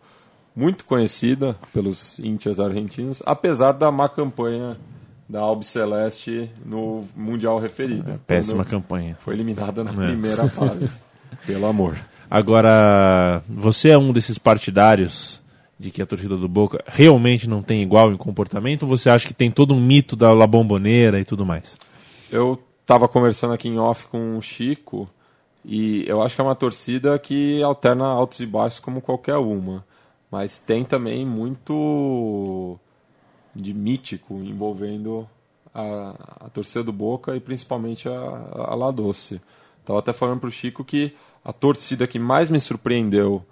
muito 0.56 0.86
conhecida 0.86 1.58
pelos 1.74 2.18
índios 2.20 2.62
argentinos, 2.62 3.22
apesar 3.26 3.74
da 3.74 3.92
má 3.92 4.08
campanha 4.08 4.78
da 5.28 5.42
Albi 5.42 5.66
Celeste 5.66 6.50
no 6.66 7.04
Mundial 7.14 7.60
referido. 7.60 8.10
É, 8.10 8.18
Péssima 8.26 8.64
campanha. 8.64 9.18
Foi 9.20 9.34
eliminada 9.34 9.84
na 9.84 9.92
primeira 9.92 10.48
fase. 10.48 10.90
Pelo 11.46 11.66
amor. 11.68 11.98
Agora, 12.32 13.44
você 13.50 13.90
é 13.90 13.98
um 13.98 14.14
desses 14.14 14.38
partidários 14.38 15.42
de 15.80 15.92
que 15.92 16.02
a 16.02 16.06
torcida 16.06 16.36
do 16.36 16.48
Boca 16.48 16.84
realmente 16.88 17.48
não 17.48 17.62
tem 17.62 17.82
igual 17.82 18.12
em 18.12 18.18
comportamento 18.18 18.84
ou 18.84 18.90
você 18.90 19.10
acha 19.10 19.28
que 19.28 19.34
tem 19.34 19.52
todo 19.52 19.74
um 19.74 19.80
mito 19.80 20.16
da 20.16 20.34
La 20.34 20.48
Bombonera 20.48 21.20
e 21.20 21.26
tudo 21.26 21.46
mais? 21.46 21.78
Eu 22.32 22.60
estava 22.82 23.08
conversando 23.08 23.54
aqui 23.54 23.68
em 23.68 23.78
off 23.78 24.08
com 24.08 24.38
o 24.38 24.42
Chico 24.42 25.10
e 25.64 26.04
eu 26.08 26.22
acho 26.22 26.36
que 26.36 26.42
é 26.42 26.44
uma 26.44 26.56
torcida 26.56 27.18
que 27.20 27.62
alterna 27.62 28.06
altos 28.06 28.40
e 28.40 28.46
baixos 28.46 28.80
como 28.80 29.02
qualquer 29.02 29.38
uma. 29.38 29.86
Mas 30.32 30.60
tem 30.60 30.84
também 30.84 31.26
muito 31.26 32.78
de 33.56 33.74
mítico 33.74 34.36
envolvendo 34.36 35.28
a, 35.74 36.46
a 36.46 36.50
torcida 36.50 36.84
do 36.84 36.92
Boca 36.92 37.36
e 37.36 37.40
principalmente 37.40 38.10
a, 38.10 38.12
a 38.12 38.76
La 38.76 38.92
Doce. 38.92 39.42
Estava 39.80 40.00
até 40.00 40.12
falando 40.12 40.40
para 40.40 40.50
o 40.50 40.52
Chico 40.52 40.84
que 40.84 41.14
a 41.46 41.54
torcida 41.54 42.08
que 42.08 42.20
mais 42.20 42.50
me 42.50 42.60
surpreendeu 42.60 43.46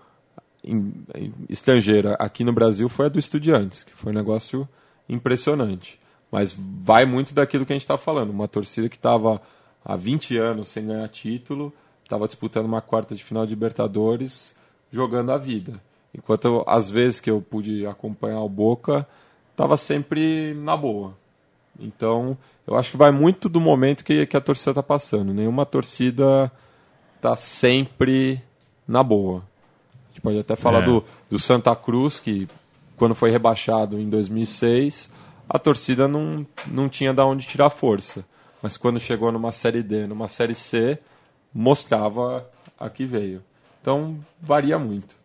em- 0.65 0.93
em- 1.15 1.34
estrangeira 1.49 2.15
aqui 2.19 2.43
no 2.43 2.51
Brasil 2.54 2.89
foi 2.89 3.06
a 3.06 3.10
do 3.10 3.19
Estudiantes, 3.19 3.84
que 3.84 3.93
foi 3.93 4.12
um 4.12 4.15
negócio 4.15 4.67
impressionante. 5.08 5.99
Mas 6.32 6.56
vai 6.58 7.06
muito 7.06 7.34
daquilo 7.34 7.65
que 7.65 7.71
a 7.73 7.75
gente 7.75 7.84
está 7.84 7.97
falando. 7.97 8.32
Uma 8.32 8.47
torcida 8.47 8.89
que 8.89 8.95
estava 8.95 9.41
há 9.84 9.95
20 9.95 10.38
anos 10.38 10.69
sem 10.69 10.88
ganhar 10.88 11.08
título, 11.10 11.71
estava 12.04 12.28
disputando 12.28 12.65
uma 12.65 12.82
quarta 12.82 13.15
de 13.15 13.23
final 13.23 13.45
de 13.45 13.51
Libertadores, 13.51 14.56
jogando 14.91 15.32
a 15.32 15.38
vida. 15.38 15.80
Enquanto 16.13 16.63
às 16.67 16.89
vezes 16.89 17.19
que 17.19 17.30
eu 17.30 17.41
pude 17.41 17.86
acompanhar 17.86 18.41
o 18.41 18.49
Boca, 18.49 19.08
estava 19.51 19.78
sempre 19.78 20.54
na 20.56 20.75
boa. 20.75 21.15
Então, 21.80 22.38
eu 22.65 22.75
acho 22.78 22.91
que 22.91 22.97
vai 22.97 23.12
muito 23.12 23.49
do 23.49 23.60
momento 23.60 24.04
que, 24.04 24.25
que 24.25 24.38
a 24.38 24.41
torcida 24.41 24.71
está 24.71 24.84
passando. 24.84 25.34
Nenhuma 25.34 25.65
torcida 25.65 26.51
está 27.17 27.36
sempre 27.36 28.41
na 28.88 29.04
boa. 29.04 29.43
Pode 30.26 30.40
até 30.42 30.56
falar 30.56 30.82
É. 30.84 30.86
do, 30.86 31.04
do 31.30 31.40
Santa 31.40 31.76
Cruz, 31.76 32.20
que 32.20 32.48
quando 32.98 33.16
foi 33.16 33.30
rebaixado 33.32 34.00
em 34.00 34.10
2006, 34.10 35.10
a 35.48 35.58
torcida 35.60 36.08
não, 36.08 36.46
não 36.68 36.90
tinha 36.90 37.14
de 37.14 37.22
onde 37.22 37.46
tirar 37.48 37.70
força. 37.70 38.26
Mas 38.62 38.76
quando 38.78 39.00
chegou 39.00 39.32
numa 39.32 39.52
Série 39.52 39.84
D, 39.84 40.08
numa 40.08 40.28
Série 40.28 40.56
C, 40.56 40.98
mostrava 41.54 42.46
a 42.80 42.90
que 42.90 43.06
veio. 43.06 43.42
Então, 43.82 44.18
varia 44.42 44.78
muito. 44.78 45.16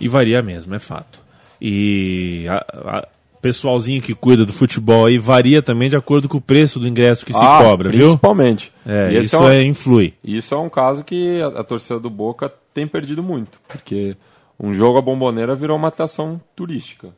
E 0.00 0.08
varia 0.08 0.42
mesmo, 0.42 0.74
é 0.74 0.78
fato. 0.78 1.20
E 1.60 2.46
a- 2.48 2.64
a- 2.98 3.08
pessoalzinho 3.40 4.00
que 4.00 4.14
cuida 4.14 4.46
do 4.46 4.52
futebol 4.52 5.06
aí 5.06 5.18
varia 5.18 5.60
também 5.60 5.90
de 5.90 5.96
acordo 5.96 6.28
com 6.28 6.38
o 6.38 6.40
preço 6.40 6.78
do 6.78 6.86
ingresso 6.86 7.26
que 7.26 7.32
se 7.32 7.38
Ah, 7.42 7.60
cobra, 7.64 7.88
viu? 7.90 8.06
Principalmente. 8.06 8.72
É, 8.86 9.12
esse 9.14 9.26
isso 9.26 9.36
é 9.36 9.40
um- 9.40 9.48
é, 9.48 9.64
influi. 9.64 10.14
Isso 10.22 10.54
é 10.54 10.58
um 10.58 10.68
caso 10.70 11.02
que 11.02 11.40
a, 11.42 11.48
a 11.60 11.64
torcida 11.64 11.98
do 11.98 12.08
Boca 12.08 12.52
tem 12.74 12.86
perdido 12.86 13.22
muito, 13.22 13.60
porque 13.68 14.16
um 14.58 14.72
jogo 14.72 14.98
a 14.98 15.02
bomboneira 15.02 15.54
virou 15.54 15.76
uma 15.76 15.88
atração 15.88 16.40
turística. 16.56 17.10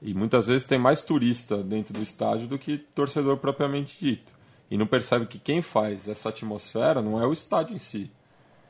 E 0.00 0.12
muitas 0.14 0.46
vezes 0.48 0.66
tem 0.66 0.78
mais 0.78 1.00
turista 1.00 1.58
dentro 1.62 1.94
do 1.94 2.02
estádio 2.02 2.48
do 2.48 2.58
que 2.58 2.76
torcedor 2.78 3.36
propriamente 3.36 3.96
dito. 4.00 4.32
E 4.70 4.76
não 4.76 4.86
percebe 4.86 5.26
que 5.26 5.38
quem 5.38 5.62
faz 5.62 6.08
essa 6.08 6.30
atmosfera 6.30 7.00
não 7.02 7.20
é 7.22 7.26
o 7.26 7.32
estádio 7.32 7.76
em 7.76 7.78
si. 7.78 8.10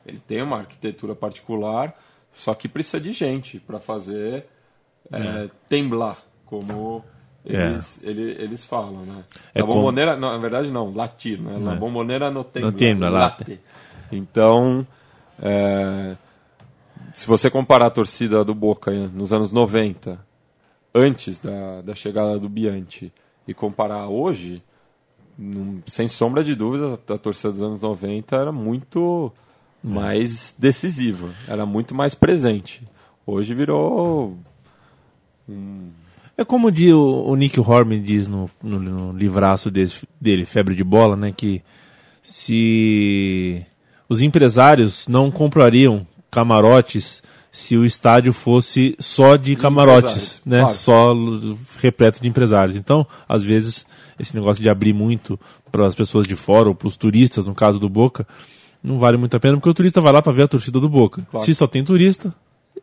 Ele 0.05 0.19
tem 0.27 0.41
uma 0.43 0.57
arquitetura 0.57 1.15
particular, 1.15 1.97
só 2.33 2.53
que 2.53 2.67
precisa 2.67 2.99
de 2.99 3.13
gente 3.13 3.59
para 3.59 3.79
fazer 3.79 4.45
é, 5.11 5.49
temblar, 5.67 6.17
como 6.45 7.03
eles, 7.45 7.99
ele- 8.03 8.35
eles 8.41 8.63
falam. 8.63 9.01
Né? 9.05 9.23
É 9.55 9.59
a 9.61 9.63
como- 9.63 9.75
bomboneira, 9.75 10.15
não, 10.15 10.29
na 10.31 10.37
verdade 10.37 10.69
não, 10.71 10.93
latir. 10.93 11.41
Né? 11.41 11.71
A 11.71 11.75
bomboneira 11.75 12.29
não 12.29 12.43
tem 12.43 12.61
Não 12.63 12.71
tembla, 12.71 13.09
late. 13.09 13.59
Então, 14.11 14.85
é, 15.41 16.15
se 17.13 17.27
você 17.27 17.49
comparar 17.49 17.87
a 17.87 17.91
torcida 17.91 18.43
do 18.43 18.53
Boca 18.55 18.91
nos 19.09 19.31
anos 19.33 19.51
90, 19.51 20.19
antes 20.93 21.39
da, 21.39 21.81
da 21.81 21.95
chegada 21.95 22.37
do 22.39 22.49
Bianchi, 22.49 23.11
e 23.47 23.53
comparar 23.53 24.07
hoje, 24.07 24.63
sem 25.85 26.07
sombra 26.07 26.43
de 26.43 26.55
dúvidas, 26.55 26.99
a, 27.09 27.17
torcida 27.17 27.51
dos 27.51 27.61
anos 27.61 27.81
90 27.81 28.35
era 28.35 28.51
muito 28.51 29.31
mais 29.83 30.55
decisiva, 30.57 31.29
era 31.47 31.65
muito 31.65 31.93
mais 31.93 32.15
presente. 32.15 32.81
Hoje 33.25 33.53
virou. 33.53 34.37
É 36.37 36.43
como 36.45 36.71
o, 36.93 37.29
o 37.29 37.35
Nick 37.35 37.59
Horman 37.59 38.01
diz 38.01 38.27
no, 38.27 38.49
no, 38.61 38.79
no 38.79 39.11
livraço 39.17 39.69
desse- 39.69 40.07
dele, 40.19 40.45
Febre 40.45 40.73
de 40.75 40.83
Bola, 40.83 41.15
né? 41.15 41.31
Que 41.31 41.61
se 42.21 43.65
os 44.07 44.21
empresários 44.21 45.07
não 45.07 45.31
comprariam 45.31 46.05
camarotes 46.29 47.21
se 47.51 47.77
o 47.77 47.85
estádio 47.85 48.33
fosse 48.33 48.95
só 48.97 49.35
de 49.35 49.55
camarotes, 49.55 50.41
né? 50.43 50.61
claro. 50.61 50.75
Só 50.75 51.15
repleto 51.79 52.19
de 52.19 52.27
empresários. 52.27 52.75
Então, 52.75 53.05
às 53.29 53.43
vezes, 53.43 53.85
esse 54.19 54.35
negócio 54.35 54.61
de 54.63 54.69
abrir 54.69 54.91
muito 54.91 55.39
para 55.71 55.85
as 55.85 55.93
pessoas 55.93 56.25
de 56.25 56.35
fora 56.35 56.69
ou 56.69 56.75
para 56.75 56.87
os 56.87 56.97
turistas, 56.97 57.45
no 57.45 57.53
caso 57.53 57.79
do 57.79 57.87
Boca, 57.87 58.27
não 58.83 58.97
vale 58.97 59.17
muito 59.17 59.37
a 59.37 59.39
pena, 59.39 59.55
porque 59.55 59.69
o 59.69 59.73
turista 59.73 60.01
vai 60.01 60.11
lá 60.11 60.21
para 60.21 60.33
ver 60.33 60.43
a 60.43 60.47
torcida 60.47 60.79
do 60.79 60.89
Boca. 60.89 61.21
Claro. 61.29 61.45
Se 61.45 61.53
só 61.53 61.67
tem 61.67 61.83
turista, 61.83 62.33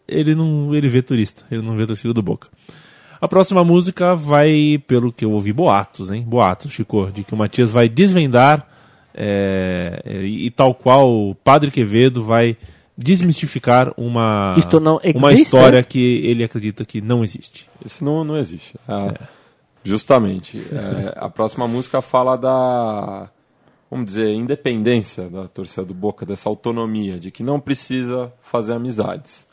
ele 0.07 0.37
não 0.37 0.73
ele 0.73 0.89
vê 0.89 1.03
turista, 1.03 1.45
ele 1.51 1.63
não 1.63 1.77
vê 1.77 1.83
a 1.83 1.89
torcida 1.89 2.15
do 2.15 2.23
Boca. 2.23 2.49
A 3.21 3.27
próxima 3.29 3.65
música 3.65 4.15
vai, 4.15 4.83
pelo 4.87 5.13
que 5.13 5.25
eu 5.25 5.33
ouvi, 5.33 5.53
boatos, 5.53 6.11
hein? 6.11 6.23
Boatos, 6.23 6.73
Chico, 6.73 7.11
de 7.13 7.23
que 7.23 7.35
o 7.35 7.37
Matias 7.37 7.71
vai 7.71 7.89
desvendar 7.89 8.67
é, 9.15 10.03
é, 10.05 10.23
e, 10.23 10.47
e 10.47 10.51
tal 10.51 10.75
qual 10.75 11.11
o 11.11 11.35
Padre 11.35 11.71
Quevedo 11.71 12.25
vai 12.25 12.57
desmistificar 12.97 13.93
uma, 13.97 14.55
Isto 14.59 14.79
não 14.79 15.01
uma 15.15 15.33
história 15.33 15.83
que 15.83 16.25
ele 16.25 16.45
acredita 16.45 16.85
que 16.85 17.01
não 17.01 17.25
existe. 17.25 17.69
Isso 17.85 18.05
não, 18.05 18.23
não 18.25 18.37
existe. 18.37 18.75
Ah, 18.87 19.15
Justamente. 19.83 20.59
É, 20.59 21.15
a 21.19 21.29
próxima 21.29 21.67
música 21.67 22.03
fala 22.03 22.37
da, 22.37 23.29
vamos 23.91 24.07
dizer, 24.07 24.31
independência 24.31 25.29
da 25.29 25.49
torcida 25.49 25.85
do 25.85 25.95
Boca, 25.95 26.27
dessa 26.27 26.49
autonomia, 26.49 27.19
de 27.19 27.31
que 27.31 27.43
não 27.43 27.59
precisa 27.59 28.33
fazer 28.43 28.75
amizades. 28.75 29.49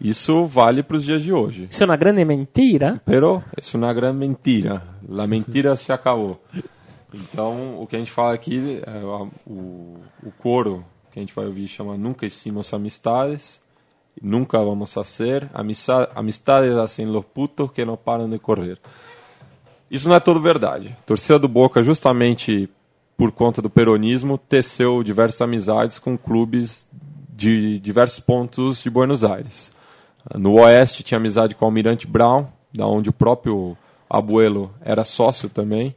Isso 0.00 0.44
vale 0.46 0.82
para 0.82 0.96
os 0.96 1.04
dias 1.04 1.22
de 1.22 1.32
hoje. 1.32 1.68
Isso 1.70 1.82
é 1.82 1.86
uma 1.86 1.96
grande 1.96 2.24
mentira. 2.24 3.00
Pero 3.06 3.42
é 3.56 3.76
uma 3.76 3.94
grande 3.94 4.18
mentira. 4.18 4.82
La 5.08 5.26
mentira 5.26 5.76
se 5.76 5.92
acabou. 5.92 6.42
Então, 7.14 7.80
o 7.80 7.86
que 7.86 7.94
a 7.94 7.98
gente 7.98 8.10
fala 8.10 8.34
aqui, 8.34 8.82
é, 8.84 9.04
o, 9.46 9.98
o 10.22 10.32
coro 10.38 10.84
que 11.12 11.18
a 11.20 11.22
gente 11.22 11.34
vai 11.34 11.46
ouvir 11.46 11.68
chama 11.68 11.96
Nunca 11.96 12.26
hicimos 12.26 12.74
amistades, 12.74 13.60
nunca 14.20 14.58
vamos 14.58 14.96
a 14.98 15.04
ser, 15.04 15.48
amisa- 15.54 16.10
amistades 16.14 16.72
hacen 16.76 17.06
los 17.06 17.24
putos 17.24 17.70
que 17.70 17.84
não 17.84 17.96
param 17.96 18.28
de 18.28 18.38
correr. 18.38 18.78
Isso 19.90 20.08
não 20.08 20.16
é 20.16 20.20
todo 20.20 20.40
verdade. 20.40 20.96
A 20.98 21.02
torcida 21.02 21.38
do 21.38 21.46
Boca, 21.46 21.82
justamente 21.82 22.68
por 23.16 23.30
conta 23.30 23.62
do 23.62 23.70
peronismo, 23.70 24.36
teceu 24.36 25.02
diversas 25.04 25.40
amizades 25.40 26.00
com 26.00 26.18
clubes 26.18 26.84
de 27.28 27.78
diversos 27.78 28.18
pontos 28.18 28.82
de 28.82 28.90
Buenos 28.90 29.22
Aires. 29.22 29.70
No 30.34 30.54
Oeste 30.54 31.04
tinha 31.04 31.18
amizade 31.18 31.54
com 31.54 31.64
o 31.64 31.68
Almirante 31.68 32.06
Brown, 32.08 32.46
da 32.72 32.86
onde 32.86 33.08
o 33.08 33.12
próprio 33.12 33.76
Abuelo 34.10 34.74
era 34.80 35.04
sócio 35.04 35.48
também. 35.48 35.94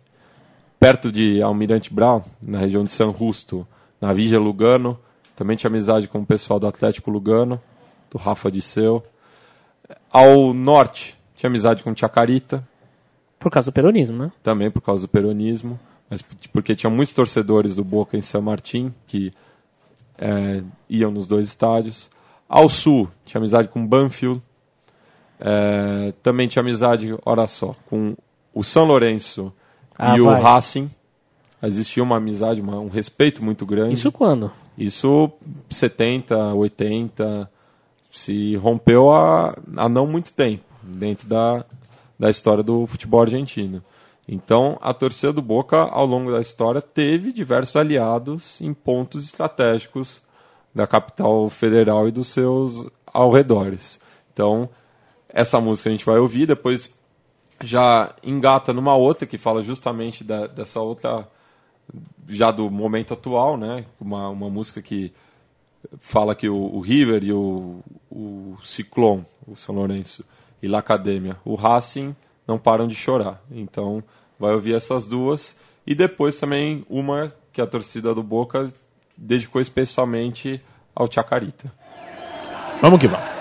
Perto 0.79 1.11
de 1.11 1.41
Almirante 1.41 1.93
Brown, 1.93 2.21
na 2.41 2.59
região 2.59 2.83
de 2.83 2.91
San 2.91 3.11
Justo, 3.11 3.67
na 3.99 4.13
Vigia 4.13 4.39
Lugano. 4.39 4.97
Também 5.35 5.57
tinha 5.57 5.69
amizade 5.69 6.07
com 6.07 6.19
o 6.19 6.25
pessoal 6.25 6.59
do 6.59 6.67
Atlético 6.67 7.09
Lugano, 7.09 7.61
do 8.11 8.17
Rafa 8.17 8.51
Disseu. 8.51 9.03
Ao 10.11 10.53
norte, 10.53 11.17
tinha 11.35 11.49
amizade 11.49 11.83
com 11.83 11.95
Chacarita, 11.95 12.67
Por 13.39 13.51
causa 13.51 13.71
do 13.71 13.73
peronismo, 13.73 14.17
né? 14.17 14.31
também 14.43 14.69
por 14.69 14.81
causa 14.81 15.03
do 15.03 15.07
peronismo, 15.07 15.79
mas 16.09 16.21
porque 16.51 16.75
tinha 16.75 16.89
muitos 16.89 17.13
torcedores 17.13 17.75
do 17.75 17.83
Boca 17.83 18.17
em 18.17 18.21
São 18.21 18.41
Martin 18.41 18.93
que 19.07 19.31
é, 20.17 20.63
iam 20.89 21.11
nos 21.11 21.27
dois 21.27 21.47
estádios. 21.47 22.09
Ao 22.47 22.69
sul, 22.69 23.09
tinha 23.25 23.39
amizade 23.39 23.67
com 23.67 23.85
Banfield. 23.85 24.41
É, 25.39 26.13
também 26.23 26.47
tinha 26.47 26.61
amizade, 26.61 27.15
olha 27.25 27.45
só, 27.47 27.75
com 27.89 28.15
o 28.53 28.63
São 28.63 28.85
Lourenço 28.85 29.53
Ah, 29.97 30.15
e 30.17 30.21
o 30.21 30.25
vai. 30.25 30.41
Racing. 30.41 30.89
Existia 31.63 32.03
uma 32.03 32.17
amizade, 32.17 32.61
uma- 32.61 32.79
um 32.79 32.87
respeito 32.89 33.43
muito 33.43 33.65
grande. 33.65 33.95
Isso 33.95 34.11
quando? 34.11 34.51
Isso 34.77 35.31
70, 35.69 36.53
80, 36.53 37.49
se 38.11 38.55
rompeu 38.57 39.11
há, 39.11 39.55
há 39.75 39.89
não 39.89 40.05
muito 40.05 40.31
tempo 40.33 40.63
dentro 40.83 41.27
da, 41.27 41.65
da 42.17 42.29
história 42.29 42.63
do 42.63 42.85
futebol 42.85 43.21
argentino. 43.21 43.83
Então, 44.27 44.77
a 44.81 44.93
torcida 44.93 45.31
do 45.33 45.41
Boca, 45.41 45.77
ao 45.77 46.05
longo 46.05 46.31
da 46.31 46.41
história, 46.41 46.81
teve 46.81 47.31
diversos 47.31 47.75
aliados 47.75 48.59
em 48.61 48.73
pontos 48.73 49.23
estratégicos 49.23 50.21
da 50.75 50.85
capital 50.85 51.49
federal 51.49 52.07
e 52.07 52.11
dos 52.11 52.27
seus 52.27 52.87
arredores. 53.11 53.99
Então, 54.33 54.69
essa 55.29 55.59
música 55.59 55.89
a 55.89 55.91
gente 55.91 56.05
vai 56.05 56.19
ouvir, 56.19 56.45
depois 56.45 56.93
já 57.61 58.13
engata 58.23 58.71
numa 58.73 58.95
outra 58.95 59.25
que 59.25 59.37
fala 59.37 59.61
justamente 59.61 60.23
da- 60.23 60.47
dessa 60.47 60.79
outra 60.79 61.27
já 62.27 62.51
do 62.51 62.69
momento 62.69 63.13
atual, 63.13 63.57
né? 63.57 63.85
Uma, 63.99 64.29
uma 64.29 64.49
música 64.49 64.81
que 64.81 65.13
fala 65.99 66.35
que 66.35 66.49
o, 66.49 66.55
o 66.55 66.81
River 66.81 67.23
e 67.23 67.31
o, 67.31 67.79
o 68.11 68.57
Ciclone, 68.63 69.25
o 69.47 69.55
São 69.55 69.75
Lourenço, 69.75 70.23
e 70.61 70.67
La 70.67 70.79
Academia, 70.79 71.37
o 71.45 71.55
Racing, 71.55 72.15
não 72.47 72.57
param 72.57 72.87
de 72.87 72.95
chorar. 72.95 73.41
Então, 73.51 74.03
vai 74.39 74.53
ouvir 74.53 74.75
essas 74.75 75.05
duas. 75.05 75.57
E 75.85 75.95
depois 75.95 76.37
também 76.39 76.85
uma 76.89 77.33
que 77.53 77.61
a 77.61 77.67
torcida 77.67 78.13
do 78.13 78.21
Boca 78.23 78.71
dedicou 79.15 79.61
especialmente 79.61 80.61
ao 80.93 81.11
Chacarita. 81.11 81.71
Vamos 82.81 82.99
que 82.99 83.07
vamos. 83.07 83.36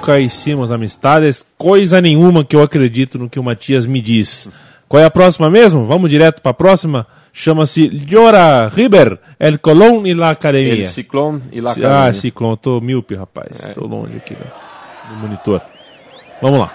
Nunca 0.00 0.18
hicimos 0.18 0.72
amistades, 0.72 1.46
coisa 1.58 2.00
nenhuma 2.00 2.42
que 2.42 2.56
eu 2.56 2.62
acredito 2.62 3.18
no 3.18 3.28
que 3.28 3.38
o 3.38 3.44
Matias 3.44 3.84
me 3.84 4.00
diz. 4.00 4.48
Qual 4.88 4.98
é 5.02 5.04
a 5.04 5.10
próxima 5.10 5.50
mesmo? 5.50 5.84
Vamos 5.84 6.08
direto 6.08 6.40
para 6.40 6.52
a 6.52 6.54
próxima. 6.54 7.06
Chama-se 7.34 7.86
Llora 7.86 8.66
River, 8.68 9.20
El 9.38 9.60
Colón 9.60 10.06
e 10.06 10.14
La 10.14 10.30
Academia. 10.30 10.72
El 10.72 10.86
Ciclone 10.86 11.42
e 11.52 11.60
La 11.60 11.70
Ah, 11.70 11.72
Academia. 11.74 12.12
Ciclone, 12.14 12.56
tô 12.56 12.80
míope, 12.80 13.14
rapaz. 13.14 13.50
Tô 13.74 13.86
longe 13.86 14.16
aqui 14.16 14.32
do 14.34 15.16
monitor. 15.20 15.60
Vamos 16.40 16.60
lá. 16.60 16.72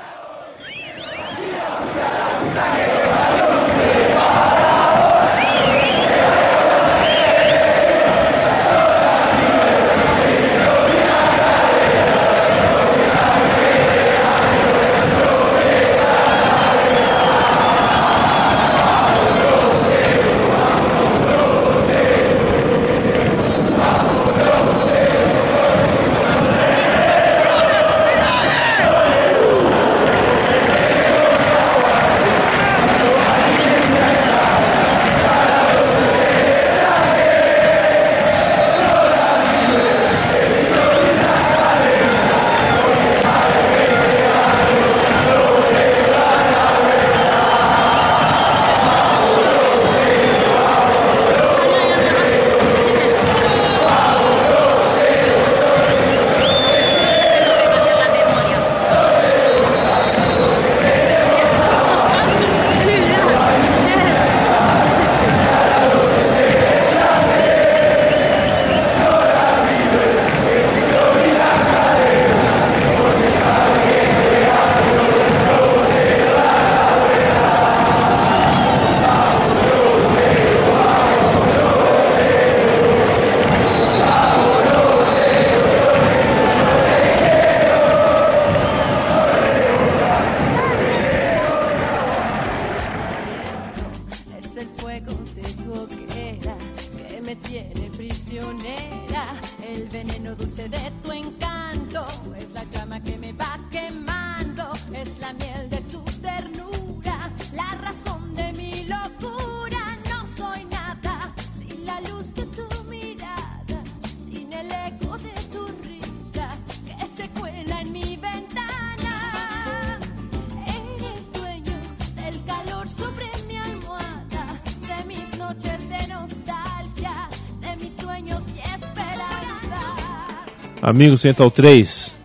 Amigo 130.86 131.18
Central 131.18 131.50
3, 131.50 132.16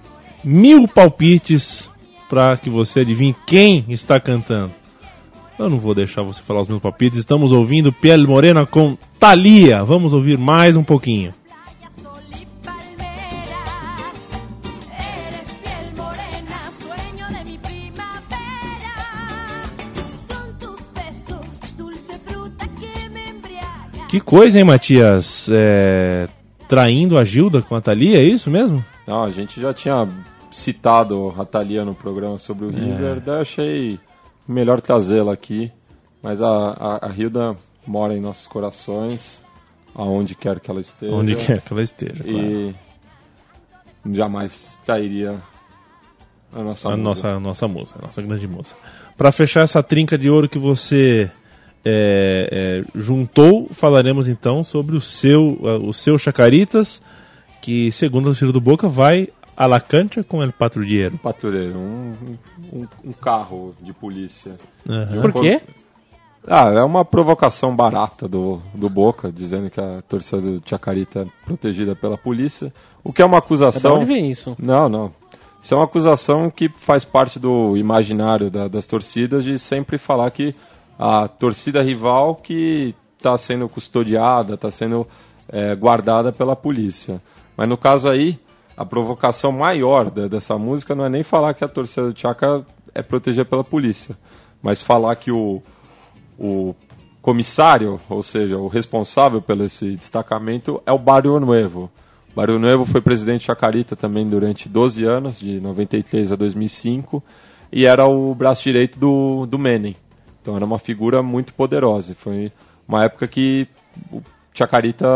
mil 0.45 0.87
palpites 0.87 1.91
para 2.29 2.59
que 2.59 2.69
você 2.69 3.01
adivinhe 3.01 3.35
quem 3.47 3.87
está 3.89 4.21
cantando. 4.21 4.71
Eu 5.59 5.71
não 5.71 5.79
vou 5.79 5.95
deixar 5.95 6.21
você 6.21 6.43
falar 6.43 6.61
os 6.61 6.69
meus 6.69 6.83
palpites. 6.83 7.19
Estamos 7.19 7.53
ouvindo 7.53 7.91
Piel 7.91 8.23
Morena 8.27 8.67
com 8.67 8.99
Thalia. 9.19 9.83
Vamos 9.83 10.13
ouvir 10.13 10.37
mais 10.37 10.77
um 10.77 10.85
pouquinho. 10.85 11.33
Que 24.07 24.21
coisa, 24.21 24.59
hein, 24.59 24.65
Matias? 24.65 25.49
É, 25.51 26.29
Traindo 26.71 27.19
a 27.19 27.25
Gilda 27.25 27.61
com 27.61 27.75
a 27.75 27.81
Thalia, 27.81 28.19
é 28.19 28.23
isso 28.23 28.49
mesmo? 28.49 28.85
Não, 29.05 29.25
a 29.25 29.31
gente 29.31 29.61
já 29.61 29.75
tinha 29.75 30.07
citado 30.53 31.35
a 31.37 31.45
Thalia 31.45 31.85
no 31.85 31.97
programa 31.97 32.39
sobre 32.39 32.67
o 32.67 32.71
É. 32.71 32.81
River, 32.81 33.21
daí 33.21 33.41
achei 33.41 34.01
melhor 34.47 34.81
trazê-la 34.81 35.33
aqui. 35.33 35.73
Mas 36.23 36.41
a, 36.41 36.47
a, 36.47 37.09
a 37.09 37.11
Hilda 37.13 37.57
mora 37.85 38.15
em 38.15 38.21
nossos 38.21 38.47
corações, 38.47 39.43
aonde 39.93 40.37
quer 40.37 40.61
que 40.61 40.71
ela 40.71 40.81
esteja. 40.81 41.13
Onde 41.13 41.35
quer 41.35 41.61
que 41.61 41.73
ela 41.73 41.83
esteja. 41.83 42.23
claro. 42.23 42.39
E 42.39 42.75
jamais 44.13 44.79
trairia 44.87 45.43
a 46.53 46.63
nossa 46.63 46.89
a 46.89 46.91
musa. 46.93 47.03
nossa, 47.03 47.29
a 47.31 47.41
nossa 47.41 47.67
moça, 47.69 47.97
a 47.99 48.07
nossa 48.07 48.23
grande 48.23 48.47
moça. 48.47 48.77
Para 49.17 49.33
fechar 49.33 49.65
essa 49.65 49.83
trinca 49.83 50.17
de 50.17 50.31
ouro 50.31 50.49
que 50.49 50.59
você 50.59 51.29
é, 51.85 52.83
é, 52.85 52.99
juntou, 52.99 53.69
falaremos 53.71 54.29
então 54.29 54.63
sobre 54.63 54.97
o 54.97 55.01
seu, 55.01 55.59
uh, 55.61 55.87
o 55.89 55.93
seu 55.93 56.19
Chacaritas, 56.19 57.01
que 57.61 57.91
segundo 57.93 58.25
a 58.25 58.31
torcida 58.31 58.53
do 58.53 58.61
Boca 58.61 58.89
vai 58.89 59.29
a 59.57 59.67
la 59.67 59.81
cancha 59.81 60.25
com 60.25 60.43
el 60.43 60.53
patrulheiro. 60.53 61.19
patrulheiro, 61.19 61.79
um, 61.79 62.15
um, 62.73 62.87
um 63.05 63.13
carro 63.13 63.75
de 63.83 63.93
polícia. 63.93 64.57
Aham. 64.89 65.21
Por 65.21 65.33
quê? 65.43 65.61
Ah, 66.47 66.71
é 66.71 66.83
uma 66.83 67.05
provocação 67.05 67.77
barata 67.77 68.27
do, 68.27 68.63
do 68.75 68.89
Boca, 68.89 69.31
dizendo 69.31 69.69
que 69.69 69.79
a 69.79 70.03
torcida 70.09 70.41
do 70.41 70.63
Chacarita 70.65 71.21
é 71.21 71.27
protegida 71.45 71.95
pela 71.95 72.17
polícia, 72.17 72.73
o 73.05 73.13
que 73.13 73.21
é 73.21 73.25
uma 73.25 73.37
acusação... 73.39 73.97
onde 73.97 74.07
vem 74.07 74.31
isso? 74.31 74.57
Não, 74.59 74.89
não. 74.89 75.13
Isso 75.63 75.75
é 75.75 75.77
uma 75.77 75.85
acusação 75.85 76.49
que 76.51 76.71
faz 76.71 77.05
parte 77.05 77.39
do 77.39 77.77
imaginário 77.77 78.51
da- 78.51 78.69
das 78.69 78.87
torcidas 78.87 79.45
de 79.45 79.59
sempre 79.59 79.99
falar 79.99 80.31
que 80.31 80.55
a 81.03 81.27
torcida 81.27 81.83
rival 81.83 82.35
que 82.35 82.95
está 83.17 83.37
sendo 83.39 83.67
custodiada, 83.71 84.53
está 84.53 84.71
sendo 84.71 85.09
é, 85.49 85.75
guardada 85.75 86.31
pela 86.31 86.55
polícia. 86.55 87.23
Mas 87.57 87.67
no 87.67 87.79
caso 87.79 88.07
aí, 88.07 88.39
a 88.77 88.85
provocação 88.85 89.51
maior 89.51 90.11
da- 90.11 90.29
dessa 90.29 90.59
música 90.59 90.95
não 90.95 91.03
é 91.07 91.09
nem 91.09 91.23
falar 91.23 91.55
que 91.55 91.65
a 91.65 91.69
torcida 91.69 92.13
do 92.13 92.21
Chaca 92.21 92.67
é 92.95 93.01
protegida 93.01 93.47
pela 93.47 93.65
polícia, 93.65 94.15
mas 94.63 94.83
falar 94.83 95.17
que 95.17 95.33
o, 95.33 95.63
o 96.39 96.75
comissário, 97.23 97.99
ou 98.07 98.23
seja, 98.23 98.59
o 98.59 98.69
responsável 98.69 99.41
pelo 99.41 99.65
esse 99.65 99.97
destacamento 99.97 100.83
é 100.85 100.93
o 100.93 100.99
Barrio 100.99 101.41
Nuevo. 101.41 101.91
Barrio 102.37 102.59
Nuevo 102.59 102.85
foi 102.85 103.01
presidente 103.01 103.41
de 103.41 103.47
Chacarita 103.47 103.97
também 103.97 104.27
durante 104.27 104.69
12 104.69 105.03
anos, 105.05 105.41
de 105.41 105.61
93 105.61 106.31
a 106.31 106.37
2005, 106.37 107.23
e 107.73 107.87
era 107.87 108.07
o 108.07 108.35
braço 108.35 108.63
direito 108.63 108.99
do, 108.99 109.47
do 109.47 109.59
Menem. 109.59 109.97
Então 110.43 110.57
era 110.57 110.65
uma 110.65 110.79
figura 110.79 111.23
muito 111.23 111.53
poderosa. 111.55 112.15
Foi 112.15 112.51
uma 112.89 113.05
época 113.05 113.27
que 113.29 113.69
o 114.13 114.23
Chacarita 114.55 115.07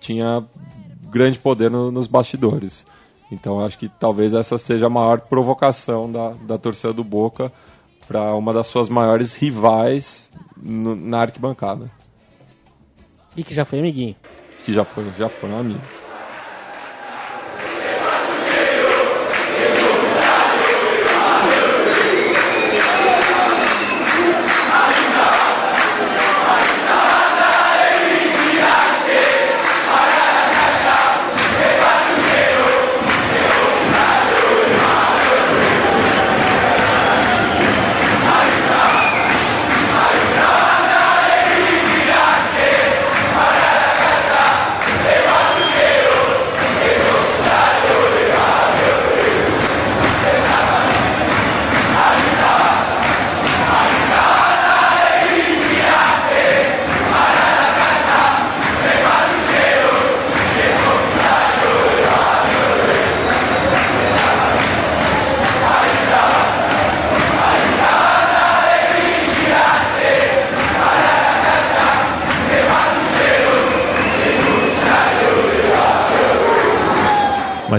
tinha 0.00 0.44
grande 1.10 1.38
poder 1.38 1.70
no- 1.70 1.90
nos 1.90 2.06
bastidores. 2.06 2.86
Então 3.30 3.64
acho 3.64 3.78
que 3.78 3.88
talvez 3.88 4.34
essa 4.34 4.58
seja 4.58 4.86
a 4.86 4.90
maior 4.90 5.20
provocação 5.20 6.10
da, 6.10 6.30
da 6.46 6.58
torcida 6.58 6.92
do 6.92 7.02
Boca 7.04 7.50
para 8.06 8.34
uma 8.34 8.52
das 8.52 8.66
suas 8.66 8.88
maiores 8.90 9.34
rivais 9.34 10.30
no- 10.56 10.94
na 10.94 11.20
arquibancada, 11.22 11.90
E 13.36 13.42
que 13.42 13.54
já 13.54 13.64
foi 13.64 13.78
amiguinho. 13.78 14.14
que 14.66 14.72
já 14.74 14.84
foi, 14.84 15.10
já 15.16 15.28
foram 15.28 15.58
amigos. 15.60 16.01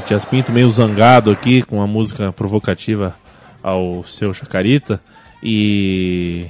Matias 0.04 0.26
Pinto 0.26 0.52
meio 0.52 0.70
zangado 0.70 1.32
aqui 1.32 1.62
com 1.62 1.82
a 1.82 1.88
música 1.88 2.30
provocativa 2.34 3.16
ao 3.64 4.04
seu 4.04 4.34
Chacarita. 4.34 5.02
E 5.42 6.46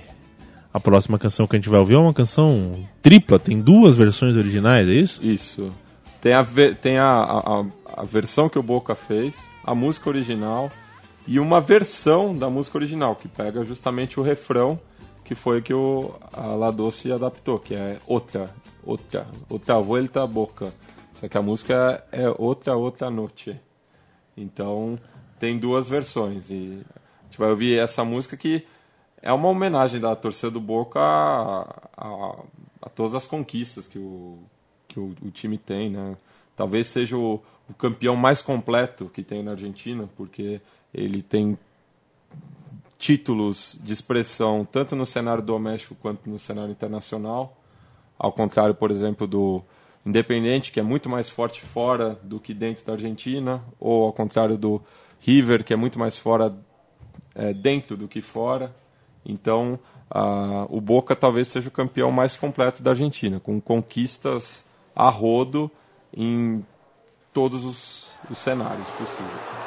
a 0.74 0.80
próxima 0.80 1.20
canção 1.20 1.45
que 1.45 1.56
a 1.56 1.60
gente 1.60 1.70
vai 1.70 1.80
ouvir 1.80 1.93
é 1.93 1.99
uma 1.99 2.16
canção 2.16 2.84
tripla, 2.99 3.38
tem 3.38 3.60
duas 3.62 3.95
versões 3.95 4.36
originais, 4.36 4.88
é 4.89 4.93
isso? 4.93 5.24
Isso. 5.24 5.72
Tem 6.20 6.34
a, 6.34 6.43
tem 6.82 6.97
a, 6.97 7.06
a, 7.14 7.66
a- 7.97 8.04
versão 8.04 8.49
que 8.49 8.58
o 8.58 8.64
Boca 8.64 8.95
fez, 8.95 9.36
a 9.64 9.76
música 9.76 10.10
original 10.10 10.72
e 11.28 11.39
uma 11.39 11.62
versão 11.62 12.36
da 12.36 12.49
música 12.49 12.80
original, 12.80 13.16
que 13.16 13.28
pega 13.28 13.64
justamente 13.64 14.20
o 14.20 14.24
refrão 14.24 14.80
que 15.24 15.36
foi 15.36 15.62
que 15.62 15.76
o, 15.76 16.12
a 16.34 16.47
La 16.47 16.72
Doce 16.72 17.12
adaptou, 17.12 17.60
que 17.60 17.76
é 17.76 17.97
outra, 18.08 18.49
outra, 18.84 19.28
outra 19.47 19.80
vuelta 19.80 20.24
a 20.24 20.28
boca. 20.28 20.74
Só 21.24 21.30
que 21.30 21.38
a 21.38 21.41
música 21.41 22.03
é 22.11 22.28
outra, 22.38 22.76
outra 22.76 23.09
noite. 23.09 23.57
Então 24.36 24.97
tem 25.39 25.57
duas 25.57 25.88
versões 25.88 26.49
e 26.49 26.82
a 27.21 27.24
gente 27.24 27.38
vai 27.38 27.49
ouvir 27.49 27.80
essa 27.80 28.03
música 28.03 28.36
que 28.36 28.67
é 29.21 29.32
uma 29.32 29.47
homenagem 29.47 30.01
da 30.01 30.13
torcida 30.17 30.51
do 30.51 30.59
Boca 30.59 30.99
a, 30.99 31.61
a- 31.95 32.36
a 32.82 32.89
todas 32.89 33.15
as 33.15 33.26
conquistas 33.26 33.88
que 33.88 33.97
o, 33.97 34.38
que 34.86 34.99
o, 34.99 35.15
o 35.21 35.32
time 35.32 35.57
tem, 35.57 35.89
né? 35.89 36.17
Talvez 36.57 36.88
seja 36.89 37.15
o, 37.15 37.41
o 37.69 37.74
campeão 37.74 38.17
mais 38.17 38.41
completo 38.41 39.05
que 39.05 39.24
tem 39.24 39.41
na 39.41 39.51
Argentina, 39.51 40.09
porque 40.17 40.59
ele 40.93 41.21
tem 41.21 41.57
títulos 42.99 43.80
de 43.82 43.93
expressão 43.93 44.67
tanto 44.69 44.93
no 44.93 45.05
cenário 45.05 45.41
doméstico 45.41 45.95
quanto 45.95 46.30
no 46.30 46.38
cenário 46.38 46.71
internacional. 46.71 47.55
Ao 48.19 48.34
contrário, 48.34 48.76
por 48.76 48.91
exemplo, 48.91 49.26
do 49.26 49.63
Independente, 50.06 50.72
que 50.72 50.80
é 50.80 50.84
muito 50.84 51.10
mais 51.10 51.30
forte 51.30 51.62
fora 51.62 52.20
do 52.24 52.39
que 52.39 52.54
dentro 52.54 52.86
da 52.86 52.93
Argentina, 52.93 53.64
ou 53.80 54.06
ao 54.06 54.14
contrário 54.14 54.58
do 54.58 54.82
River, 55.20 55.64
que 55.64 55.74
é 55.74 55.78
muito 55.78 55.97
mais 55.97 56.18
fora 56.18 56.54
é, 57.34 57.54
dentro 57.54 57.95
do 57.95 58.08
que 58.08 58.22
fora. 58.22 58.76
Então, 59.26 59.80
ah, 60.10 60.68
o 60.70 60.82
Boca 60.82 61.16
talvez 61.16 61.47
seja 61.47 61.70
o 61.70 61.72
campeão 61.72 62.12
mais 62.12 62.36
completo 62.36 62.84
da 62.84 62.91
Argentina, 62.91 63.39
com 63.39 63.60
conquistas 63.60 64.66
a 64.95 65.10
rodo 65.10 65.72
em 66.16 66.64
todos 67.34 67.66
os, 67.66 68.08
os 68.30 68.38
cenários 68.38 68.88
possíveis. 68.89 69.64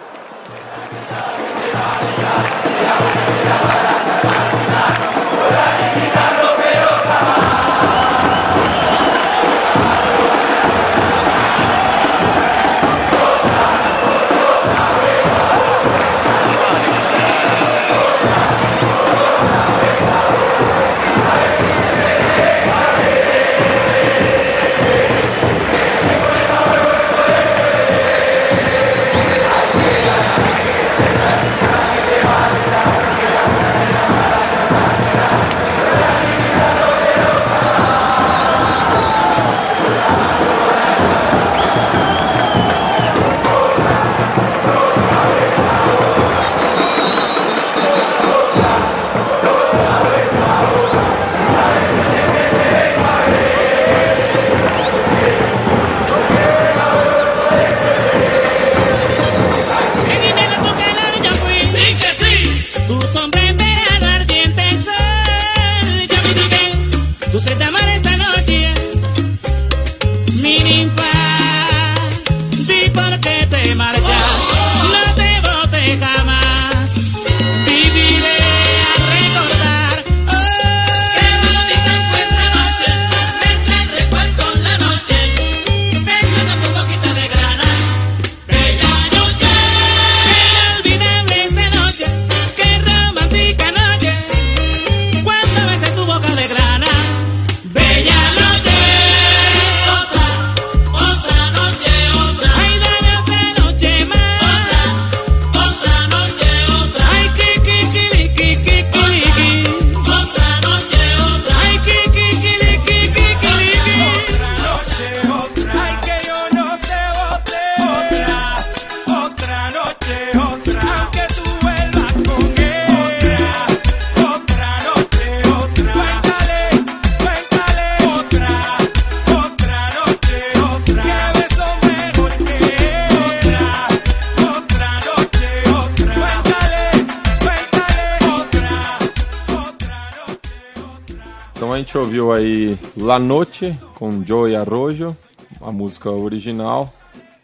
La 143.07 143.20
Noche 143.20 143.78
com 143.94 144.24
Joey 144.26 144.57
Arroyo, 144.57 145.16
a 145.61 145.70
música 145.70 146.11
original. 146.11 146.92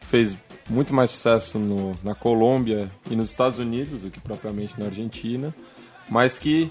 Fez 0.00 0.36
muito 0.68 0.92
mais 0.92 1.12
sucesso 1.12 1.56
no- 1.56 1.94
na 2.02 2.16
Colômbia 2.16 2.90
e 3.08 3.14
nos 3.14 3.30
Estados 3.30 3.60
Unidos 3.60 4.02
do 4.02 4.10
que 4.10 4.18
propriamente 4.18 4.74
na 4.76 4.86
Argentina. 4.86 5.54
Mas 6.10 6.36
que 6.36 6.68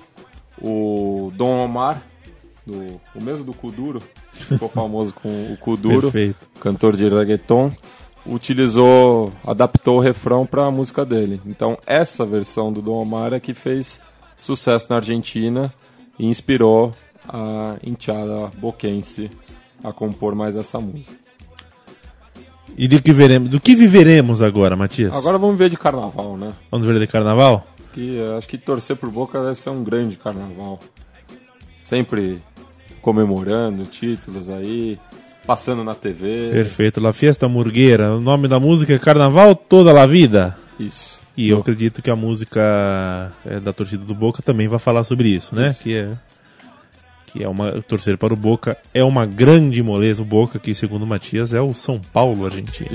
o 0.62 1.32
Dom 1.36 1.64
Omar, 1.64 2.04
do, 2.68 3.00
o 3.16 3.24
mesmo 3.24 3.46
do 3.46 3.54
Kuduro, 3.54 4.02
ficou 4.34 4.68
famoso 4.70 5.14
com 5.14 5.30
o 5.54 5.56
Kuduro, 5.56 6.12
cantor 6.60 6.98
de 6.98 7.08
reggaeton, 7.08 7.72
utilizou, 8.26 9.32
adaptou 9.48 10.00
o 10.00 10.02
refrão 10.02 10.46
para 10.46 10.66
a 10.66 10.72
música 10.72 11.06
dele. 11.06 11.42
Então 11.46 11.78
essa 11.88 12.26
versão 12.26 12.74
do 12.74 12.82
Dom 12.82 13.02
Omar 13.02 13.32
é 13.32 13.39
que 13.39 13.54
fez 13.54 14.02
sucesso 14.38 14.88
na 14.89 14.98
Argentina 14.98 15.74
e 16.20 16.28
inspirou 16.28 16.94
a 17.28 17.76
enteada 17.84 18.52
boquense 18.58 19.32
a 19.84 19.92
compor 19.92 20.36
mais 20.36 20.56
essa 20.56 20.80
música. 20.80 21.22
E 22.78 22.88
do 22.88 23.02
que 23.02 23.12
veremos, 23.12 23.50
do 23.50 23.60
que 23.60 23.76
viveremos 23.76 24.42
agora, 24.42 24.76
Matias? 24.76 25.14
Agora 25.14 25.38
vamos 25.38 25.58
ver 25.58 25.70
de 25.70 25.78
carnaval, 25.78 26.38
né? 26.38 26.54
Vamos 26.70 26.86
ver 26.86 27.00
de 27.00 27.08
carnaval? 27.08 27.68
Que 27.94 28.20
eh, 28.20 28.38
acho 28.38 28.48
que 28.48 28.58
torcer 28.58 28.96
por 28.96 29.10
Boca 29.10 29.42
deve 29.44 29.56
ser 29.56 29.70
um 29.70 29.84
grande 29.84 30.16
carnaval. 30.16 30.80
Sempre 31.78 32.42
comemorando 33.02 33.86
títulos 33.86 34.50
aí, 34.50 34.98
passando 35.46 35.84
na 35.84 35.94
TV. 35.94 36.52
Perfeito, 36.52 37.02
La 37.02 37.12
Fiesta 37.12 37.48
Murgueira. 37.48 38.16
O 38.16 38.22
nome 38.22 38.48
da 38.48 38.60
música 38.60 38.94
é 38.94 39.00
Carnaval 39.00 39.54
Toda 39.56 40.00
a 40.02 40.06
Vida. 40.06 40.56
Isso. 40.80 41.20
E 41.36 41.50
eu 41.50 41.60
acredito 41.60 42.02
que 42.02 42.10
a 42.10 42.16
música 42.16 43.32
é, 43.46 43.60
da 43.60 43.74
torcida 43.74 44.06
do 44.06 44.14
Boca 44.14 44.42
também 44.42 44.68
vai 44.68 44.80
falar 44.80 45.04
sobre 45.04 45.30
isso, 45.30 45.56
né? 45.56 45.76
Que 45.82 45.96
é 45.98 46.18
que 47.32 47.44
é 47.44 47.48
uma 47.48 47.82
torcer 47.82 48.18
para 48.18 48.34
o 48.34 48.38
Boca 48.38 48.78
é 48.94 49.04
uma 49.04 49.26
grande 49.26 49.82
moleza 49.82 50.22
o 50.22 50.26
Boca 50.26 50.60
que 50.60 50.74
segundo 50.74 51.04
o 51.04 51.08
Matias 51.08 51.54
é 51.54 51.62
o 51.62 51.74
São 51.74 52.00
Paulo 52.00 52.46
argentino. 52.46 52.90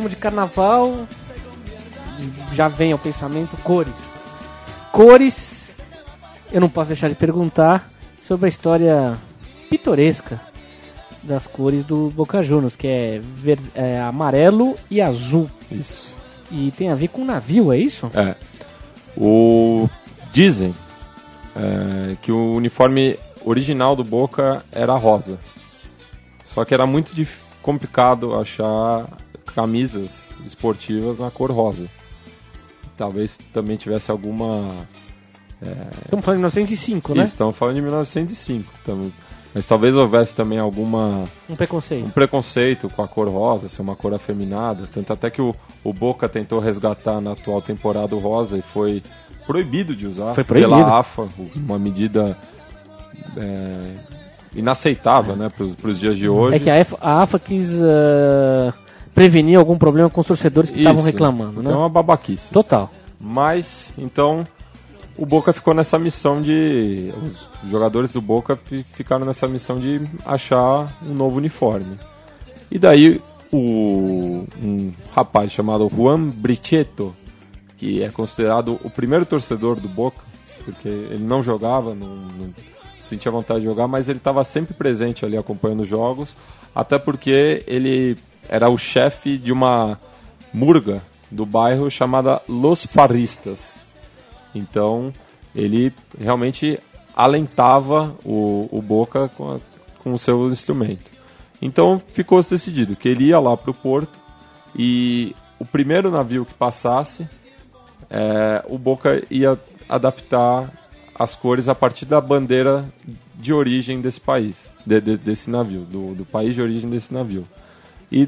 Falamos 0.00 0.10
de 0.10 0.16
carnaval, 0.16 1.06
já 2.54 2.68
vem 2.68 2.90
ao 2.92 2.98
pensamento 2.98 3.54
cores. 3.62 4.08
Cores, 4.90 5.64
eu 6.50 6.58
não 6.60 6.70
posso 6.70 6.88
deixar 6.88 7.08
de 7.10 7.14
perguntar 7.14 7.86
sobre 8.22 8.46
a 8.46 8.48
história 8.48 9.18
pitoresca 9.68 10.40
das 11.22 11.46
cores 11.46 11.84
do 11.84 12.08
Boca 12.10 12.42
Juniors, 12.42 12.76
que 12.76 12.88
é, 12.88 13.20
ver- 13.22 13.60
é 13.74 14.00
amarelo 14.00 14.74
e 14.90 15.02
azul. 15.02 15.50
Isso. 15.70 16.14
E 16.50 16.70
tem 16.70 16.90
a 16.90 16.94
ver 16.94 17.08
com 17.08 17.22
navio, 17.24 17.70
é 17.70 17.78
isso? 17.78 18.10
É. 18.14 18.34
O 19.16 19.86
dizem 20.32 20.74
é, 21.54 22.16
que 22.22 22.32
o 22.32 22.54
uniforme 22.54 23.18
original 23.44 23.94
do 23.94 24.02
Boca 24.02 24.64
era 24.72 24.96
rosa. 24.96 25.38
Só 26.46 26.64
que 26.64 26.72
era 26.72 26.86
muito 26.86 27.12
complicado 27.62 28.34
achar 28.34 29.06
camisas 29.50 30.30
esportivas 30.46 31.18
na 31.18 31.30
cor 31.30 31.50
rosa. 31.50 31.86
Talvez 32.96 33.38
também 33.52 33.76
tivesse 33.76 34.10
alguma 34.10 34.86
Estamos 36.04 36.24
falando 36.24 36.38
de 36.38 36.42
1905, 36.42 37.14
né? 37.14 37.24
Isso, 37.24 37.32
estamos 37.34 37.56
falando 37.56 37.74
de 37.76 37.82
1905. 37.82 38.72
Tamo... 38.84 39.12
Mas 39.52 39.66
talvez 39.66 39.94
houvesse 39.96 40.34
também 40.34 40.58
alguma 40.58 41.24
Um 41.48 41.52
um 41.52 41.56
preconceito. 41.56 42.12
preconceito 42.12 42.88
com 42.88 43.02
a 43.02 43.08
cor 43.08 43.28
rosa, 43.28 43.68
ser 43.68 43.82
uma 43.82 43.96
cor 43.96 44.14
afeminada. 44.14 44.88
Tanto 44.92 45.12
até 45.12 45.28
que 45.28 45.42
o, 45.42 45.54
o 45.82 45.92
Boca 45.92 46.28
tentou 46.28 46.60
resgatar 46.60 47.20
na 47.20 47.32
atual 47.32 47.60
temporada 47.60 48.14
o 48.14 48.18
rosa 48.20 48.56
e 48.56 48.62
foi 48.62 49.02
proibido 49.46 49.96
de 49.96 50.06
usar 50.06 50.34
Foi 50.34 50.44
proibido. 50.44 50.72
pela 50.72 51.00
AFA, 51.00 51.26
uma 51.56 51.78
medida 51.80 52.36
é, 53.36 53.94
inaceitável 54.54 55.34
né, 55.34 55.50
para 55.50 55.90
os 55.90 55.98
dias 55.98 56.16
de 56.16 56.28
hoje. 56.28 56.56
É 56.56 56.58
que 56.60 56.70
a 56.70 56.80
AFA, 56.80 56.98
a 57.00 57.22
AFA 57.22 57.38
quis 57.40 57.70
ah, 57.82 58.72
prevenir 59.14 59.58
algum 59.58 59.76
problema 59.76 60.08
com 60.10 60.20
os 60.20 60.26
torcedores 60.26 60.70
que 60.70 60.78
estavam 60.78 61.02
reclamando, 61.02 61.62
né? 61.62 61.70
É 61.70 61.74
uma 61.74 61.88
babaquice. 61.88 62.50
Total. 62.50 62.90
Mas, 63.20 63.92
então, 63.98 64.46
o 65.18 65.26
Boca 65.26 65.52
ficou 65.52 65.74
nessa 65.74 65.98
missão 65.98 66.40
de. 66.40 67.12
Os 67.62 67.70
jogadores 67.70 68.12
do 68.12 68.20
Boca 68.20 68.56
fi- 68.56 68.84
ficaram 68.94 69.26
nessa 69.26 69.46
missão 69.46 69.78
de 69.78 70.00
achar 70.24 70.90
um 71.06 71.12
novo 71.12 71.36
uniforme. 71.36 71.96
E 72.70 72.78
daí, 72.78 73.20
o, 73.52 74.46
um 74.62 74.92
rapaz 75.14 75.52
chamado 75.52 75.90
Juan 75.94 76.28
Brichetto, 76.30 77.14
que 77.76 78.02
é 78.02 78.10
considerado 78.10 78.78
o 78.84 78.88
primeiro 78.88 79.26
torcedor 79.26 79.76
do 79.76 79.88
Boca, 79.88 80.22
porque 80.64 80.88
ele 80.88 81.24
não 81.24 81.42
jogava, 81.42 81.94
não, 81.94 82.08
não 82.16 82.50
sentia 83.10 83.30
vontade 83.30 83.60
de 83.60 83.66
jogar, 83.66 83.86
mas 83.86 84.08
ele 84.08 84.18
estava 84.18 84.42
sempre 84.44 84.72
presente 84.74 85.24
ali 85.24 85.36
acompanhando 85.36 85.80
os 85.82 85.88
jogos, 85.88 86.36
até 86.74 86.98
porque 86.98 87.62
ele 87.66 88.16
era 88.48 88.68
o 88.70 88.78
chefe 88.78 89.36
de 89.36 89.52
uma 89.52 89.98
murga 90.52 91.02
do 91.30 91.44
bairro 91.44 91.90
chamada 91.90 92.40
Los 92.48 92.84
Farristas. 92.86 93.78
Então, 94.54 95.12
ele 95.54 95.92
realmente 96.18 96.78
alentava 97.14 98.14
o, 98.24 98.68
o 98.72 98.80
Boca 98.82 99.28
com, 99.36 99.52
a- 99.56 99.60
com 100.02 100.12
o 100.12 100.18
seu 100.18 100.50
instrumento. 100.50 101.10
Então, 101.62 102.00
ficou-se 102.14 102.50
decidido 102.50 102.96
que 102.96 103.08
ele 103.08 103.24
ia 103.26 103.38
lá 103.38 103.56
para 103.56 103.70
o 103.70 103.74
porto 103.74 104.18
e 104.74 105.34
o 105.58 105.64
primeiro 105.64 106.10
navio 106.10 106.44
que 106.46 106.54
passasse, 106.54 107.28
é, 108.08 108.64
o 108.68 108.78
Boca 108.78 109.22
ia 109.30 109.58
adaptar 109.88 110.70
as 111.20 111.34
cores 111.34 111.68
a 111.68 111.74
partir 111.74 112.06
da 112.06 112.18
bandeira 112.18 112.82
de 113.34 113.52
origem 113.52 114.00
desse 114.00 114.18
país, 114.18 114.70
de- 114.86 115.00
de- 115.02 115.18
desse 115.18 115.50
navio, 115.50 115.82
do, 115.82 116.14
do 116.14 116.24
país 116.24 116.54
de 116.54 116.62
origem 116.62 116.88
desse 116.88 117.12
navio. 117.12 117.46
E 118.10 118.26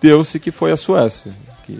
deu-se 0.00 0.40
que 0.40 0.50
foi 0.50 0.72
a 0.72 0.76
Suécia, 0.76 1.32
que 1.64 1.78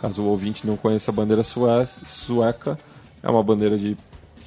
caso 0.00 0.20
o 0.20 0.26
ouvinte 0.26 0.66
não 0.66 0.76
conheça 0.76 1.10
a 1.10 1.14
bandeira 1.14 1.42
sue- 1.42 1.88
sueca, 2.04 2.78
é 3.22 3.30
uma 3.30 3.42
bandeira 3.42 3.78
de 3.78 3.96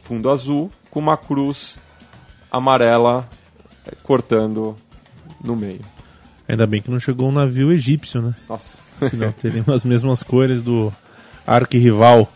fundo 0.03 0.29
azul 0.29 0.69
com 0.91 0.99
uma 0.99 1.17
cruz 1.17 1.77
amarela 2.51 3.27
eh, 3.87 3.95
cortando 4.03 4.75
no 5.43 5.55
meio. 5.55 5.81
Ainda 6.47 6.67
bem 6.67 6.81
que 6.83 6.91
não 6.91 6.99
chegou 6.99 7.29
um 7.29 7.31
navio 7.31 7.71
egípcio, 7.71 8.21
né? 8.21 8.35
Nossa. 8.47 8.77
Senão 9.09 9.31
teriam 9.41 9.65
as 9.73 9.83
mesmas 9.83 10.21
cores 10.21 10.61
do 10.61 10.93
arquirrival 11.47 12.27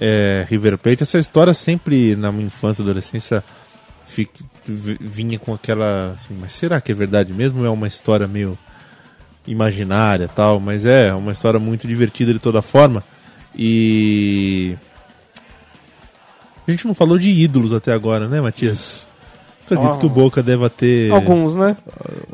é, 0.00 0.46
River 0.48 0.78
Plate. 0.78 1.02
Essa 1.02 1.18
história 1.18 1.54
sempre, 1.54 2.14
na 2.16 2.30
minha 2.32 2.46
infância 2.46 2.82
e 2.82 2.84
adolescência, 2.84 3.42
fi- 4.04 4.28
vi- 4.64 4.98
vinha 5.00 5.38
com 5.38 5.52
aquela. 5.54 6.12
Assim, 6.12 6.36
mas 6.40 6.52
será 6.52 6.80
que 6.80 6.92
é 6.92 6.94
verdade 6.94 7.32
mesmo? 7.32 7.64
É 7.64 7.70
uma 7.70 7.86
história 7.88 8.26
meio 8.26 8.56
imaginária 9.46 10.28
tal, 10.28 10.60
mas 10.60 10.86
é 10.86 11.12
uma 11.12 11.32
história 11.32 11.58
muito 11.58 11.86
divertida 11.86 12.32
de 12.32 12.38
toda 12.38 12.62
forma. 12.62 13.02
E. 13.56 14.76
A 16.66 16.70
gente 16.70 16.86
não 16.86 16.94
falou 16.94 17.18
de 17.18 17.28
ídolos 17.30 17.72
até 17.72 17.92
agora, 17.92 18.28
né, 18.28 18.40
Matias? 18.40 19.06
Acredito 19.64 19.94
Ah. 19.94 19.98
que 19.98 20.06
o 20.06 20.08
Boca 20.08 20.42
deva 20.42 20.70
ter. 20.70 21.10
Alguns, 21.12 21.56
né? 21.56 21.76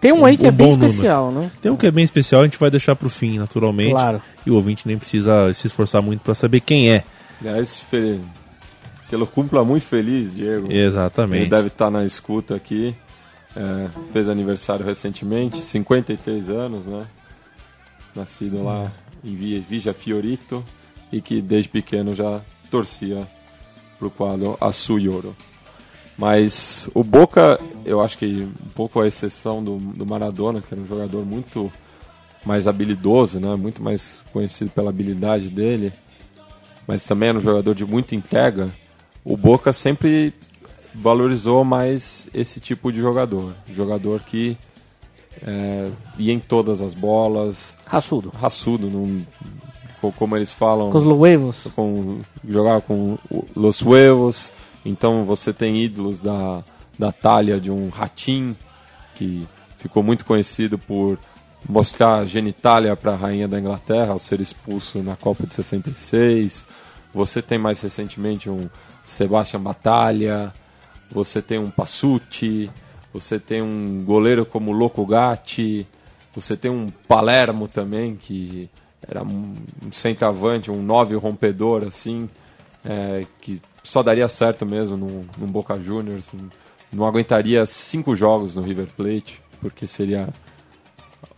Tem 0.00 0.12
um 0.12 0.24
aí 0.24 0.36
que 0.36 0.44
um 0.44 0.48
é 0.48 0.50
bem 0.50 0.70
número. 0.70 0.90
especial, 0.90 1.30
né? 1.30 1.50
Tem 1.62 1.70
um 1.72 1.76
que 1.76 1.86
é 1.86 1.90
bem 1.90 2.04
especial, 2.04 2.42
a 2.42 2.44
gente 2.44 2.58
vai 2.58 2.70
deixar 2.70 2.94
pro 2.96 3.08
fim, 3.08 3.38
naturalmente. 3.38 3.92
Claro. 3.92 4.20
E 4.44 4.50
o 4.50 4.54
ouvinte 4.54 4.86
nem 4.86 4.98
precisa 4.98 5.52
se 5.54 5.66
esforçar 5.66 6.02
muito 6.02 6.20
pra 6.20 6.34
saber 6.34 6.60
quem 6.60 6.90
é. 6.90 7.04
Aliás, 7.40 7.78
fe... 7.80 8.20
que 9.08 9.14
ele 9.14 9.26
cumpla 9.26 9.64
muito 9.64 9.84
feliz, 9.84 10.34
Diego. 10.34 10.70
Exatamente. 10.72 11.42
Ele 11.42 11.50
deve 11.50 11.68
estar 11.68 11.90
na 11.90 12.04
escuta 12.04 12.54
aqui. 12.54 12.94
É, 13.56 13.88
fez 14.12 14.28
aniversário 14.28 14.84
recentemente, 14.84 15.60
53 15.62 16.50
anos, 16.50 16.84
né? 16.86 17.04
Nascido 18.14 18.62
lá 18.62 18.92
em 19.24 19.34
Vi- 19.34 19.60
Vigia 19.68 19.94
Fiorito 19.94 20.64
e 21.10 21.20
que 21.20 21.40
desde 21.40 21.68
pequeno 21.68 22.14
já 22.14 22.40
torcia 22.70 23.26
pro 23.98 24.10
quadro 24.10 24.56
Azul 24.60 24.98
e 24.98 25.08
Ouro. 25.08 25.34
Mas 26.16 26.88
o 26.94 27.02
Boca, 27.02 27.58
eu 27.84 28.00
acho 28.00 28.18
que 28.18 28.42
um 28.42 28.68
pouco 28.74 29.00
a 29.00 29.06
exceção 29.06 29.62
do, 29.62 29.76
do 29.78 30.04
Maradona, 30.04 30.60
que 30.60 30.72
era 30.72 30.80
um 30.82 30.86
jogador 30.86 31.24
muito 31.24 31.72
mais 32.44 32.66
habilidoso, 32.66 33.38
né? 33.40 33.54
muito 33.56 33.82
mais 33.82 34.22
conhecido 34.32 34.70
pela 34.70 34.90
habilidade 34.90 35.48
dele, 35.48 35.92
mas 36.88 37.04
também 37.04 37.28
era 37.28 37.38
um 37.38 37.40
jogador 37.42 37.74
de 37.74 37.84
muita 37.84 38.16
entrega, 38.16 38.70
o 39.24 39.36
Boca 39.36 39.72
sempre 39.72 40.32
valorizou 40.94 41.62
mais 41.62 42.26
esse 42.34 42.58
tipo 42.58 42.90
de 42.90 42.98
jogador. 42.98 43.52
Jogador 43.72 44.20
que 44.20 44.56
é, 45.46 45.88
ia 46.18 46.32
em 46.32 46.40
todas 46.40 46.80
as 46.80 46.94
bolas, 46.94 47.76
Raçudo. 47.86 48.30
raçudo, 48.30 48.88
num, 48.90 49.20
co- 50.00 50.10
como 50.12 50.34
eles 50.36 50.50
falam, 50.52 50.90
Com 50.90 50.98
os 50.98 51.04
Luevos. 51.04 51.56
com, 51.76 52.20
jogava 52.48 52.80
com 52.80 53.18
o- 53.30 53.44
Los 53.54 53.80
Huevos. 53.82 54.50
Então 54.84 55.24
você 55.24 55.52
tem 55.52 55.84
ídolos 55.84 56.20
da, 56.20 56.64
da 56.98 57.12
talha 57.12 57.60
de 57.60 57.70
um 57.70 57.88
Ratim, 57.90 58.56
que 59.14 59.46
ficou 59.78 60.02
muito 60.02 60.24
conhecido 60.24 60.78
por 60.78 61.18
mostrar 61.68 62.14
a 62.20 62.24
genitália 62.24 62.96
para 62.96 63.12
a 63.12 63.16
rainha 63.16 63.46
da 63.46 63.58
Inglaterra 63.60 64.12
ao 64.12 64.18
ser 64.18 64.40
expulso 64.40 65.02
na 65.02 65.14
Copa 65.16 65.46
de 65.46 65.54
66. 65.54 66.64
Você 67.14 67.40
tem 67.40 67.58
mais 67.58 67.80
recentemente 67.80 68.50
um 68.50 68.68
Sebastian 69.04 69.60
Batalha, 69.60 70.52
você 71.10 71.40
tem 71.40 71.58
um 71.58 71.70
Passucci, 71.70 72.70
você 73.12 73.38
tem 73.38 73.62
um 73.62 74.04
goleiro 74.04 74.44
como 74.44 74.72
Loco 74.72 75.04
Gatti, 75.06 75.86
você 76.34 76.56
tem 76.56 76.70
um 76.70 76.88
Palermo 77.08 77.66
também, 77.66 78.14
que 78.14 78.68
era 79.06 79.22
um 79.22 79.54
centroavante, 79.90 80.70
um 80.70 80.82
nove 80.82 81.14
rompedor, 81.14 81.84
assim, 81.86 82.28
é, 82.84 83.24
que 83.40 83.60
só 83.82 84.02
daria 84.02 84.28
certo 84.28 84.66
mesmo 84.66 84.96
num, 84.96 85.24
num 85.38 85.46
Boca 85.46 85.78
Juniors. 85.78 86.28
assim, 86.28 86.48
não 86.92 87.06
aguentaria 87.06 87.64
cinco 87.66 88.14
jogos 88.14 88.54
no 88.54 88.62
River 88.62 88.88
Plate, 88.96 89.40
porque 89.60 89.86
seria 89.86 90.28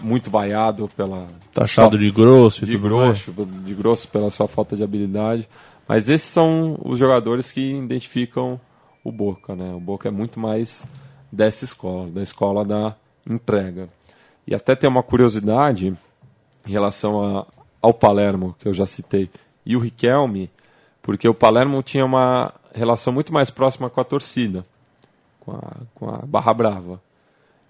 muito 0.01 0.31
vaiado 0.31 0.89
pela 0.97 1.27
Taxado 1.53 1.99
de 1.99 2.11
grosso 2.11 2.65
e 2.65 2.67
de 2.67 2.73
tudo 2.77 2.83
grosso, 2.89 3.33
de 3.65 3.75
grosso 3.75 4.09
pela 4.09 4.31
sua 4.31 4.49
falta 4.49 4.77
de 4.77 4.83
habilidade. 4.83 5.49
Mas 5.87 6.09
esses 6.09 6.29
são 6.29 6.79
os 6.85 6.99
jogadores 6.99 7.51
que 7.51 7.61
identificam 7.75 8.61
o 9.05 9.11
Boca, 9.11 9.55
né? 9.57 9.73
O 9.75 9.81
Boca 9.81 10.09
é 10.09 10.11
muito 10.11 10.39
mais 10.39 10.87
dessa 11.33 11.65
escola, 11.65 12.09
da 12.11 12.23
escola 12.23 12.65
da 12.65 12.95
entrega. 13.29 13.89
E 14.47 14.55
até 14.55 14.75
tem 14.77 14.89
uma 14.89 15.03
curiosidade 15.03 15.95
em 16.67 16.71
relação 16.71 17.23
a- 17.39 17.47
ao 17.83 17.93
Palermo, 17.95 18.55
que 18.59 18.69
eu 18.69 18.73
já 18.75 18.87
citei, 18.87 19.29
e 19.65 19.77
o 19.77 19.81
Riquelme, 19.81 20.51
porque 21.03 21.29
o 21.29 21.35
Palermo 21.35 21.83
tinha 21.83 22.05
uma 22.05 22.53
relação 22.75 23.13
muito 23.13 23.33
mais 23.33 23.51
próxima 23.51 23.89
com 23.91 24.01
a 24.01 24.05
torcida, 24.05 24.65
com 25.41 25.53
a, 25.53 25.73
com 25.95 26.09
a 26.11 26.19
Barra 26.27 26.53
Brava, 26.55 27.01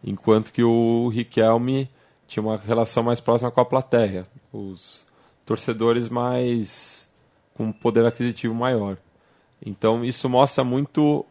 enquanto 0.05 0.53
que 0.53 0.63
o 0.63 1.09
Riquelme 1.09 1.89
tinha 2.31 2.45
uma 2.45 2.57
relação 2.57 3.03
mais 3.03 3.21
próxima 3.21 3.51
com 3.51 3.61
a 3.61 3.65
plateia, 3.65 4.25
os 4.53 5.05
torcedores 5.45 6.09
mais 6.09 7.09
com 7.55 7.73
poder 7.73 8.07
aquisitivo 8.07 8.55
maior. 8.55 8.97
Então 9.67 10.05
isso 10.05 10.29
mostra 10.29 10.63
muito 10.63 11.27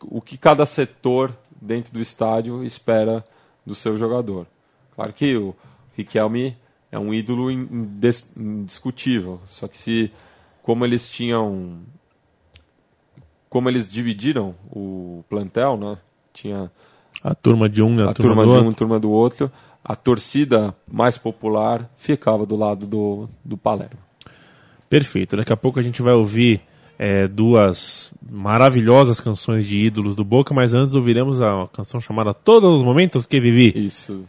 o 0.00 0.20
que 0.20 0.38
cada 0.38 0.64
setor 0.64 1.36
dentro 1.60 1.92
do 1.92 2.00
estádio 2.00 2.62
espera 2.62 3.24
do 3.66 3.74
seu 3.74 3.98
jogador. 3.98 4.46
Claro 4.94 5.12
que 5.12 5.36
o 5.36 5.52
Riquelme 5.96 6.56
é 6.92 6.98
um 6.98 7.12
ídolo 7.12 7.50
indiscutível, 7.50 9.40
só 9.48 9.66
que 9.66 9.76
se 9.76 10.12
como 10.62 10.84
eles 10.84 11.10
tinham 11.10 11.80
como 13.48 13.68
eles 13.68 13.90
dividiram 13.90 14.54
o 14.70 15.24
plantel, 15.28 15.76
né? 15.76 15.98
Tinha 16.32 16.70
A 17.20 17.34
turma 17.34 17.68
de 17.68 17.82
um 17.82 17.98
e 17.98 18.02
a, 18.02 18.10
a 18.10 18.14
turma, 18.14 18.36
turma 18.36 18.42
do 18.44 18.50
de 18.50 18.56
outro. 18.56 18.68
um, 18.68 18.72
turma 18.72 19.00
do 19.00 19.10
outro. 19.10 19.52
A 19.84 19.96
torcida 19.96 20.74
mais 20.90 21.16
popular 21.16 21.90
ficava 21.96 22.44
do 22.44 22.56
lado 22.56 22.86
do, 22.86 23.28
do 23.44 23.56
Palermo. 23.56 23.98
Perfeito. 24.88 25.36
Daqui 25.36 25.52
a 25.52 25.56
pouco 25.56 25.78
a 25.78 25.82
gente 25.82 26.02
vai 26.02 26.12
ouvir 26.14 26.60
é, 26.98 27.26
duas 27.26 28.12
maravilhosas 28.30 29.20
canções 29.20 29.64
de 29.64 29.78
ídolos 29.78 30.14
do 30.14 30.24
Boca, 30.24 30.52
mas 30.52 30.74
antes 30.74 30.94
ouviremos 30.94 31.40
a 31.40 31.68
canção 31.72 32.00
chamada 32.00 32.34
Todos 32.34 32.78
os 32.78 32.84
Momentos 32.84 33.24
que 33.24 33.40
Vivi. 33.40 33.72
Isso. 33.86 34.24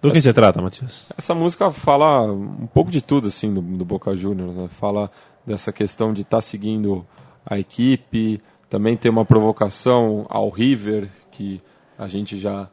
Do 0.00 0.10
que 0.10 0.18
Essa- 0.18 0.28
se 0.28 0.34
trata, 0.34 0.60
Matias? 0.60 1.06
Essa 1.16 1.34
música 1.34 1.70
fala 1.70 2.22
um 2.32 2.66
pouco 2.66 2.90
de 2.90 3.00
tudo 3.00 3.28
assim 3.28 3.52
do, 3.52 3.60
do 3.60 3.84
Boca 3.84 4.14
Juniors, 4.16 4.54
né? 4.54 4.68
Fala 4.68 5.10
dessa 5.46 5.72
questão 5.72 6.12
de 6.12 6.22
estar 6.22 6.40
seguindo 6.40 7.04
a 7.44 7.58
equipe, 7.58 8.40
também 8.68 8.96
tem 8.96 9.10
uma 9.10 9.24
provocação 9.24 10.26
ao 10.28 10.48
River 10.48 11.08
que 11.30 11.60
a 11.98 12.06
gente 12.08 12.38
já 12.38 12.68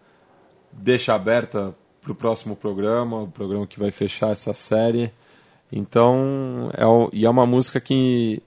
deixa 0.71 1.13
aberta 1.13 1.75
para 2.13 2.29
próximo 2.29 2.55
programa, 2.55 3.21
o 3.23 3.27
programa 3.27 3.67
que 3.67 3.79
vai 3.79 3.91
fechar 3.91 4.31
essa 4.31 4.53
série. 4.53 5.11
Então, 5.71 6.71
é, 6.73 6.83
e 7.13 7.25
é 7.25 7.29
uma 7.29 7.45
música 7.45 7.79
que 7.79 8.41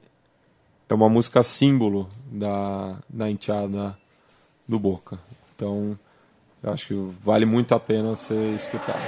é 0.88 0.94
uma 0.94 1.08
música 1.08 1.42
símbolo 1.42 2.08
da, 2.26 2.96
da 3.08 3.30
enteada 3.30 3.96
do 4.66 4.78
Boca. 4.78 5.18
Então, 5.54 5.98
eu 6.62 6.72
acho 6.72 6.88
que 6.88 6.94
vale 7.24 7.44
muito 7.46 7.74
a 7.74 7.80
pena 7.80 8.16
ser 8.16 8.54
escutado. 8.54 9.00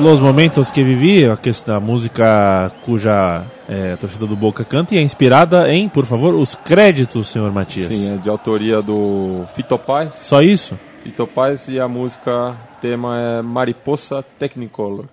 Todos 0.00 0.14
os 0.14 0.20
momentos 0.20 0.70
que 0.70 0.82
vivi, 0.82 1.26
a, 1.26 1.36
questão, 1.36 1.76
a 1.76 1.80
música 1.80 2.72
cuja 2.86 3.44
é, 3.68 3.92
a 3.92 3.96
torcida 3.98 4.26
do 4.26 4.34
Boca 4.34 4.64
canta 4.64 4.94
e 4.94 4.98
é 4.98 5.02
inspirada 5.02 5.68
em, 5.70 5.90
por 5.90 6.06
favor, 6.06 6.34
os 6.34 6.54
créditos, 6.54 7.28
senhor 7.28 7.52
Matias. 7.52 7.88
Sim, 7.88 8.14
é 8.14 8.16
de 8.16 8.30
autoria 8.30 8.80
do 8.80 9.44
Fito 9.54 9.76
Paz. 9.76 10.14
Só 10.22 10.40
isso? 10.40 10.78
Fito 11.04 11.26
Paz 11.26 11.68
e 11.68 11.78
a 11.78 11.86
música 11.86 12.56
tema 12.80 13.18
é 13.20 13.42
Mariposa 13.42 14.24
Technicolor. 14.38 15.04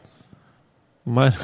Mas... 1.05 1.35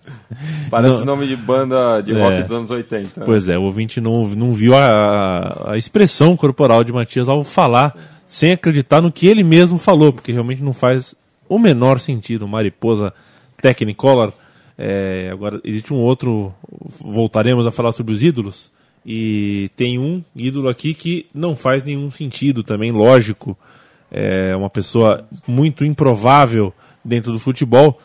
Parece 0.70 1.00
Não. 1.00 1.04
nome 1.04 1.26
de 1.26 1.36
banda 1.36 2.00
de 2.00 2.14
É. 2.14 2.22
rock 2.22 2.42
dos 2.44 2.52
anos 2.52 2.70
80. 2.70 3.20
né? 3.20 3.26
Pois 3.26 3.48
é, 3.48 3.58
o 3.58 3.64
ouvinte 3.64 4.00
não, 4.00 4.24
não 4.28 4.50
viu 4.52 4.74
a, 4.74 5.72
a 5.72 5.76
expressão 5.76 6.34
corporal 6.38 6.82
de 6.82 6.90
Matias 6.90 7.28
ao 7.28 7.44
falar 7.44 7.94
sem 8.26 8.52
acreditar 8.52 9.02
no 9.02 9.12
que 9.12 9.26
ele 9.26 9.44
mesmo 9.44 9.76
falou, 9.76 10.10
porque 10.10 10.32
realmente 10.32 10.62
não 10.62 10.72
faz 10.72 11.14
o 11.54 11.58
menor 11.58 11.98
sentido. 11.98 12.48
Mariposa 12.48 13.12
Technicolor. 13.60 14.32
É, 14.76 15.30
agora, 15.32 15.60
existe 15.64 15.92
um 15.92 15.98
outro, 15.98 16.52
voltaremos 17.00 17.66
a 17.66 17.70
falar 17.70 17.92
sobre 17.92 18.12
os 18.12 18.22
ídolos, 18.22 18.72
e 19.04 19.70
tem 19.76 19.98
um 19.98 20.24
ídolo 20.34 20.68
aqui 20.68 20.94
que 20.94 21.26
não 21.34 21.54
faz 21.54 21.84
nenhum 21.84 22.10
sentido 22.10 22.62
também, 22.62 22.90
lógico. 22.90 23.56
É 24.10 24.54
uma 24.56 24.70
pessoa 24.70 25.26
muito 25.46 25.84
improvável 25.84 26.72
dentro 27.04 27.32
do 27.32 27.38
futebol, 27.38 27.98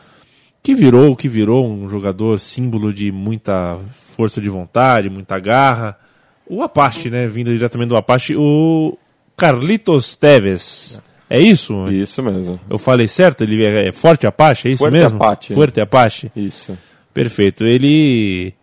que 0.64 0.74
virou 0.74 1.12
o 1.12 1.16
que 1.16 1.28
virou 1.28 1.68
um 1.68 1.88
jogador 1.88 2.40
símbolo 2.40 2.94
de 2.94 3.12
muita 3.12 3.78
força 3.92 4.42
de 4.42 4.50
vontade, 4.50 5.10
muita 5.10 5.40
garra. 5.40 5.98
O 6.46 6.62
Apache, 6.62 7.10
né? 7.10 7.28
Vindo 7.28 7.54
diretamente 7.54 7.90
do 7.90 7.98
Apache, 7.98 8.36
o 8.36 8.98
Carlitos 9.36 10.16
Teves. 10.16 11.02
É 11.30 11.40
isso? 11.40 11.90
Isso 11.90 12.24
mesmo. 12.24 12.60
Eu 12.70 12.78
falei 12.78 13.08
certo? 13.08 13.44
Ele 13.44 13.66
é 13.66 13.90
é 13.90 13.92
Forte 13.92 14.26
Apache, 14.26 14.70
é 14.70 14.72
isso 14.72 14.80
Fuerte 14.80 14.98
mesmo? 14.98 15.18
Apache. 15.18 15.54
Forte 15.54 15.82
Apache. 15.82 16.32
Isso. 16.36 16.78
Perfeito. 17.14 17.66
Ele, 17.66 18.54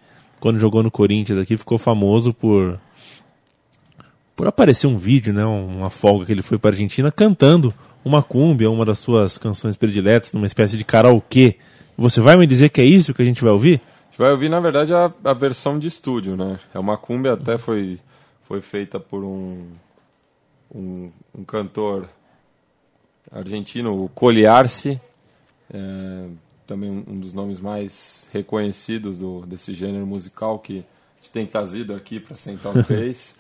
quando 0.41 0.59
jogou 0.59 0.83
no 0.83 0.91
Corinthians 0.91 1.39
aqui, 1.39 1.57
ficou 1.57 1.79
famoso 1.79 2.33
por 2.33 2.79
por 4.37 4.49
aparecer 4.49 4.87
um 4.87 4.97
vídeo, 4.97 5.33
né, 5.33 5.45
uma 5.45 5.89
folga 5.91 6.27
que 6.27 6.33
ele 6.33 6.43
foi 6.43 6.59
para 6.59 6.73
Argentina 6.73 7.11
cantando 7.13 7.73
uma 8.05 8.23
cúmbia, 8.23 8.71
uma 8.71 8.85
das 8.85 8.99
suas 8.99 9.39
canções 9.39 9.77
prediletas, 9.77 10.33
numa 10.33 10.47
espécie 10.47 10.77
de 10.77 10.85
karaokê. 10.85 11.57
Você 11.97 12.21
vai 12.21 12.37
me 12.37 12.47
dizer 12.47 12.71
que 12.71 12.81
é 12.81 12.85
isso 12.85 13.15
que 13.15 13.23
a 13.23 13.25
gente 13.25 13.43
vai 13.43 13.53
ouvir? 13.53 13.81
A 13.81 14.11
gente 14.11 14.19
vai 14.19 14.33
ouvir, 14.33 14.49
na 14.49 14.61
verdade, 14.61 14.93
a, 14.93 15.13
a 15.25 15.33
versão 15.33 15.79
de 15.79 15.87
estúdio, 15.87 16.37
né? 16.37 16.59
É 16.75 16.79
uma 16.79 16.97
cumbia, 16.97 17.35
até 17.35 17.57
foi, 17.57 17.99
foi 18.47 18.61
feita 18.61 18.99
por 18.99 19.23
um, 19.25 19.69
um, 20.75 21.11
um 21.39 21.45
cantor 21.45 22.09
argentino, 23.31 24.05
o 24.05 24.09
Coliarci, 24.09 25.01
é, 25.73 26.27
também 26.67 26.91
um, 26.91 27.19
dos 27.19 27.33
nomes 27.33 27.61
mais 27.61 28.27
reconhecidos 28.33 29.19
do, 29.19 29.45
desse 29.47 29.75
gênero 29.75 30.07
musical 30.07 30.59
que 30.59 30.79
a 30.79 31.17
gente 31.23 31.31
tem 31.33 31.47
trazido 31.47 31.95
aqui 31.95 32.21
para 32.21 32.37
Central 32.37 32.75
3. 32.85 33.39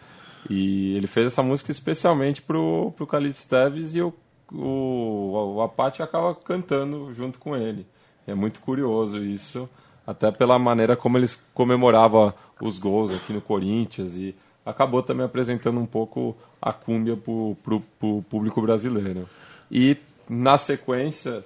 e 0.51 0.97
ele 0.97 1.07
fez 1.07 1.29
essa 1.29 1.43
música 1.43 1.71
especialmente 1.71 2.43
pro, 2.43 2.93
pro 2.97 3.07
Calixto 3.07 3.49
Teves 3.49 3.95
e 3.95 4.03
o, 4.03 4.13
o, 4.53 5.55
o 5.57 5.63
Apache 5.63 6.03
acaba 6.03 6.35
cantando 6.35 7.13
junto 7.15 7.39
com 7.39 7.57
ele. 7.57 7.87
É 8.27 8.35
muito 8.35 8.61
curioso 8.61 9.23
isso, 9.23 9.69
até 10.07 10.31
pela 10.31 10.59
maneira 10.59 10.97
como 10.97 11.19
eles 11.19 11.43
comemoravam 11.53 12.33
os 12.61 12.79
gols 12.79 13.15
aqui 13.15 13.33
no 13.33 13.41
Corinthians 13.41 14.15
e 14.15 14.35
acabou 14.65 15.03
também 15.03 15.27
apresentando 15.27 15.79
um 15.79 15.87
pouco 15.87 16.35
a 16.61 16.73
cúmbia 16.73 17.17
pro, 17.17 17.57
pro 17.63 18.23
público 18.23 18.63
brasileiro. 18.63 19.29
E 19.75 19.97
na 20.31 20.57
sequência, 20.57 21.43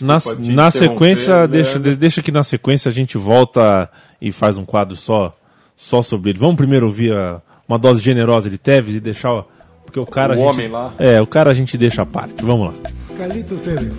Na, 0.00 0.16
desculpa 0.18 0.38
na 0.42 0.68
interromper, 0.68 0.72
sequência, 0.72 1.48
deixa, 1.48 1.72
Leandro. 1.78 1.96
deixa 1.96 2.22
que 2.22 2.30
na 2.30 2.44
sequência 2.44 2.88
a 2.90 2.92
gente 2.92 3.16
volta 3.18 3.90
e 4.20 4.30
faz 4.30 4.56
um 4.58 4.64
quadro 4.66 4.94
só, 4.96 5.34
só 5.74 6.02
sobre 6.02 6.30
ele. 6.30 6.38
Vamos 6.38 6.56
primeiro 6.56 6.86
ouvir 6.86 7.12
a- 7.12 7.40
uma 7.66 7.78
dose 7.78 8.02
generosa 8.02 8.50
de 8.50 8.58
Teves 8.58 8.94
e 8.94 9.00
deixar. 9.00 9.32
o- 9.32 9.44
Porque 9.84 9.98
o 9.98 10.06
cara. 10.06 10.32
O 10.32 10.34
a 10.34 10.36
gente- 10.36 10.48
homem 10.50 10.68
lá. 10.70 10.92
É, 10.98 11.20
o 11.20 11.26
cara 11.26 11.50
a 11.50 11.54
gente 11.54 11.76
deixa 11.78 12.02
à 12.02 12.06
parte. 12.06 12.34
Vamos 12.44 12.66
lá. 12.68 12.90
Carlitos 13.18 13.58
Tevez, 13.60 13.92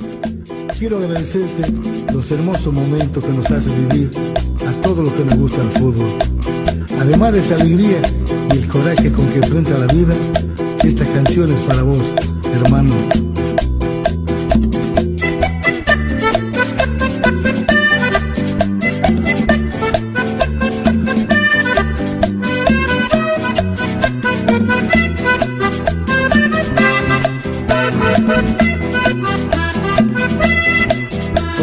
quiero 0.79 0.97
agradecerte 0.97 1.71
los 2.13 2.31
hermosos 2.31 2.73
momentos 2.73 3.23
que 3.23 3.31
nos 3.31 3.45
haces 3.51 3.71
vivir 3.73 4.09
a 4.67 4.81
todos 4.81 4.99
los 5.05 5.13
que 5.13 5.23
nos 5.25 5.33
gusta 5.35 5.61
el 5.61 5.71
fútbol. 5.71 6.07
Además 7.01 7.33
de 7.33 7.39
esa 7.39 7.55
alegría 7.55 8.01
y 8.53 8.57
el 8.57 8.67
coraje 8.67 9.11
con 9.11 9.25
que 9.27 9.39
enfrenta 9.39 9.77
la 9.77 9.87
vida, 9.93 10.13
estas 10.83 11.07
canciones 11.09 11.61
para 11.63 11.83
vos, 11.83 12.13
hermano. 12.53 12.93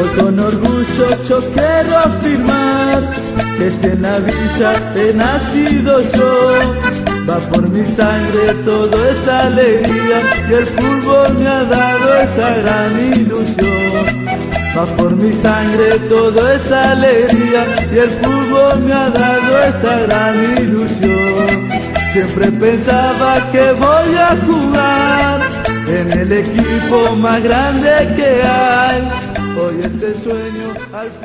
Hoy 0.01 0.09
con 0.11 0.39
orgullo 0.39 1.07
yo 1.29 1.41
quiero 1.53 1.99
afirmar 1.99 3.11
que 3.59 3.71
si 3.71 3.87
en 3.87 4.03
la 4.03 4.19
villa 4.21 4.73
he 4.95 5.13
nacido 5.13 6.01
yo, 6.15 6.59
va 7.29 7.39
por 7.51 7.69
mi 7.69 7.85
sangre 7.97 8.55
toda 8.65 9.11
esa 9.11 9.47
alegría 9.47 10.19
y 10.49 10.55
el 10.55 10.67
fútbol 10.67 11.39
me 11.41 11.49
ha 11.49 11.65
dado 11.65 12.15
esta 12.15 12.55
gran 12.59 13.13
ilusión. 13.13 14.07
Va 14.77 14.87
por 14.97 15.17
mi 15.17 15.33
sangre 15.33 15.99
toda 16.09 16.55
esa 16.55 16.93
alegría 16.93 17.65
y 17.93 17.99
el 17.99 18.11
fútbol 18.11 18.81
me 18.85 18.93
ha 18.93 19.11
dado 19.11 19.65
esta 19.65 19.99
gran 20.03 20.63
ilusión. 20.63 21.69
Siempre 22.13 22.53
pensaba 22.53 23.51
que 23.51 23.73
voy 23.73 24.15
a 24.15 24.37
jugar 24.47 25.41
en 25.89 26.21
el 26.21 26.33
equipo 26.33 27.17
más 27.17 27.43
grande 27.43 28.15
que 28.15 28.43
hay. 28.45 29.28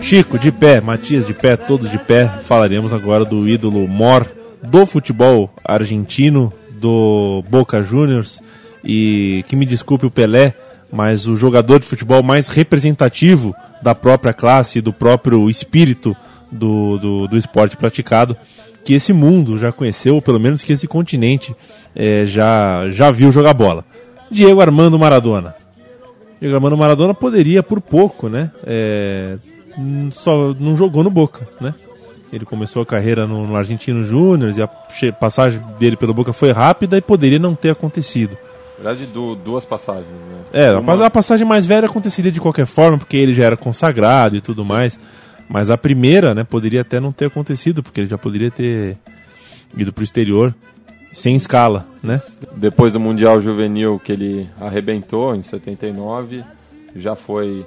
Chico 0.01 0.37
de 0.37 0.51
pé, 0.51 0.81
Matias 0.81 1.25
de 1.25 1.33
pé, 1.33 1.55
todos 1.55 1.89
de 1.89 1.97
pé. 1.97 2.27
Falaremos 2.43 2.93
agora 2.93 3.25
do 3.25 3.47
ídolo 3.47 3.87
mor 3.87 4.29
do 4.61 4.85
futebol 4.85 5.49
argentino, 5.63 6.51
do 6.71 7.43
Boca 7.49 7.81
Juniors. 7.83 8.41
E 8.83 9.45
que 9.47 9.55
me 9.55 9.65
desculpe 9.65 10.05
o 10.05 10.11
Pelé, 10.11 10.53
mas 10.91 11.25
o 11.27 11.35
jogador 11.35 11.79
de 11.79 11.85
futebol 11.85 12.21
mais 12.21 12.49
representativo 12.49 13.55
da 13.81 13.95
própria 13.95 14.33
classe, 14.33 14.81
do 14.81 14.91
próprio 14.91 15.49
espírito 15.49 16.15
do, 16.51 16.97
do, 16.97 17.27
do 17.27 17.37
esporte 17.37 17.77
praticado, 17.77 18.35
que 18.83 18.93
esse 18.93 19.13
mundo 19.13 19.57
já 19.57 19.71
conheceu, 19.71 20.15
ou 20.15 20.21
pelo 20.21 20.39
menos 20.39 20.61
que 20.61 20.73
esse 20.73 20.87
continente 20.87 21.55
eh, 21.95 22.25
já, 22.25 22.89
já 22.89 23.09
viu 23.09 23.31
jogar 23.31 23.53
bola. 23.53 23.85
Diego 24.29 24.61
Armando 24.61 24.99
Maradona. 24.99 25.55
Diego 26.43 26.55
Armando 26.57 26.75
Maradona 26.77 27.13
poderia 27.13 27.63
por 27.63 27.79
pouco, 27.79 28.27
né? 28.27 28.51
É, 28.65 29.37
hum, 29.77 30.09
só 30.11 30.53
não 30.59 30.75
jogou 30.75 31.01
no 31.01 31.09
Boca, 31.09 31.47
né? 31.61 31.73
Ele 32.33 32.43
começou 32.43 32.81
a 32.81 32.85
carreira 32.85 33.25
no, 33.25 33.47
no 33.47 33.55
Argentino 33.55 34.03
Júnior 34.03 34.51
e 34.57 34.61
a 34.61 34.67
passagem 35.13 35.61
dele 35.79 35.95
pelo 35.95 36.13
Boca 36.13 36.33
foi 36.33 36.51
rápida 36.51 36.97
e 36.97 37.01
poderia 37.01 37.39
não 37.39 37.55
ter 37.55 37.69
acontecido. 37.69 38.37
Na 38.77 38.89
verdade, 38.91 39.09
du- 39.09 39.35
duas 39.35 39.63
passagens. 39.63 40.05
Né? 40.07 40.39
É, 40.51 40.67
a, 40.67 40.79
Uma- 40.79 41.05
a 41.05 41.09
passagem 41.09 41.47
mais 41.47 41.65
velha 41.65 41.85
aconteceria 41.85 42.31
de 42.31 42.41
qualquer 42.41 42.65
forma, 42.65 42.97
porque 42.97 43.15
ele 43.15 43.31
já 43.33 43.45
era 43.45 43.55
consagrado 43.55 44.35
e 44.35 44.41
tudo 44.41 44.65
mais. 44.65 44.99
Mas 45.47 45.69
a 45.71 45.77
primeira, 45.77 46.33
né, 46.35 46.43
poderia 46.43 46.81
até 46.81 46.99
não 46.99 47.13
ter 47.13 47.25
acontecido, 47.27 47.81
porque 47.81 48.01
ele 48.01 48.09
já 48.09 48.17
poderia 48.17 48.51
ter 48.51 48.97
ido 49.77 49.93
pro 49.93 50.03
exterior 50.03 50.53
sem 51.13 51.35
escala, 51.35 51.87
né? 52.01 52.21
Depois 52.57 52.93
do 52.93 52.99
Mundial 52.99 53.39
Juvenil 53.39 53.99
que 54.03 54.11
ele 54.11 54.49
arrebentou 54.59 55.35
em 55.35 55.43
79, 55.43 56.43
já 56.95 57.15
foi 57.15 57.65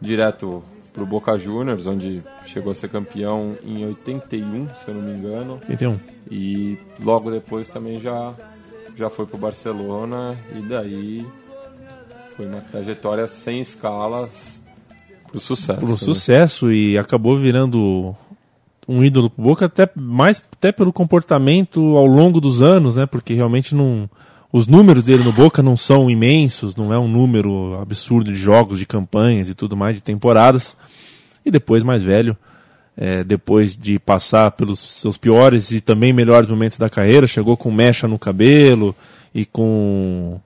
direto 0.00 0.62
pro 0.92 1.06
Boca 1.06 1.38
Juniors, 1.38 1.86
onde 1.86 2.22
chegou 2.46 2.72
a 2.72 2.74
ser 2.74 2.88
campeão 2.88 3.56
em 3.64 3.86
81, 3.86 4.68
se 4.68 4.88
eu 4.88 4.94
não 4.94 5.02
me 5.02 5.16
engano. 5.16 5.54
81. 5.54 5.98
E 6.30 6.76
logo 7.00 7.30
depois 7.30 7.70
também 7.70 8.00
já, 8.00 8.34
já 8.96 9.08
foi 9.08 9.24
pro 9.24 9.38
Barcelona 9.38 10.36
e 10.54 10.60
daí 10.60 11.26
foi 12.36 12.46
uma 12.46 12.60
trajetória 12.60 13.28
sem 13.28 13.60
escalas 13.60 14.60
pro 15.30 15.40
sucesso. 15.40 15.78
Pro 15.78 15.90
né? 15.90 15.96
sucesso 15.96 16.72
e 16.72 16.98
acabou 16.98 17.36
virando 17.36 18.16
um 18.90 19.04
ídolo 19.04 19.30
pro 19.30 19.44
Boca 19.44 19.66
até 19.66 19.88
mais 19.94 20.42
até 20.52 20.72
pelo 20.72 20.92
comportamento 20.92 21.96
ao 21.96 22.06
longo 22.06 22.40
dos 22.40 22.60
anos, 22.60 22.96
né? 22.96 23.06
Porque 23.06 23.34
realmente 23.34 23.72
não 23.72 24.10
os 24.52 24.66
números 24.66 25.04
dele 25.04 25.22
no 25.22 25.32
Boca 25.32 25.62
não 25.62 25.76
são 25.76 26.10
imensos, 26.10 26.74
não 26.74 26.92
é 26.92 26.98
um 26.98 27.06
número 27.06 27.78
absurdo 27.80 28.32
de 28.32 28.38
jogos, 28.38 28.80
de 28.80 28.86
campanhas 28.86 29.48
e 29.48 29.54
tudo 29.54 29.76
mais, 29.76 29.94
de 29.94 30.02
temporadas. 30.02 30.76
E 31.46 31.52
depois 31.52 31.84
mais 31.84 32.02
velho, 32.02 32.36
é, 32.96 33.22
depois 33.22 33.76
de 33.76 33.96
passar 34.00 34.50
pelos 34.50 34.80
seus 34.80 35.16
piores 35.16 35.70
e 35.70 35.80
também 35.80 36.12
melhores 36.12 36.48
momentos 36.48 36.76
da 36.76 36.90
carreira, 36.90 37.28
chegou 37.28 37.56
com 37.56 37.70
mecha 37.70 38.08
no 38.08 38.18
cabelo 38.18 38.94
e 39.32 39.44
com 39.46 40.40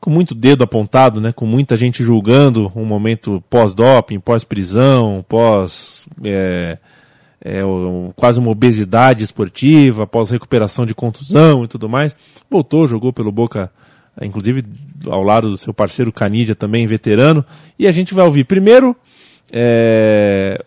com 0.00 0.10
muito 0.10 0.34
dedo 0.34 0.62
apontado, 0.62 1.20
né? 1.20 1.32
Com 1.32 1.46
muita 1.46 1.76
gente 1.76 2.02
julgando 2.02 2.70
um 2.76 2.84
momento 2.84 3.42
pós-doping, 3.48 4.20
pós-prisão, 4.20 5.24
pós. 5.28 6.08
é, 6.24 6.78
é, 7.46 7.60
quase 8.16 8.40
uma 8.40 8.50
obesidade 8.50 9.22
esportiva, 9.22 10.04
pós-recuperação 10.04 10.84
de 10.84 10.94
contusão 10.94 11.62
e 11.64 11.68
tudo 11.68 11.88
mais. 11.88 12.14
Voltou, 12.50 12.88
jogou 12.88 13.12
pelo 13.12 13.30
Boca, 13.30 13.70
inclusive 14.20 14.64
ao 15.06 15.22
lado 15.22 15.48
do 15.50 15.56
seu 15.56 15.72
parceiro 15.72 16.12
Canidia, 16.12 16.56
também 16.56 16.88
veterano. 16.88 17.44
E 17.78 17.86
a 17.86 17.92
gente 17.92 18.14
vai 18.14 18.24
ouvir 18.24 18.44
primeiro. 18.44 18.96
É, 19.52 20.60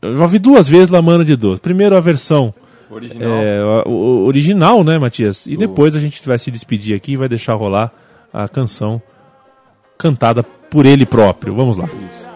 eu 0.00 0.22
ouvi 0.22 0.38
duas 0.38 0.68
vezes 0.68 0.90
La 0.90 1.02
Mano 1.02 1.24
de 1.24 1.34
Dois. 1.34 1.58
Primeiro 1.58 1.96
a 1.96 2.00
versão 2.00 2.54
Original. 2.88 3.32
é, 3.32 3.64
o, 3.84 3.90
o 3.90 4.24
original, 4.26 4.84
né, 4.84 5.00
Matias? 5.00 5.44
E 5.48 5.56
depois 5.56 5.96
a 5.96 5.98
gente 5.98 6.24
vai 6.24 6.38
se 6.38 6.52
despedir 6.52 6.94
aqui 6.94 7.12
e 7.12 7.16
vai 7.16 7.28
deixar 7.28 7.54
rolar 7.54 7.92
a 8.32 8.46
canção 8.46 9.02
cantada 9.98 10.44
por 10.44 10.86
ele 10.86 11.04
próprio. 11.04 11.52
Vamos 11.52 11.76
lá. 11.76 11.86
a 11.86 12.35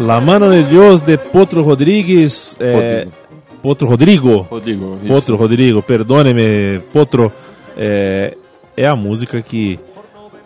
La 0.00 0.18
Mano 0.18 0.48
de 0.48 0.64
Dios 0.64 1.02
de 1.02 1.18
Potro 1.18 1.62
Rodrigues. 1.62 2.56
é, 2.58 2.72
Rodrigo. 2.72 3.12
Potro 3.62 3.86
Rodrigo. 3.86 4.46
Rodrigo, 4.50 4.98
isso. 5.02 5.12
Potro 5.12 5.36
Rodrigo, 5.36 5.82
perdone-me, 5.82 6.80
Potro. 6.90 7.30
É, 7.76 8.34
é 8.74 8.86
a 8.86 8.96
música 8.96 9.42
que, 9.42 9.78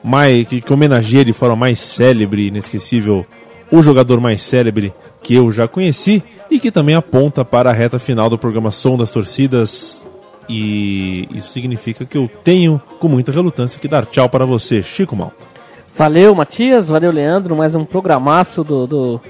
mais, 0.03 0.49
que, 0.49 0.61
que 0.61 0.73
homenageia 0.73 1.25
de 1.25 1.33
forma 1.33 1.55
mais 1.55 1.79
célebre 1.79 2.49
inesquecível 2.49 3.25
o 3.71 3.81
jogador 3.81 4.21
mais 4.21 4.43
célebre 4.43 4.93
que 5.23 5.35
eu 5.35 5.51
já 5.53 5.69
conheci 5.69 6.23
e 6.51 6.59
que 6.59 6.73
também 6.73 6.97
aponta 6.97 7.45
para 7.45 7.71
a 7.71 7.73
reta 7.73 7.99
final 7.99 8.29
do 8.29 8.37
programa 8.37 8.73
Som 8.73 8.97
das 8.97 9.13
Torcidas. 9.13 10.05
E 10.49 11.29
isso 11.31 11.49
significa 11.51 12.05
que 12.05 12.19
eu 12.19 12.29
tenho, 12.43 12.83
com 12.99 13.07
muita 13.07 13.31
relutância, 13.31 13.79
que 13.81 13.89
dar 13.89 14.05
tchau 14.05 14.29
para 14.29 14.45
você, 14.45 14.83
Chico 14.83 15.15
Malta. 15.15 15.55
Valeu, 15.97 16.35
Matias. 16.35 16.89
Valeu, 16.89 17.13
Leandro. 17.13 17.55
Mais 17.55 17.75
um 17.75 17.85
programaço 17.85 18.65
do, 18.65 18.87
do, 18.87 19.21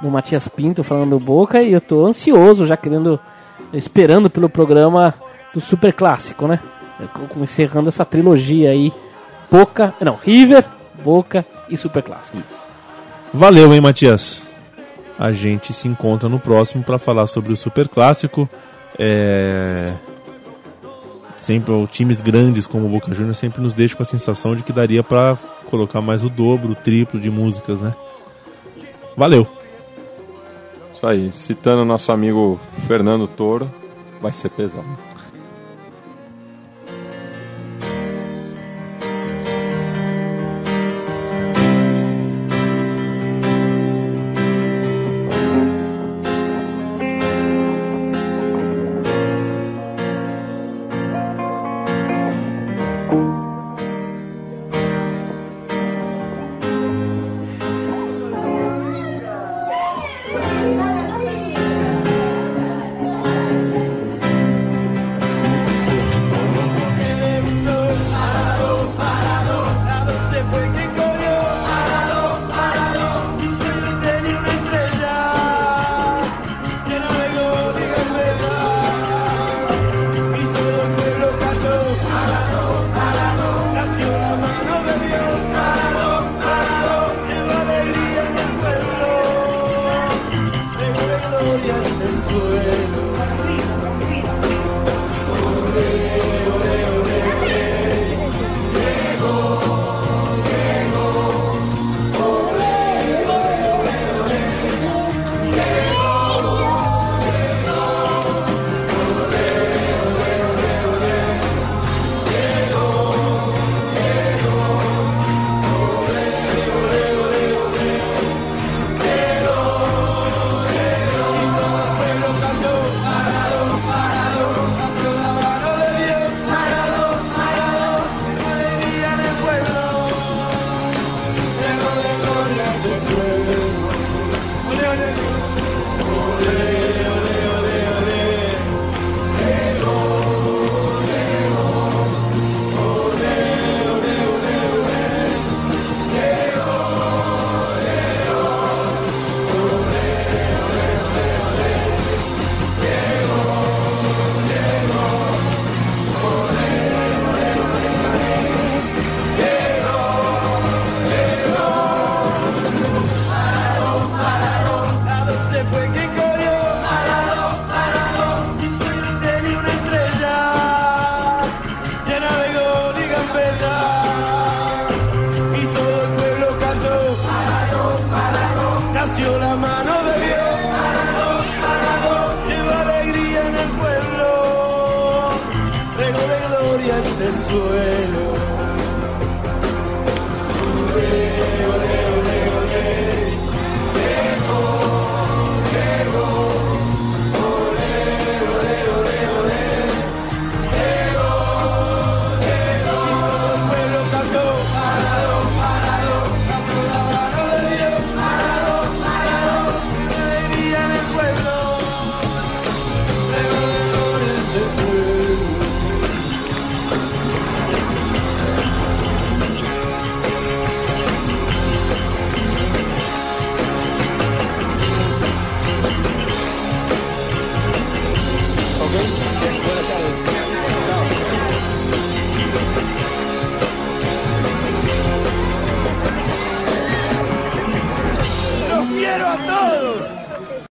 do 0.00 0.10
Matias 0.10 0.48
Pinto 0.48 0.82
falando 0.82 1.10
do 1.10 1.20
Boca. 1.20 1.62
E 1.62 1.72
eu 1.72 1.80
tô 1.80 2.06
ansioso, 2.06 2.66
já 2.66 2.76
querendo, 2.76 3.18
esperando 3.72 4.30
pelo 4.30 4.48
programa 4.48 5.14
do 5.52 5.60
Super 5.60 5.92
Clássico, 5.92 6.46
né? 6.46 6.60
Encerrando 7.36 7.88
essa 7.88 8.04
trilogia 8.04 8.70
aí. 8.70 8.92
Boca, 9.50 9.94
não, 10.00 10.16
River, 10.16 10.64
Boca 11.02 11.44
e 11.68 11.76
Super 11.76 12.02
Clássico. 12.02 12.38
Valeu, 13.32 13.72
hein, 13.74 13.80
Matias? 13.80 14.46
A 15.18 15.32
gente 15.32 15.72
se 15.72 15.88
encontra 15.88 16.28
no 16.28 16.38
próximo 16.38 16.84
para 16.84 16.98
falar 16.98 17.26
sobre 17.26 17.52
o 17.52 17.56
Super 17.56 17.88
Clássico. 17.88 18.48
É... 18.98 19.94
Sempre 21.36 21.86
times 21.86 22.20
grandes 22.20 22.66
como 22.66 22.86
o 22.86 22.88
Boca 22.88 23.14
Juniors 23.14 23.38
sempre 23.38 23.62
nos 23.62 23.72
deixam 23.72 23.96
com 23.96 24.02
a 24.02 24.06
sensação 24.06 24.56
de 24.56 24.62
que 24.62 24.72
daria 24.72 25.02
para 25.02 25.38
colocar 25.70 26.00
mais 26.00 26.24
o 26.24 26.28
dobro, 26.28 26.72
o 26.72 26.74
triplo 26.74 27.20
de 27.20 27.30
músicas, 27.30 27.80
né? 27.80 27.94
Valeu. 29.16 29.46
Isso 30.98 31.06
aí. 31.06 31.30
Citando 31.30 31.84
nosso 31.84 32.10
amigo 32.10 32.58
Fernando 32.88 33.28
Toro, 33.28 33.70
vai 34.20 34.32
ser 34.32 34.48
pesado. 34.48 34.84